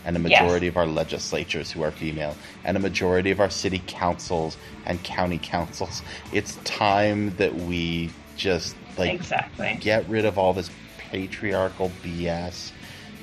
and 0.05 0.17
a 0.17 0.19
Yes. 0.19 0.41
majority 0.41 0.67
of 0.67 0.75
our 0.77 0.87
legislatures 0.87 1.71
who 1.71 1.83
are 1.83 1.91
female, 1.91 2.35
and 2.63 2.75
a 2.75 2.79
majority 2.79 3.31
of 3.31 3.39
our 3.39 3.49
city 3.49 3.81
councils 3.87 4.57
and 4.85 5.01
county 5.03 5.39
councils. 5.41 6.01
It's 6.33 6.55
time 6.63 7.35
that 7.37 7.55
we 7.55 8.09
just 8.35 8.75
like 8.97 9.13
exactly. 9.13 9.77
get 9.79 10.07
rid 10.09 10.25
of 10.25 10.37
all 10.37 10.53
this 10.53 10.69
patriarchal 10.97 11.91
BS 12.03 12.71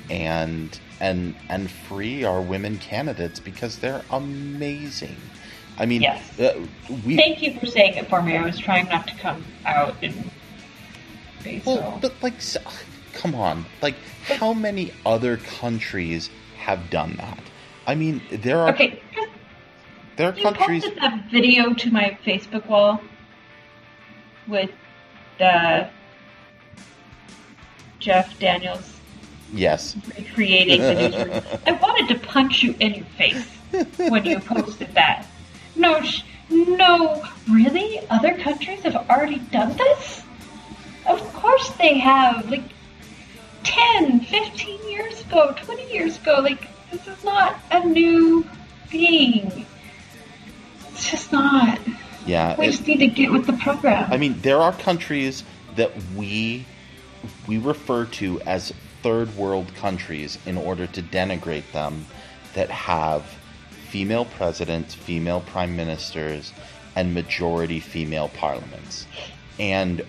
and 0.09 0.79
and 0.99 1.35
and 1.49 1.69
free 1.69 2.23
our 2.23 2.41
women 2.41 2.77
candidates 2.77 3.39
because 3.39 3.79
they're 3.79 4.03
amazing. 4.09 5.17
I 5.77 5.85
mean, 5.85 6.01
Yes. 6.03 6.39
uh, 6.39 6.53
we 7.05 7.17
Thank 7.17 7.41
you 7.41 7.59
for 7.59 7.65
saying 7.65 7.95
it 7.95 8.07
for 8.09 8.21
me. 8.21 8.37
I 8.37 8.43
was 8.43 8.57
trying 8.57 8.87
not 8.87 9.07
to 9.07 9.15
come 9.15 9.43
out 9.65 9.95
and 10.01 10.29
well, 11.65 11.77
so. 11.77 11.99
but 12.01 12.23
like, 12.23 12.35
s- 12.35 12.57
come 13.13 13.35
on, 13.35 13.65
like, 13.81 13.95
how 14.39 14.53
many 14.53 14.93
other 15.05 15.37
countries 15.37 16.29
have 16.59 16.89
done 16.89 17.15
that? 17.17 17.39
I 17.87 17.95
mean, 17.95 18.21
there 18.31 18.59
are 18.59 18.69
Okay, 18.73 19.01
there 20.17 20.29
are 20.29 20.35
you 20.37 20.43
countries. 20.43 20.83
posted 20.83 21.01
that 21.01 21.25
video 21.31 21.73
to 21.73 21.91
my 21.91 22.17
Facebook 22.25 22.65
wall 22.67 23.01
with 24.47 24.71
the 25.39 25.89
Jeff 27.99 28.37
Daniels 28.39 28.94
Yes, 29.53 29.95
recreating 30.17 30.81
the 30.81 30.93
newsroom. 31.09 31.59
I 31.65 31.71
wanted 31.73 32.19
to 32.19 32.27
punch 32.27 32.63
you 32.63 32.75
in 32.79 32.95
your 32.95 33.05
face 33.17 33.47
when 34.09 34.25
you 34.25 34.39
posted 34.39 34.93
that. 34.95 35.25
No, 35.75 36.01
sh- 36.01 36.23
no, 36.49 37.23
really? 37.49 37.99
Other 38.09 38.35
countries 38.37 38.81
have 38.83 38.95
already 39.09 39.39
done 39.39 39.75
this? 39.77 40.21
Of 41.07 41.21
course 41.33 41.69
they 41.71 41.97
have. 41.99 42.49
Like, 42.49 42.63
10, 43.63 44.21
15 44.21 44.89
years 44.91 45.21
ago, 45.21 45.53
20 45.57 45.91
years 45.91 46.17
ago. 46.17 46.39
Like, 46.41 46.67
this 46.91 47.05
is 47.07 47.23
not 47.23 47.59
a 47.71 47.83
new 47.85 48.43
thing. 48.87 49.65
It's 50.91 51.09
just 51.11 51.31
not. 51.31 51.79
Yeah. 52.25 52.55
We 52.57 52.67
it- 52.67 52.71
just 52.71 52.87
need 52.87 52.97
to 52.99 53.07
get 53.07 53.31
with 53.31 53.45
the 53.47 53.53
program. 53.53 54.11
I 54.11 54.17
mean, 54.17 54.39
there 54.41 54.59
are 54.61 54.71
countries 54.73 55.43
that 55.75 55.91
we 56.15 56.65
we 57.47 57.57
refer 57.57 58.05
to 58.05 58.39
as 58.41 58.71
third 59.05 59.37
world 59.37 59.71
countries 59.75 60.39
in 60.47 60.57
order 60.57 60.87
to 60.87 60.99
denigrate 60.99 61.71
them 61.73 62.07
that 62.55 62.71
have 62.71 63.21
female 63.91 64.25
presidents, 64.25 64.95
female 64.95 65.41
prime 65.41 65.75
ministers, 65.75 66.51
and 66.95 67.13
majority 67.13 67.79
female 67.79 68.29
parliaments. 68.29 69.05
And 69.59 70.03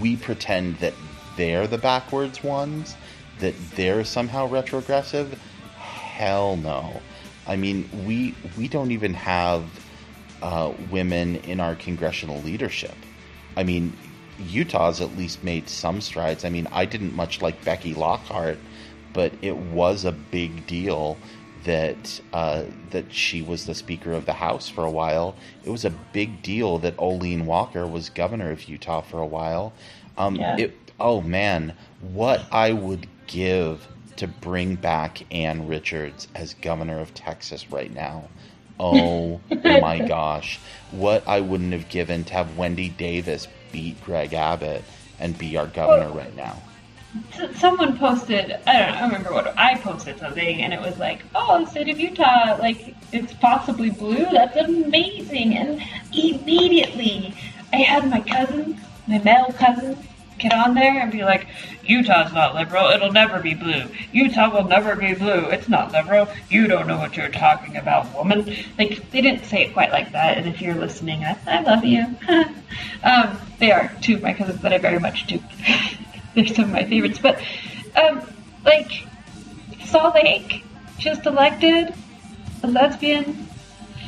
we 0.00 0.14
pretend 0.14 0.76
that 0.76 0.94
they're 1.36 1.66
the 1.66 1.76
backwards 1.78 2.44
ones, 2.44 2.94
that 3.40 3.54
they're 3.74 4.04
somehow 4.04 4.46
retrogressive. 4.46 5.32
Hell 5.76 6.56
no. 6.56 7.02
I 7.48 7.56
mean, 7.56 7.90
we 8.06 8.36
we 8.56 8.68
don't 8.68 8.92
even 8.92 9.14
have 9.14 9.64
uh, 10.40 10.72
women 10.88 11.34
in 11.36 11.58
our 11.58 11.74
congressional 11.74 12.40
leadership. 12.42 12.94
I 13.56 13.64
mean, 13.64 13.92
Utah's 14.38 15.00
at 15.00 15.16
least 15.16 15.42
made 15.44 15.68
some 15.68 16.00
strides. 16.00 16.44
I 16.44 16.50
mean, 16.50 16.68
I 16.72 16.84
didn't 16.84 17.14
much 17.14 17.42
like 17.42 17.64
Becky 17.64 17.94
Lockhart, 17.94 18.58
but 19.12 19.32
it 19.42 19.56
was 19.56 20.04
a 20.04 20.12
big 20.12 20.66
deal 20.66 21.18
that 21.64 22.20
uh, 22.32 22.64
that 22.90 23.12
she 23.12 23.42
was 23.42 23.66
the 23.66 23.74
Speaker 23.74 24.12
of 24.12 24.26
the 24.26 24.34
House 24.34 24.68
for 24.68 24.84
a 24.84 24.90
while. 24.90 25.34
It 25.64 25.70
was 25.70 25.84
a 25.84 25.90
big 25.90 26.42
deal 26.42 26.78
that 26.78 26.96
Olene 26.98 27.44
Walker 27.44 27.86
was 27.86 28.08
governor 28.10 28.50
of 28.50 28.64
Utah 28.68 29.00
for 29.00 29.18
a 29.20 29.26
while. 29.26 29.72
Um, 30.16 30.36
Yeah. 30.36 30.56
it, 30.56 30.92
oh 31.00 31.20
man, 31.20 31.74
what 32.00 32.46
I 32.52 32.72
would 32.72 33.06
give 33.26 33.88
to 34.16 34.26
bring 34.28 34.76
back 34.76 35.22
Ann 35.34 35.66
Richards 35.66 36.28
as 36.34 36.54
governor 36.54 37.00
of 37.00 37.14
Texas 37.14 37.70
right 37.70 37.92
now. 37.92 38.28
Oh 38.78 39.40
my 39.64 40.00
gosh. 40.00 40.60
What 40.90 41.26
I 41.26 41.40
wouldn't 41.40 41.72
have 41.72 41.88
given 41.88 42.24
to 42.24 42.32
have 42.34 42.56
Wendy 42.56 42.88
Davis 42.88 43.48
beat 43.76 44.02
Greg 44.04 44.32
Abbott 44.32 44.82
and 45.20 45.36
be 45.36 45.58
our 45.58 45.66
governor 45.66 46.10
right 46.10 46.34
now. 46.34 46.56
Someone 47.56 47.98
posted, 47.98 48.56
I 48.66 48.78
don't 48.78 48.88
know, 48.90 48.98
I 48.98 49.04
remember 49.04 49.32
what, 49.34 49.58
I 49.58 49.76
posted 49.76 50.18
something 50.18 50.62
and 50.62 50.72
it 50.72 50.80
was 50.80 50.98
like, 50.98 51.22
oh, 51.34 51.62
the 51.62 51.70
state 51.70 51.90
of 51.90 52.00
Utah, 52.00 52.56
like, 52.58 52.94
it's 53.12 53.34
possibly 53.34 53.90
blue? 53.90 54.24
That's 54.32 54.56
amazing. 54.56 55.58
And 55.58 55.82
immediately 56.14 57.34
I 57.70 57.76
had 57.76 58.08
my 58.08 58.20
cousins, 58.20 58.80
my 59.06 59.18
male 59.18 59.52
cousins, 59.52 59.98
get 60.38 60.52
on 60.52 60.74
there 60.74 61.00
and 61.00 61.10
be 61.10 61.24
like, 61.24 61.46
Utah's 61.84 62.32
not 62.32 62.54
liberal, 62.54 62.88
it'll 62.90 63.12
never 63.12 63.40
be 63.40 63.54
blue. 63.54 63.84
Utah 64.12 64.52
will 64.52 64.68
never 64.68 64.96
be 64.96 65.14
blue, 65.14 65.46
it's 65.46 65.68
not 65.68 65.92
liberal. 65.92 66.28
You 66.50 66.66
don't 66.66 66.86
know 66.86 66.98
what 66.98 67.16
you're 67.16 67.28
talking 67.28 67.76
about, 67.76 68.12
woman. 68.14 68.44
Like, 68.78 69.10
they 69.10 69.20
didn't 69.20 69.44
say 69.44 69.64
it 69.66 69.72
quite 69.72 69.92
like 69.92 70.12
that, 70.12 70.38
and 70.38 70.46
if 70.46 70.60
you're 70.60 70.74
listening, 70.74 71.24
I, 71.24 71.38
I 71.46 71.62
love 71.62 71.84
you. 71.84 72.04
um, 73.02 73.38
they 73.58 73.72
are 73.72 73.92
two 74.00 74.16
of 74.16 74.22
my 74.22 74.32
cousins 74.32 74.60
that 74.62 74.72
I 74.72 74.78
very 74.78 74.98
much 74.98 75.26
do. 75.26 75.40
They're 76.34 76.46
some 76.46 76.66
of 76.66 76.72
my 76.72 76.84
favorites. 76.84 77.18
But, 77.18 77.42
um, 77.96 78.22
like, 78.64 79.06
Salt 79.84 80.14
Lake 80.14 80.64
just 80.98 81.24
elected 81.26 81.94
a 82.62 82.66
lesbian 82.66 83.46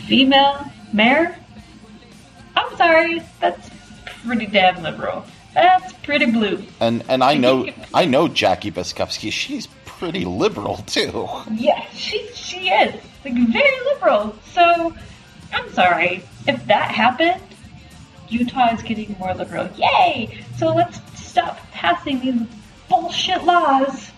female 0.07 0.71
mayor. 0.93 1.37
I'm 2.57 2.77
sorry, 2.77 3.23
that's 3.41 3.71
pretty 4.25 4.47
damn 4.47 4.83
liberal. 4.83 5.25
That's 5.59 5.93
pretty 6.05 6.27
blue. 6.31 6.63
And 6.79 7.03
and 7.09 7.25
I 7.25 7.35
know 7.35 7.67
I 7.93 8.05
know 8.05 8.29
Jackie 8.29 8.71
Biskupski, 8.71 9.33
she's 9.33 9.67
pretty 9.85 10.25
liberal 10.25 10.77
too. 10.79 11.29
Yeah, 11.53 11.85
she 11.91 12.29
she 12.35 12.71
is 12.71 12.95
like 13.25 13.35
very 13.35 13.85
liberal. 13.93 14.37
So 14.53 14.95
I'm 15.53 15.73
sorry 15.73 16.23
if 16.47 16.65
that 16.67 16.93
happened. 16.93 17.43
Utah 18.29 18.73
is 18.75 18.83
getting 18.83 19.17
more 19.19 19.35
liberal. 19.35 19.69
Yay! 19.77 20.39
So 20.57 20.69
let's 20.75 21.01
stop 21.21 21.59
passing 21.73 22.21
these 22.21 22.41
bullshit 22.89 23.43
laws 23.45 24.13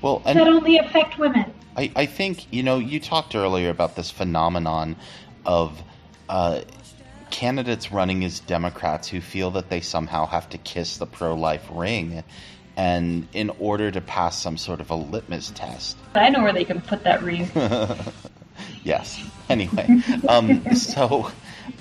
Well, 0.00 0.20
that 0.20 0.36
only 0.48 0.78
affect 0.78 1.18
women. 1.18 1.52
I, 1.76 1.90
I 1.96 2.06
think 2.06 2.50
you 2.50 2.62
know 2.62 2.78
you 2.78 2.98
talked 2.98 3.34
earlier 3.34 3.68
about 3.68 3.96
this 3.96 4.10
phenomenon 4.10 4.96
of 5.44 5.82
uh, 6.28 6.62
candidates 7.32 7.90
running 7.90 8.24
as 8.24 8.38
Democrats 8.38 9.08
who 9.08 9.20
feel 9.20 9.50
that 9.52 9.68
they 9.68 9.80
somehow 9.80 10.26
have 10.26 10.48
to 10.50 10.58
kiss 10.58 10.98
the 10.98 11.06
pro-life 11.06 11.66
ring, 11.72 12.22
and 12.76 13.26
in 13.32 13.50
order 13.58 13.90
to 13.90 14.00
pass 14.00 14.40
some 14.40 14.56
sort 14.56 14.80
of 14.80 14.90
a 14.90 14.94
litmus 14.94 15.50
test. 15.50 15.96
I 16.14 16.30
know 16.30 16.42
where 16.42 16.52
they 16.52 16.64
can 16.64 16.80
put 16.80 17.02
that 17.02 17.22
ring. 17.22 17.50
Yes. 18.84 19.20
Anyway, 19.48 20.02
um, 20.28 20.74
so, 20.74 21.30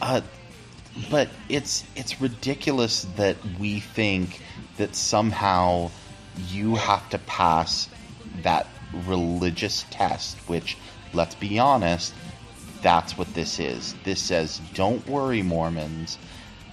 uh, 0.02 0.22
but 1.10 1.30
it's 1.48 1.84
it's 1.96 2.20
ridiculous 2.22 3.04
that 3.16 3.38
we 3.60 3.80
think 3.80 4.42
that 4.78 4.96
somehow 4.96 5.92
you 6.50 6.76
have 6.76 7.10
to 7.10 7.18
pass 7.20 7.90
that 8.44 8.68
religious 9.06 9.86
test, 9.90 10.38
which, 10.50 10.78
let's 11.14 11.36
be 11.36 11.60
honest, 11.60 12.14
that's 12.82 13.18
what 13.18 13.34
this 13.34 13.60
is. 13.60 13.96
This 14.04 14.22
says, 14.22 14.62
"Don't 14.74 15.08
worry, 15.08 15.42
Mormons. 15.42 16.18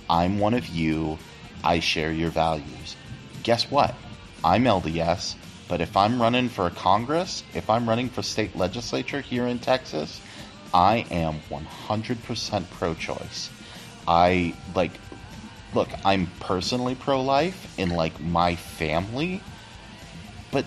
I'm 0.08 0.38
one 0.38 0.54
of 0.54 0.68
you. 0.68 1.18
I 1.62 1.80
share 1.80 2.12
your 2.12 2.30
values." 2.30 2.96
Guess 3.42 3.70
what? 3.70 3.94
I'm 4.44 4.66
LDS, 4.66 5.34
but 5.68 5.80
if 5.80 5.96
I'm 5.96 6.20
running 6.20 6.48
for 6.48 6.70
Congress, 6.70 7.42
if 7.54 7.68
I'm 7.68 7.88
running 7.88 8.08
for 8.08 8.22
state 8.22 8.56
legislature 8.56 9.20
here 9.20 9.46
in 9.46 9.58
Texas, 9.58 10.20
I 10.72 11.06
am 11.10 11.40
100% 11.50 12.70
pro 12.70 12.94
choice. 12.94 13.50
I 14.06 14.54
like 14.74 14.92
look, 15.74 15.88
I'm 16.04 16.30
personally 16.40 16.94
pro 16.94 17.20
life 17.22 17.78
in 17.78 17.90
like 17.90 18.18
my 18.20 18.56
family, 18.56 19.42
but 20.50 20.64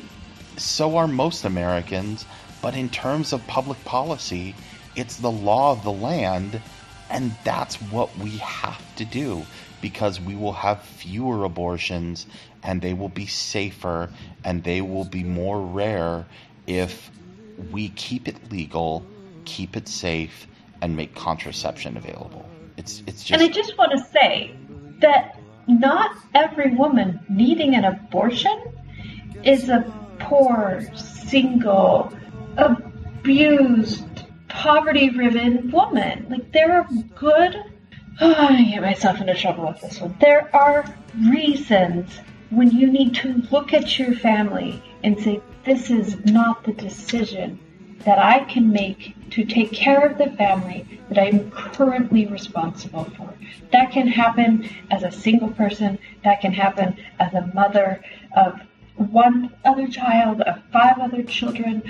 so 0.58 0.98
are 0.98 1.08
most 1.08 1.44
Americans. 1.44 2.26
But 2.62 2.76
in 2.76 2.90
terms 2.90 3.34
of 3.34 3.46
public 3.48 3.84
policy, 3.86 4.56
it's 4.96 5.18
the 5.18 5.32
law 5.32 5.72
of 5.72 5.84
the 5.84 5.92
land, 5.92 6.62
and 7.10 7.36
that's 7.44 7.76
what 7.76 8.16
we 8.18 8.38
have 8.38 8.96
to 8.96 9.06
do 9.06 9.46
because 9.82 10.20
we 10.22 10.36
will 10.36 10.54
have 10.54 10.84
fewer 10.84 11.44
abortions 11.44 12.28
and 12.64 12.82
they 12.82 12.94
will 12.94 13.10
be 13.10 13.26
safer 13.26 14.10
and 14.44 14.64
they 14.64 14.82
will 14.82 15.06
be 15.06 15.24
more 15.24 15.60
rare 15.60 16.26
if 16.68 17.10
we 17.72 17.90
keep 17.90 18.28
it 18.28 18.52
legal, 18.52 19.04
keep 19.46 19.76
it 19.76 19.88
safe, 19.88 20.48
and 20.82 20.96
make 20.96 21.16
contraception 21.16 21.98
available. 21.98 22.46
It's 22.78 23.04
it's 23.06 23.30
And 23.32 23.42
I 23.42 23.48
just 23.48 23.70
just 23.70 23.78
want 23.78 23.92
to 23.92 24.04
say 24.12 24.56
that 25.00 25.40
not 25.68 26.16
every 26.34 26.74
woman 26.76 27.20
needing 27.30 27.76
an 27.76 27.86
abortion 27.86 28.64
is 29.44 29.70
a 29.70 29.92
poor, 30.20 30.84
single, 30.96 32.14
abused, 32.58 34.04
poverty 34.52 35.10
ridden 35.10 35.72
woman. 35.72 36.28
Like, 36.30 36.52
there 36.52 36.74
are 36.74 36.88
good. 37.16 37.56
Oh, 38.20 38.34
gonna 38.34 38.66
get 38.66 38.82
myself 38.82 39.20
into 39.20 39.34
trouble 39.34 39.68
with 39.68 39.82
this 39.82 40.00
one. 40.00 40.16
There 40.20 40.54
are 40.56 40.86
reasons 41.32 42.20
when 42.52 42.70
you 42.70 42.92
need 42.92 43.16
to 43.16 43.42
look 43.50 43.74
at 43.74 43.98
your 43.98 44.14
family 44.14 44.84
and 45.04 45.18
say, 45.20 45.42
this 45.64 45.90
is 45.90 46.24
not 46.26 46.64
the 46.64 46.74
decision 46.74 47.58
that 48.04 48.20
I 48.20 48.44
can 48.46 48.72
make 48.72 49.16
to 49.32 49.46
take 49.46 49.72
care 49.72 50.06
of 50.06 50.18
the 50.18 50.30
family 50.32 51.00
that 51.10 51.18
I'm 51.18 51.50
currently 51.52 52.26
responsible 52.26 53.06
for. 53.18 53.34
That 53.72 53.92
can 53.92 54.08
happen 54.08 54.70
as 54.90 55.04
a 55.04 55.12
single 55.12 55.50
person, 55.50 55.98
that 56.24 56.42
can 56.42 56.52
happen 56.52 56.98
as 57.20 57.34
a 57.34 57.50
mother 57.54 58.04
of 58.36 58.60
one 58.96 59.54
other 59.64 59.88
child, 59.88 60.42
of 60.42 60.62
five 60.72 61.00
other 61.00 61.24
children, 61.24 61.82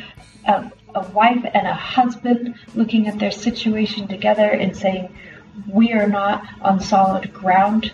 of 0.48 0.72
a 0.96 1.08
wife 1.10 1.46
and 1.54 1.68
a 1.68 1.74
husband 1.74 2.56
looking 2.76 3.08
at 3.08 3.20
their 3.20 3.32
situation 3.32 4.08
together 4.08 4.50
and 4.50 4.76
saying, 4.76 5.16
We 5.68 5.94
are 5.94 6.08
not 6.08 6.46
on 6.62 6.80
solid 6.80 7.34
ground 7.34 7.92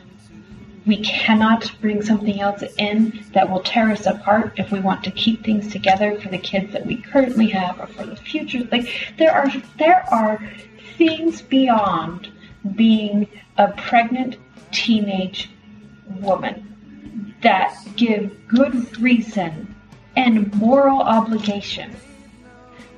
we 0.88 0.98
cannot 1.02 1.70
bring 1.82 2.02
something 2.02 2.40
else 2.40 2.64
in 2.78 3.26
that 3.34 3.52
will 3.52 3.60
tear 3.60 3.92
us 3.92 4.06
apart 4.06 4.54
if 4.56 4.72
we 4.72 4.80
want 4.80 5.04
to 5.04 5.12
keep 5.12 5.44
things 5.44 5.70
together 5.70 6.20
for 6.20 6.30
the 6.30 6.38
kids 6.38 6.72
that 6.72 6.86
we 6.86 6.96
currently 7.02 7.50
have 7.50 7.78
or 7.78 7.88
for 7.88 8.06
the 8.06 8.16
future. 8.16 8.66
Like 8.72 8.90
there 9.18 9.34
are 9.34 9.52
there 9.78 10.06
are 10.10 10.42
things 10.98 11.42
beyond 11.42 12.32
being 12.76 13.28
a 13.58 13.74
pregnant 13.74 14.38
teenage 14.72 15.52
woman 16.22 17.36
that 17.44 17.78
give 17.98 18.48
good 18.48 18.98
reason 19.00 19.76
and 20.16 20.54
moral 20.56 21.02
obligation 21.02 21.94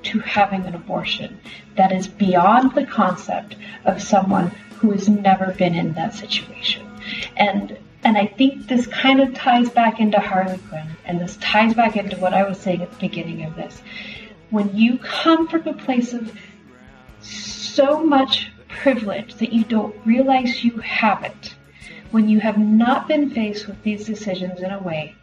to 0.03 0.19
having 0.19 0.63
an 0.65 0.75
abortion 0.75 1.39
that 1.75 1.91
is 1.91 2.07
beyond 2.07 2.73
the 2.73 2.85
concept 2.85 3.55
of 3.85 4.01
someone 4.01 4.47
who 4.77 4.91
has 4.91 5.09
never 5.09 5.51
been 5.51 5.75
in 5.75 5.93
that 5.93 6.13
situation. 6.13 6.89
And 7.35 7.77
and 8.03 8.17
I 8.17 8.27
think 8.27 8.67
this 8.67 8.87
kind 8.87 9.19
of 9.19 9.33
ties 9.33 9.69
back 9.69 9.99
into 9.99 10.19
Harley 10.19 10.57
Quinn, 10.69 10.87
and 11.03 11.19
this 11.19 11.37
ties 11.37 11.73
back 11.73 11.97
into 11.97 12.15
what 12.17 12.33
I 12.33 12.47
was 12.47 12.57
saying 12.57 12.81
at 12.81 12.91
the 12.91 12.97
beginning 12.97 13.43
of 13.43 13.55
this. 13.55 13.81
When 14.51 14.75
you 14.75 14.97
come 14.99 15.47
from 15.49 15.67
a 15.67 15.73
place 15.73 16.13
of 16.13 16.31
so 17.19 18.03
much 18.03 18.51
privilege 18.69 19.35
that 19.35 19.51
you 19.51 19.65
don't 19.65 19.95
realize 20.05 20.63
you 20.63 20.77
have 20.77 21.23
it, 21.23 21.55
when 22.11 22.29
you 22.29 22.39
have 22.39 22.57
not 22.57 23.07
been 23.07 23.29
faced 23.31 23.67
with 23.67 23.83
these 23.83 24.05
decisions 24.05 24.61
in 24.61 24.71
a 24.71 24.79
way 24.81 25.15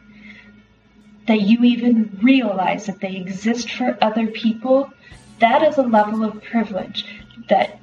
that 1.26 1.40
you 1.42 1.64
even 1.64 2.18
realize 2.22 2.86
that 2.86 3.00
they 3.00 3.16
exist 3.16 3.70
for 3.72 3.98
other 4.00 4.28
people, 4.28 4.92
that 5.40 5.62
is 5.62 5.76
a 5.78 5.82
level 5.82 6.24
of 6.24 6.42
privilege 6.42 7.04
that 7.48 7.78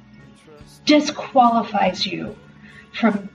disqualifies 0.84 2.06
you 2.06 2.36
from 2.92 3.28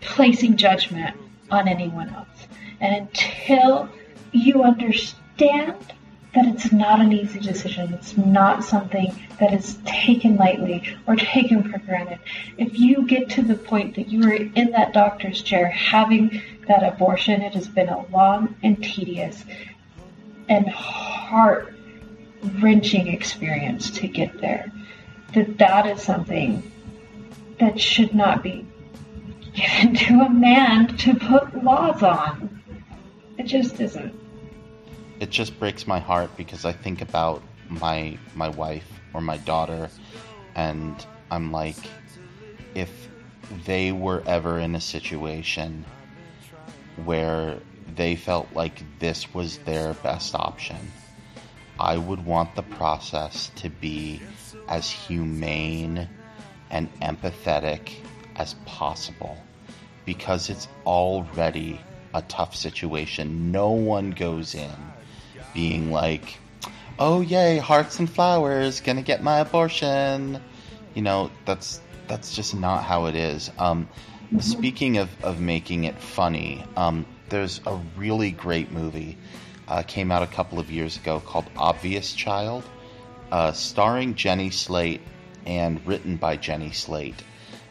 placing 0.00 0.56
judgment 0.56 1.16
on 1.50 1.68
anyone 1.68 2.08
else. 2.10 2.46
And 2.80 3.08
until 3.08 3.88
you 4.32 4.62
understand 4.62 5.76
that 6.34 6.46
it's 6.46 6.72
not 6.72 7.00
an 7.00 7.12
easy 7.12 7.38
decision, 7.38 7.92
it's 7.92 8.16
not 8.16 8.64
something 8.64 9.14
that 9.38 9.52
is 9.52 9.78
taken 9.84 10.36
lightly 10.36 10.82
or 11.06 11.14
taken 11.14 11.70
for 11.70 11.78
granted. 11.78 12.18
If 12.56 12.78
you 12.78 13.06
get 13.06 13.28
to 13.30 13.42
the 13.42 13.54
point 13.54 13.96
that 13.96 14.08
you 14.08 14.26
are 14.28 14.32
in 14.32 14.70
that 14.70 14.94
doctor's 14.94 15.42
chair 15.42 15.68
having 15.68 16.40
that 16.72 16.94
abortion, 16.94 17.42
it 17.42 17.52
has 17.52 17.68
been 17.68 17.90
a 17.90 18.06
long 18.08 18.54
and 18.62 18.82
tedious 18.82 19.44
and 20.48 20.66
heart 20.68 21.74
wrenching 22.60 23.08
experience 23.08 23.90
to 23.90 24.08
get 24.08 24.40
there. 24.40 24.72
That 25.34 25.58
that 25.58 25.86
is 25.86 26.02
something 26.02 26.62
that 27.60 27.78
should 27.78 28.14
not 28.14 28.42
be 28.42 28.66
given 29.54 29.94
to 30.06 30.20
a 30.20 30.30
man 30.30 30.96
to 30.98 31.14
put 31.14 31.62
laws 31.62 32.02
on. 32.02 32.62
It 33.36 33.44
just 33.44 33.78
isn't. 33.78 34.14
It 35.20 35.28
just 35.28 35.58
breaks 35.58 35.86
my 35.86 35.98
heart 35.98 36.34
because 36.38 36.64
I 36.64 36.72
think 36.72 37.02
about 37.02 37.42
my 37.68 38.18
my 38.34 38.48
wife 38.48 38.88
or 39.12 39.20
my 39.20 39.36
daughter 39.38 39.90
and 40.54 41.06
I'm 41.30 41.52
like 41.52 41.76
if 42.74 42.90
they 43.66 43.92
were 43.92 44.22
ever 44.26 44.58
in 44.58 44.74
a 44.74 44.80
situation 44.80 45.84
where 46.96 47.58
they 47.94 48.16
felt 48.16 48.52
like 48.52 48.82
this 48.98 49.32
was 49.34 49.58
their 49.58 49.94
best 49.94 50.34
option, 50.34 50.92
I 51.78 51.96
would 51.96 52.24
want 52.24 52.54
the 52.54 52.62
process 52.62 53.50
to 53.56 53.68
be 53.68 54.20
as 54.68 54.90
humane 54.90 56.08
and 56.70 56.92
empathetic 57.00 57.92
as 58.36 58.54
possible 58.64 59.42
because 60.04 60.50
it's 60.50 60.68
already 60.86 61.80
a 62.14 62.22
tough 62.22 62.54
situation. 62.54 63.52
No 63.52 63.70
one 63.70 64.10
goes 64.10 64.54
in 64.54 64.70
being 65.54 65.90
like, 65.92 66.38
"Oh 66.98 67.20
yay, 67.20 67.58
hearts 67.58 67.98
and 67.98 68.08
flowers, 68.08 68.80
gonna 68.80 69.02
get 69.02 69.22
my 69.22 69.38
abortion." 69.38 70.40
You 70.94 71.02
know, 71.02 71.30
that's 71.44 71.80
that's 72.08 72.34
just 72.34 72.54
not 72.54 72.84
how 72.84 73.06
it 73.06 73.14
is. 73.14 73.50
Um, 73.58 73.88
speaking 74.40 74.98
of, 74.98 75.10
of 75.24 75.40
making 75.40 75.84
it 75.84 75.98
funny, 76.00 76.64
um, 76.76 77.06
there's 77.28 77.60
a 77.66 77.78
really 77.96 78.30
great 78.30 78.70
movie 78.70 79.16
uh, 79.68 79.82
came 79.82 80.10
out 80.10 80.22
a 80.22 80.26
couple 80.26 80.58
of 80.58 80.70
years 80.70 80.96
ago 80.96 81.20
called 81.20 81.46
Obvious 81.56 82.12
Child, 82.12 82.64
uh, 83.30 83.52
starring 83.52 84.14
Jenny 84.14 84.50
Slate 84.50 85.00
and 85.46 85.84
written 85.86 86.16
by 86.16 86.36
Jenny 86.36 86.72
Slate 86.72 87.22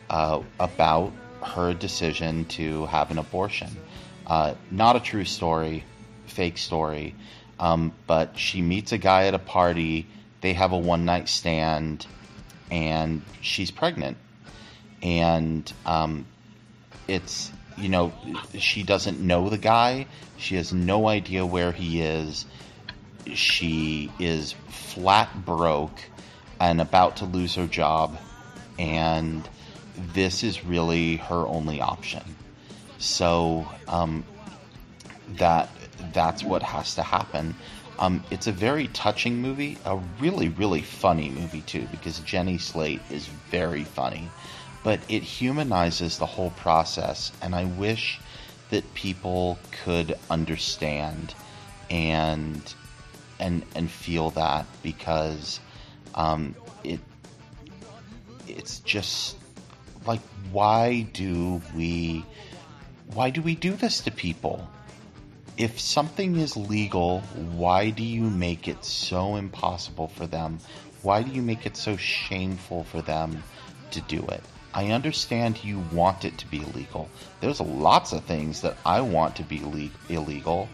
uh, 0.09 0.41
about 0.59 1.13
her 1.43 1.73
decision 1.73 2.45
to 2.45 2.85
have 2.87 3.11
an 3.11 3.17
abortion. 3.17 3.69
Uh, 4.25 4.55
not 4.69 4.95
a 4.95 4.99
true 4.99 5.25
story, 5.25 5.83
fake 6.25 6.57
story, 6.57 7.15
um, 7.59 7.93
but 8.07 8.37
she 8.37 8.61
meets 8.61 8.91
a 8.91 8.97
guy 8.97 9.27
at 9.27 9.33
a 9.33 9.39
party. 9.39 10.07
They 10.41 10.53
have 10.53 10.71
a 10.71 10.77
one 10.77 11.05
night 11.05 11.29
stand, 11.29 12.05
and 12.69 13.21
she's 13.41 13.71
pregnant. 13.71 14.17
And 15.03 15.71
um, 15.85 16.25
it's, 17.07 17.51
you 17.77 17.89
know, 17.89 18.13
she 18.57 18.83
doesn't 18.83 19.19
know 19.19 19.49
the 19.49 19.57
guy. 19.57 20.07
She 20.37 20.55
has 20.55 20.73
no 20.73 21.07
idea 21.07 21.45
where 21.45 21.71
he 21.71 22.01
is. 22.01 22.45
She 23.33 24.11
is 24.19 24.53
flat 24.69 25.45
broke 25.45 26.01
and 26.59 26.81
about 26.81 27.17
to 27.17 27.25
lose 27.25 27.55
her 27.55 27.67
job. 27.67 28.17
And 28.79 29.47
this 30.13 30.43
is 30.43 30.65
really 30.65 31.17
her 31.17 31.45
only 31.47 31.81
option. 31.81 32.23
So 32.97 33.67
um, 33.87 34.23
that 35.37 35.69
that's 36.13 36.43
what 36.43 36.63
has 36.63 36.95
to 36.95 37.03
happen. 37.03 37.55
Um, 37.99 38.23
it's 38.31 38.47
a 38.47 38.51
very 38.51 38.87
touching 38.87 39.41
movie, 39.41 39.77
a 39.85 39.99
really 40.19 40.49
really 40.49 40.81
funny 40.81 41.29
movie 41.29 41.61
too, 41.61 41.87
because 41.91 42.19
Jenny 42.19 42.57
Slate 42.57 43.01
is 43.11 43.27
very 43.49 43.83
funny, 43.83 44.29
but 44.83 44.99
it 45.09 45.23
humanizes 45.23 46.17
the 46.17 46.25
whole 46.25 46.51
process, 46.51 47.31
and 47.41 47.53
I 47.53 47.65
wish 47.65 48.19
that 48.69 48.93
people 48.93 49.59
could 49.83 50.17
understand 50.29 51.35
and 51.89 52.73
and 53.39 53.63
and 53.75 53.91
feel 53.91 54.29
that 54.31 54.65
because 54.81 55.59
um, 56.15 56.55
it 56.83 56.99
it's 58.47 58.79
just 58.79 59.37
like 60.05 60.21
why 60.51 61.01
do 61.13 61.61
we 61.75 62.25
why 63.13 63.29
do 63.29 63.41
we 63.41 63.55
do 63.55 63.73
this 63.73 63.99
to 64.01 64.11
people? 64.11 64.67
If 65.57 65.79
something 65.79 66.37
is 66.37 66.55
legal, 66.55 67.19
why 67.55 67.89
do 67.89 68.03
you 68.03 68.23
make 68.23 68.67
it 68.67 68.85
so 68.85 69.35
impossible 69.35 70.07
for 70.07 70.25
them? 70.25 70.59
Why 71.01 71.21
do 71.23 71.31
you 71.31 71.41
make 71.41 71.65
it 71.65 71.75
so 71.75 71.97
shameful 71.97 72.85
for 72.85 73.01
them 73.01 73.43
to 73.91 74.01
do 74.01 74.25
it? 74.27 74.43
I 74.73 74.87
understand 74.91 75.63
you 75.63 75.79
want 75.91 76.23
it 76.25 76.37
to 76.39 76.47
be 76.47 76.61
illegal. 76.61 77.09
There's 77.39 77.59
lots 77.59 78.13
of 78.13 78.23
things 78.23 78.61
that 78.61 78.77
I 78.85 79.01
want 79.01 79.35
to 79.37 79.43
be 79.43 79.59
le- 79.59 80.13
illegal, 80.13 80.69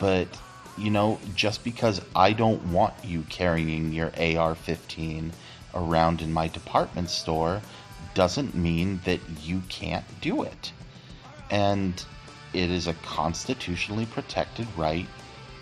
but 0.00 0.28
you 0.76 0.90
know, 0.90 1.20
just 1.34 1.62
because 1.62 2.00
I 2.16 2.32
don't 2.32 2.72
want 2.72 2.94
you 3.04 3.22
carrying 3.28 3.92
your 3.92 4.12
AR 4.18 4.54
15 4.54 5.32
around 5.74 6.20
in 6.20 6.32
my 6.32 6.48
department 6.48 7.10
store 7.10 7.62
doesn't 8.14 8.54
mean 8.54 9.00
that 9.04 9.20
you 9.42 9.62
can't 9.68 10.04
do 10.20 10.42
it. 10.42 10.72
And 11.50 12.02
it 12.52 12.70
is 12.70 12.86
a 12.86 12.94
constitutionally 12.94 14.06
protected 14.06 14.66
right 14.76 15.06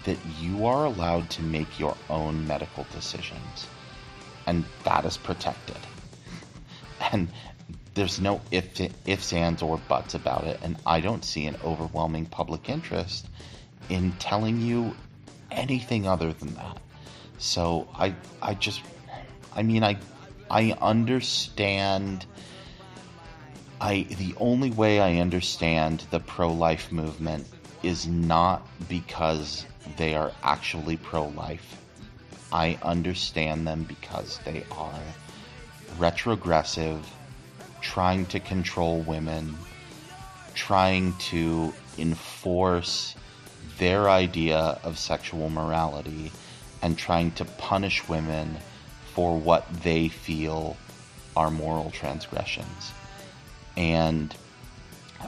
that 0.04 0.18
you 0.38 0.66
are 0.66 0.84
allowed 0.84 1.30
to 1.30 1.42
make 1.42 1.78
your 1.78 1.96
own 2.10 2.46
medical 2.46 2.86
decisions. 2.92 3.66
And 4.46 4.64
that 4.84 5.04
is 5.04 5.16
protected. 5.16 5.76
And 7.12 7.28
there's 7.94 8.20
no 8.20 8.40
if, 8.50 8.80
ifs, 9.06 9.32
ands, 9.32 9.62
or 9.62 9.78
buts 9.88 10.14
about 10.14 10.44
it. 10.44 10.58
And 10.62 10.76
I 10.86 11.00
don't 11.00 11.24
see 11.24 11.46
an 11.46 11.56
overwhelming 11.64 12.26
public 12.26 12.68
interest 12.68 13.28
in 13.88 14.12
telling 14.12 14.60
you 14.60 14.96
anything 15.50 16.06
other 16.06 16.32
than 16.32 16.54
that. 16.54 16.78
So 17.38 17.88
I, 17.94 18.14
I 18.40 18.54
just, 18.54 18.82
I 19.54 19.62
mean, 19.62 19.82
I, 19.84 19.98
I 20.50 20.76
understand 20.80 22.26
I 23.82 24.04
the 24.04 24.32
only 24.38 24.70
way 24.70 25.00
I 25.00 25.16
understand 25.16 26.04
the 26.12 26.20
pro-life 26.20 26.92
movement 26.92 27.48
is 27.82 28.06
not 28.06 28.64
because 28.88 29.66
they 29.96 30.14
are 30.14 30.30
actually 30.44 30.96
pro-life. 30.98 31.78
I 32.52 32.78
understand 32.80 33.66
them 33.66 33.82
because 33.82 34.38
they 34.44 34.64
are 34.70 35.00
retrogressive, 35.98 37.04
trying 37.82 38.24
to 38.26 38.40
control 38.40 39.00
women, 39.02 39.56
trying 40.54 41.12
to 41.18 41.74
enforce 41.98 43.14
their 43.78 44.08
idea 44.08 44.78
of 44.82 44.98
sexual 44.98 45.50
morality 45.50 46.32
and 46.80 46.96
trying 46.96 47.30
to 47.32 47.44
punish 47.44 48.08
women 48.08 48.56
for 49.14 49.36
what 49.36 49.66
they 49.82 50.08
feel 50.08 50.76
are 51.36 51.50
moral 51.50 51.90
transgressions. 51.90 52.92
And 53.76 54.34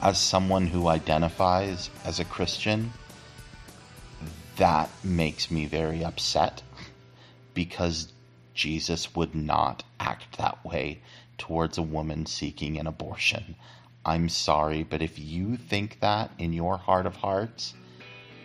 as 0.01 0.17
someone 0.17 0.67
who 0.67 0.87
identifies 0.87 1.89
as 2.03 2.19
a 2.19 2.25
Christian, 2.25 2.93
that 4.57 4.89
makes 5.03 5.51
me 5.51 5.65
very 5.65 6.03
upset 6.03 6.61
because 7.53 8.11
Jesus 8.53 9.15
would 9.15 9.35
not 9.35 9.83
act 9.99 10.37
that 10.37 10.63
way 10.65 11.01
towards 11.37 11.77
a 11.77 11.81
woman 11.81 12.25
seeking 12.25 12.77
an 12.79 12.87
abortion. 12.87 13.55
I'm 14.05 14.29
sorry, 14.29 14.83
but 14.83 15.01
if 15.01 15.17
you 15.17 15.57
think 15.57 15.99
that 16.01 16.31
in 16.37 16.53
your 16.53 16.77
heart 16.77 17.05
of 17.05 17.15
hearts, 17.15 17.73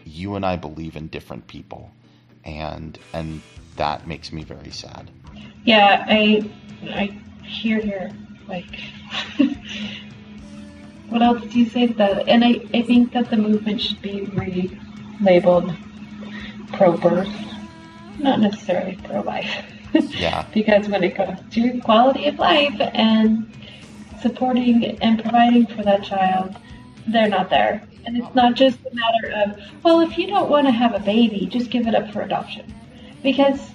you 0.04 0.34
and 0.34 0.44
I 0.44 0.56
believe 0.56 0.96
in 0.96 1.08
different 1.08 1.46
people. 1.46 1.90
And 2.44 2.98
and 3.12 3.42
that 3.76 4.06
makes 4.06 4.32
me 4.32 4.44
very 4.44 4.70
sad. 4.70 5.10
Yeah, 5.64 6.04
I 6.08 6.50
I 6.88 7.18
hear 7.44 7.80
your 7.80 8.10
like 8.48 8.80
what 11.10 11.22
else 11.22 11.42
do 11.42 11.58
you 11.58 11.68
say 11.68 11.88
to 11.88 11.94
that? 11.94 12.28
And 12.28 12.44
I, 12.44 12.60
I 12.72 12.82
think 12.82 13.12
that 13.12 13.28
the 13.30 13.36
movement 13.36 13.80
should 13.80 14.00
be 14.00 14.20
relabeled 14.26 15.76
pro-birth, 16.72 17.28
not 18.18 18.40
necessarily 18.40 18.96
pro-life. 19.04 19.64
Yeah. 20.10 20.46
because 20.52 20.88
when 20.88 21.02
it 21.02 21.14
comes 21.14 21.38
to 21.54 21.80
quality 21.80 22.26
of 22.26 22.38
life 22.38 22.74
and 22.78 23.50
supporting 24.20 24.84
and 25.00 25.22
providing 25.22 25.66
for 25.66 25.82
that 25.82 26.04
child, 26.04 26.56
they're 27.08 27.28
not 27.28 27.50
there. 27.50 27.82
And 28.06 28.16
it's 28.16 28.34
not 28.34 28.54
just 28.54 28.78
a 28.90 28.94
matter 28.94 29.34
of, 29.42 29.60
well, 29.82 30.00
if 30.00 30.16
you 30.16 30.26
don't 30.26 30.50
want 30.50 30.66
to 30.66 30.72
have 30.72 30.94
a 30.94 31.00
baby, 31.00 31.46
just 31.46 31.70
give 31.70 31.86
it 31.86 31.94
up 31.94 32.12
for 32.12 32.22
adoption. 32.22 32.72
Because 33.22 33.70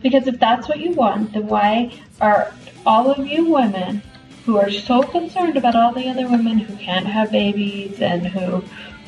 because 0.00 0.28
if 0.28 0.38
that's 0.38 0.68
what 0.68 0.78
you 0.78 0.92
want, 0.92 1.32
then 1.32 1.48
why 1.48 1.92
are 2.20 2.54
all 2.86 3.10
of 3.10 3.26
you 3.26 3.46
women 3.46 4.00
who 4.46 4.56
are 4.56 4.70
so 4.70 5.02
concerned 5.02 5.56
about 5.56 5.74
all 5.74 5.92
the 5.92 6.08
other 6.08 6.28
women 6.28 6.58
who 6.58 6.76
can't 6.76 7.06
have 7.06 7.32
babies 7.32 8.00
and 8.00 8.26
who 8.26 8.62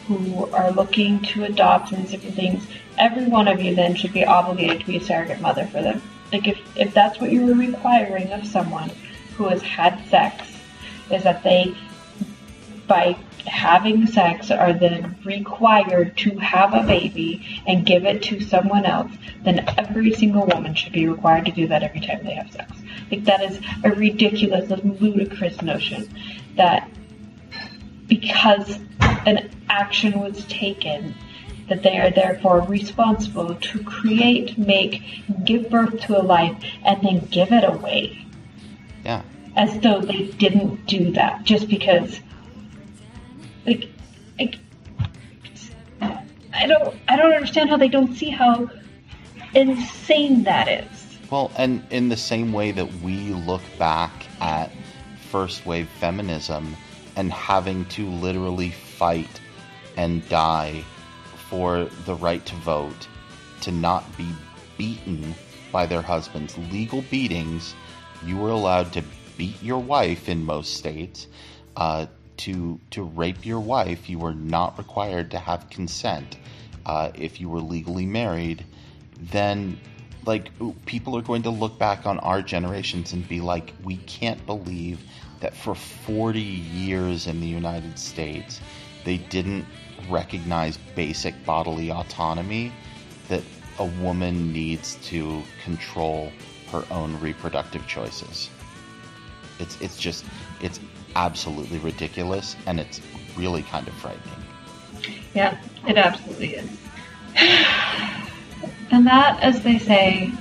who 0.07 0.47
are 0.47 0.73
looking 0.73 1.21
to 1.23 1.45
adopt 1.45 1.93
and 1.93 2.09
different 2.09 2.35
things, 2.35 2.67
every 2.99 3.27
one 3.27 3.47
of 3.47 3.61
you 3.61 3.75
then 3.75 3.95
should 3.95 4.13
be 4.13 4.25
obligated 4.25 4.81
to 4.81 4.87
be 4.87 4.97
a 4.97 5.01
surrogate 5.01 5.41
mother 5.41 5.65
for 5.67 5.81
them. 5.83 6.03
Like 6.33 6.49
if, 6.49 6.59
if 6.77 6.95
that's 6.95 7.21
what 7.21 7.31
you 7.31 7.47
were 7.47 7.55
requiring 7.55 8.33
of 8.33 8.47
someone 8.47 8.91
who 9.37 9.49
has 9.49 9.63
had 9.63 10.07
sex, 10.09 10.47
is 11.11 11.25
that 11.25 11.43
they 11.43 11.75
by 12.87 13.17
having 13.47 14.07
sex 14.07 14.51
are 14.51 14.73
then 14.73 15.17
required 15.25 16.17
to 16.19 16.37
have 16.39 16.75
a 16.75 16.83
baby 16.83 17.63
and 17.67 17.87
give 17.87 18.05
it 18.05 18.23
to 18.23 18.41
someone 18.41 18.85
else, 18.85 19.13
then 19.45 19.65
every 19.79 20.13
single 20.13 20.45
woman 20.47 20.75
should 20.75 20.93
be 20.93 21.09
required 21.09 21.45
to 21.47 21.53
do 21.53 21.67
that 21.69 21.83
every 21.83 22.01
time 22.01 22.23
they 22.25 22.35
have 22.35 22.51
sex. 22.51 22.71
Like 23.11 23.25
that 23.25 23.43
is 23.43 23.61
a 23.85 23.91
ridiculous, 23.91 24.71
ludicrous 25.01 25.63
notion 25.63 26.09
that 26.57 26.91
because 28.09 28.81
an 29.25 29.51
action 29.69 30.19
was 30.19 30.45
taken 30.47 31.15
that 31.71 31.83
they 31.83 31.99
are 31.99 32.11
therefore 32.11 32.61
responsible 32.63 33.55
to 33.55 33.83
create, 33.85 34.59
make, 34.59 35.03
give 35.45 35.71
birth 35.71 36.01
to 36.01 36.21
a 36.21 36.23
life, 36.23 36.63
and 36.85 37.01
then 37.03 37.21
give 37.31 37.53
it 37.53 37.65
away. 37.65 38.27
Yeah. 39.05 39.23
As 39.57 39.79
though 39.81 40.01
they 40.01 40.27
didn't 40.33 40.85
do 40.87 41.13
that 41.13 41.45
just 41.45 41.69
because 41.69 42.21
like, 43.67 43.89
like 44.39 44.57
I 46.01 46.67
don't 46.67 46.97
I 47.09 47.17
don't 47.17 47.33
understand 47.33 47.71
how 47.71 47.77
they 47.77 47.89
don't 47.89 48.15
see 48.15 48.31
how 48.31 48.69
insane 49.55 50.43
that 50.45 50.69
is. 50.69 51.19
Well, 51.31 51.51
and 51.57 51.85
in 51.91 52.09
the 52.09 52.17
same 52.17 52.53
way 52.53 52.73
that 52.73 52.93
we 52.97 53.31
look 53.31 53.63
back 53.79 54.13
at 54.41 54.71
first 55.31 55.65
wave 55.65 55.89
feminism 56.01 56.77
and 57.17 57.33
having 57.33 57.85
to 57.87 58.09
literally 58.09 58.71
fight 58.71 59.41
and 59.97 60.29
die 60.29 60.85
for 61.51 61.85
the 62.07 62.15
right 62.15 62.45
to 62.47 62.55
vote, 62.57 63.09
to 63.63 63.73
not 63.73 64.17
be 64.17 64.29
beaten 64.79 65.35
by 65.73 65.85
their 65.85 66.01
husbands, 66.01 66.57
legal 66.73 67.03
beatings, 67.03 67.75
you 68.25 68.37
were 68.37 68.51
allowed 68.51 68.93
to 68.93 69.03
beat 69.37 69.61
your 69.63 69.81
wife 69.81 70.29
in 70.29 70.45
most 70.45 70.75
states. 70.75 71.27
Uh, 71.77 72.07
to 72.37 72.81
to 72.91 73.03
rape 73.03 73.45
your 73.45 73.61
wife, 73.61 74.09
you 74.09 74.19
were 74.19 74.35
not 74.35 74.79
required 74.79 75.31
to 75.33 75.39
have 75.39 75.69
consent. 75.69 76.39
Uh, 76.87 77.11
if 77.15 77.41
you 77.41 77.51
were 77.51 77.61
legally 77.61 78.07
married, 78.07 78.65
then 79.21 79.79
like 80.25 80.51
people 80.87 81.17
are 81.17 81.23
going 81.23 81.43
to 81.43 81.51
look 81.51 81.79
back 81.79 82.07
on 82.07 82.19
our 82.21 82.41
generations 82.41 83.13
and 83.13 83.29
be 83.29 83.41
like, 83.41 83.75
we 83.85 83.97
can't 83.97 84.45
believe 84.47 85.01
that 85.41 85.55
for 85.55 85.75
40 85.75 86.41
years 86.41 87.27
in 87.27 87.41
the 87.41 87.47
United 87.47 87.99
States 87.99 88.61
they 89.05 89.17
didn't 89.17 89.67
recognize 90.09 90.79
basic 90.95 91.35
bodily 91.45 91.91
autonomy 91.91 92.73
that 93.29 93.43
a 93.79 93.85
woman 93.85 94.53
needs 94.53 94.97
to 95.03 95.43
control 95.65 96.33
her 96.71 96.85
own 96.91 97.19
reproductive 97.21 97.87
choices. 97.87 98.51
It's 99.59 99.81
it's 99.81 99.99
just 99.99 100.25
it's 100.61 100.81
absolutely 101.17 101.79
ridiculous 101.79 102.57
and 102.67 102.79
it's 102.79 103.01
really 103.37 103.63
kind 103.63 103.87
of 103.89 103.95
frightening. 103.95 104.45
Yeah, 105.35 105.59
it 105.87 105.97
absolutely 105.97 106.55
is. 106.55 106.71
and 108.91 109.07
that, 109.07 109.41
as 109.41 109.63
they 109.63 109.79
say, 109.79 110.33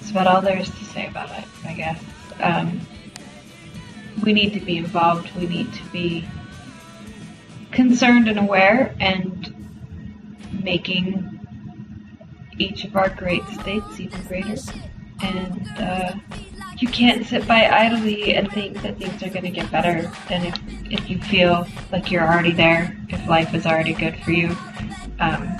is 0.00 0.10
about 0.10 0.26
all 0.26 0.40
there 0.40 0.58
is 0.58 0.68
to 0.68 0.84
say 0.86 1.06
about 1.06 1.30
it, 1.30 1.44
I 1.64 1.74
guess. 1.74 2.02
Um, 2.40 2.80
we 4.22 4.32
need 4.32 4.52
to 4.54 4.60
be 4.60 4.78
involved, 4.78 5.34
we 5.36 5.46
need 5.46 5.72
to 5.72 5.84
be 5.86 6.26
concerned 7.72 8.28
and 8.28 8.38
aware 8.38 8.94
and 9.00 9.54
making 10.62 11.40
each 12.58 12.84
of 12.84 12.96
our 12.96 13.08
great 13.08 13.44
states 13.48 13.98
even 13.98 14.22
greater. 14.24 14.56
And 15.22 15.68
uh, 15.78 16.14
you 16.78 16.88
can't 16.88 17.24
sit 17.26 17.46
by 17.46 17.68
idly 17.68 18.34
and 18.34 18.50
think 18.52 18.82
that 18.82 18.98
things 18.98 19.22
are 19.22 19.30
going 19.30 19.44
to 19.44 19.50
get 19.50 19.70
better. 19.70 20.10
And 20.30 20.46
if, 20.46 20.60
if 20.90 21.10
you 21.10 21.20
feel 21.22 21.66
like 21.90 22.10
you're 22.10 22.26
already 22.26 22.52
there, 22.52 22.96
if 23.08 23.26
life 23.28 23.54
is 23.54 23.66
already 23.66 23.94
good 23.94 24.16
for 24.22 24.32
you, 24.32 24.56
um, 25.20 25.56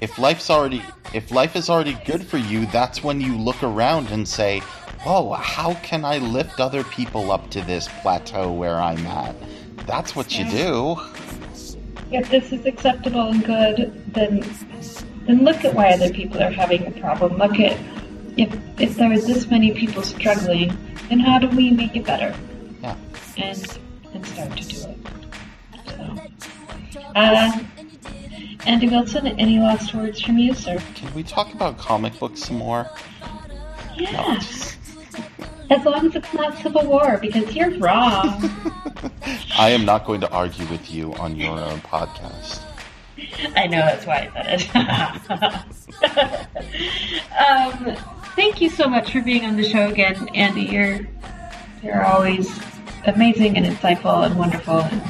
if 0.00 0.18
life's 0.18 0.50
already 0.50 0.82
if 1.12 1.30
life 1.30 1.56
is 1.56 1.70
already 1.70 1.98
good 2.04 2.24
for 2.24 2.36
you, 2.38 2.66
that's 2.66 3.02
when 3.02 3.20
you 3.20 3.36
look 3.36 3.62
around 3.62 4.08
and 4.08 4.28
say, 4.28 4.62
"Oh, 5.04 5.32
how 5.32 5.74
can 5.74 6.04
I 6.04 6.18
lift 6.18 6.60
other 6.60 6.84
people 6.84 7.32
up 7.32 7.50
to 7.50 7.60
this 7.62 7.88
plateau 8.02 8.52
where 8.52 8.76
I'm 8.76 9.04
at?" 9.06 9.34
That's 9.86 10.14
what 10.14 10.38
you 10.38 10.48
do. 10.50 10.96
If 12.10 12.30
this 12.30 12.52
is 12.52 12.64
acceptable 12.64 13.28
and 13.28 13.44
good, 13.44 14.12
then 14.14 14.42
then 15.26 15.44
look 15.44 15.64
at 15.64 15.74
why 15.74 15.90
other 15.92 16.10
people 16.10 16.42
are 16.42 16.50
having 16.50 16.86
a 16.86 16.90
problem. 16.92 17.36
Look 17.36 17.60
at 17.60 17.78
if 18.36 18.56
if 18.80 18.96
there 18.96 19.12
are 19.12 19.18
this 19.18 19.46
many 19.48 19.72
people 19.72 20.02
struggling, 20.02 20.76
then 21.08 21.20
how 21.20 21.38
do 21.38 21.48
we 21.48 21.70
make 21.70 21.94
it 21.96 22.04
better? 22.04 22.34
Yeah. 22.82 22.96
And 23.36 23.78
and 24.14 24.26
start 24.26 24.56
to 24.56 24.68
do 24.68 24.88
it. 24.88 24.98
So, 25.86 27.00
uh, 27.14 27.58
Andy 28.66 28.88
Wilson, 28.88 29.26
any 29.26 29.58
last 29.58 29.94
words 29.94 30.20
from 30.20 30.38
you, 30.38 30.54
sir? 30.54 30.82
Can 30.94 31.12
we 31.14 31.22
talk 31.22 31.52
about 31.52 31.78
comic 31.78 32.18
books 32.18 32.44
some 32.44 32.56
more? 32.56 32.90
Yeah. 33.96 34.40
As 35.70 35.84
long 35.84 36.06
as 36.06 36.16
it's 36.16 36.32
not 36.32 36.56
Civil 36.58 36.86
War, 36.86 37.18
because 37.20 37.54
you're 37.54 37.76
wrong. 37.78 38.50
I 39.58 39.70
am 39.70 39.84
not 39.84 40.06
going 40.06 40.20
to 40.22 40.30
argue 40.30 40.66
with 40.66 40.90
you 40.90 41.12
on 41.14 41.36
your 41.36 41.58
own 41.58 41.80
podcast. 41.80 42.62
I 43.56 43.66
know 43.66 43.78
that's 43.78 44.06
why 44.06 44.30
I 44.34 44.56
said 44.56 45.66
it. 46.02 47.96
um, 47.96 47.96
thank 48.36 48.60
you 48.60 48.70
so 48.70 48.88
much 48.88 49.12
for 49.12 49.20
being 49.20 49.44
on 49.44 49.56
the 49.56 49.68
show 49.68 49.88
again, 49.88 50.28
Andy. 50.34 50.62
You're 50.62 51.00
you're 51.82 52.04
always 52.04 52.48
amazing 53.06 53.56
and 53.56 53.66
insightful 53.66 54.24
and 54.24 54.38
wonderful. 54.38 54.80
And 54.80 55.02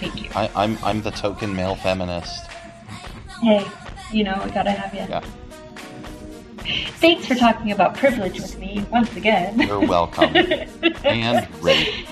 thank 0.00 0.22
you. 0.22 0.30
I, 0.34 0.50
I'm 0.54 0.76
I'm 0.82 1.02
the 1.02 1.12
token 1.12 1.54
male 1.54 1.76
feminist. 1.76 2.46
Hey, 3.40 3.66
you 4.12 4.24
know 4.24 4.40
we 4.44 4.50
gotta 4.50 4.72
have 4.72 4.92
you. 4.92 5.00
Yeah. 5.08 5.24
Thanks 7.00 7.26
for 7.26 7.34
talking 7.34 7.72
about 7.72 7.96
privilege 7.96 8.40
with 8.40 8.58
me 8.58 8.84
once 8.90 9.14
again. 9.16 9.58
You're 9.60 9.80
welcome. 9.86 10.34
and 11.04 11.62
rape. 11.62 12.06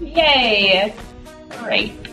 Yay! 0.00 0.94
Rape. 1.64 2.08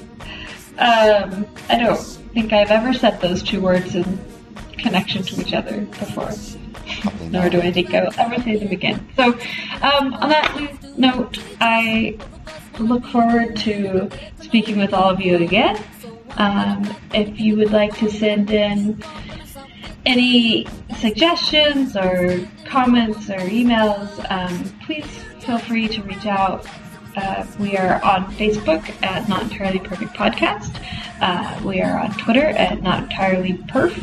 Um, 0.78 1.46
I 1.70 1.78
don't 1.78 2.00
think 2.34 2.54
I've 2.54 2.72
ever 2.72 2.94
said 2.94 3.20
those 3.22 3.44
two 3.44 3.62
words 3.62 3.96
in 3.96 4.20
connection 4.78 5.24
to 5.24 5.42
each 5.42 5.54
other 5.54 5.82
before. 5.82 6.32
Nor 7.30 7.50
do 7.50 7.62
I 7.62 7.72
think 7.72 7.94
I'll 7.94 8.14
ever 8.18 8.42
say 8.42 8.58
them 8.58 8.72
again. 8.72 9.08
So, 9.16 9.34
um, 9.82 10.14
on 10.16 10.30
that 10.30 10.98
note, 10.98 11.40
I 11.60 12.18
look 12.80 13.06
forward 13.06 13.56
to 13.58 14.10
speaking 14.42 14.78
with 14.78 14.94
all 14.94 15.10
of 15.10 15.22
you 15.22 15.38
again. 15.38 15.82
Um, 16.38 16.96
if 17.14 17.40
you 17.40 17.58
would 17.58 17.72
like 17.72 17.96
to 17.98 18.10
send 18.10 18.52
in 18.52 19.04
any 20.06 20.68
suggestions 20.98 21.96
or 21.96 22.48
comments 22.66 23.30
or 23.30 23.40
emails, 23.40 24.10
um, 24.32 24.64
please 24.86 25.06
feel 25.42 25.58
free 25.58 25.88
to 25.88 26.02
reach 26.04 26.26
out. 26.26 26.66
Uh, 27.16 27.46
we 27.60 27.78
are 27.78 28.04
on 28.04 28.32
Facebook 28.36 28.90
at 29.04 29.28
Not 29.28 29.44
Entirely 29.44 29.80
Perfect 29.80 30.14
Podcast. 30.14 30.82
Uh, 31.20 31.60
we 31.64 31.82
are 31.82 32.00
on 32.00 32.12
Twitter 32.18 32.46
at 32.46 32.82
Not 32.82 33.04
Entirely 33.04 33.54
Perf, 33.54 33.94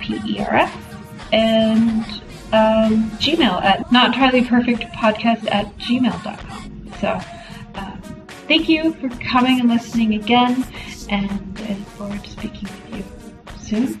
P-E-R-F, 0.00 1.32
and 1.32 2.04
um, 2.52 3.10
Gmail 3.18 3.62
at 3.62 3.90
Not 3.92 4.06
Entirely 4.06 4.44
Perfect 4.44 4.82
Podcast 4.92 5.50
at 5.50 5.76
gmail.com. 5.78 6.92
So, 7.00 7.20
um, 7.74 8.00
thank 8.46 8.68
you 8.68 8.94
for 8.94 9.08
coming 9.22 9.60
and 9.60 9.68
listening 9.68 10.14
again, 10.14 10.64
and 11.10 11.60
I 11.60 11.74
look 11.74 11.88
forward 11.88 12.24
to 12.24 12.30
speaking 12.30 12.68
with 12.90 12.96
you 12.96 13.04
soon. 13.58 14.00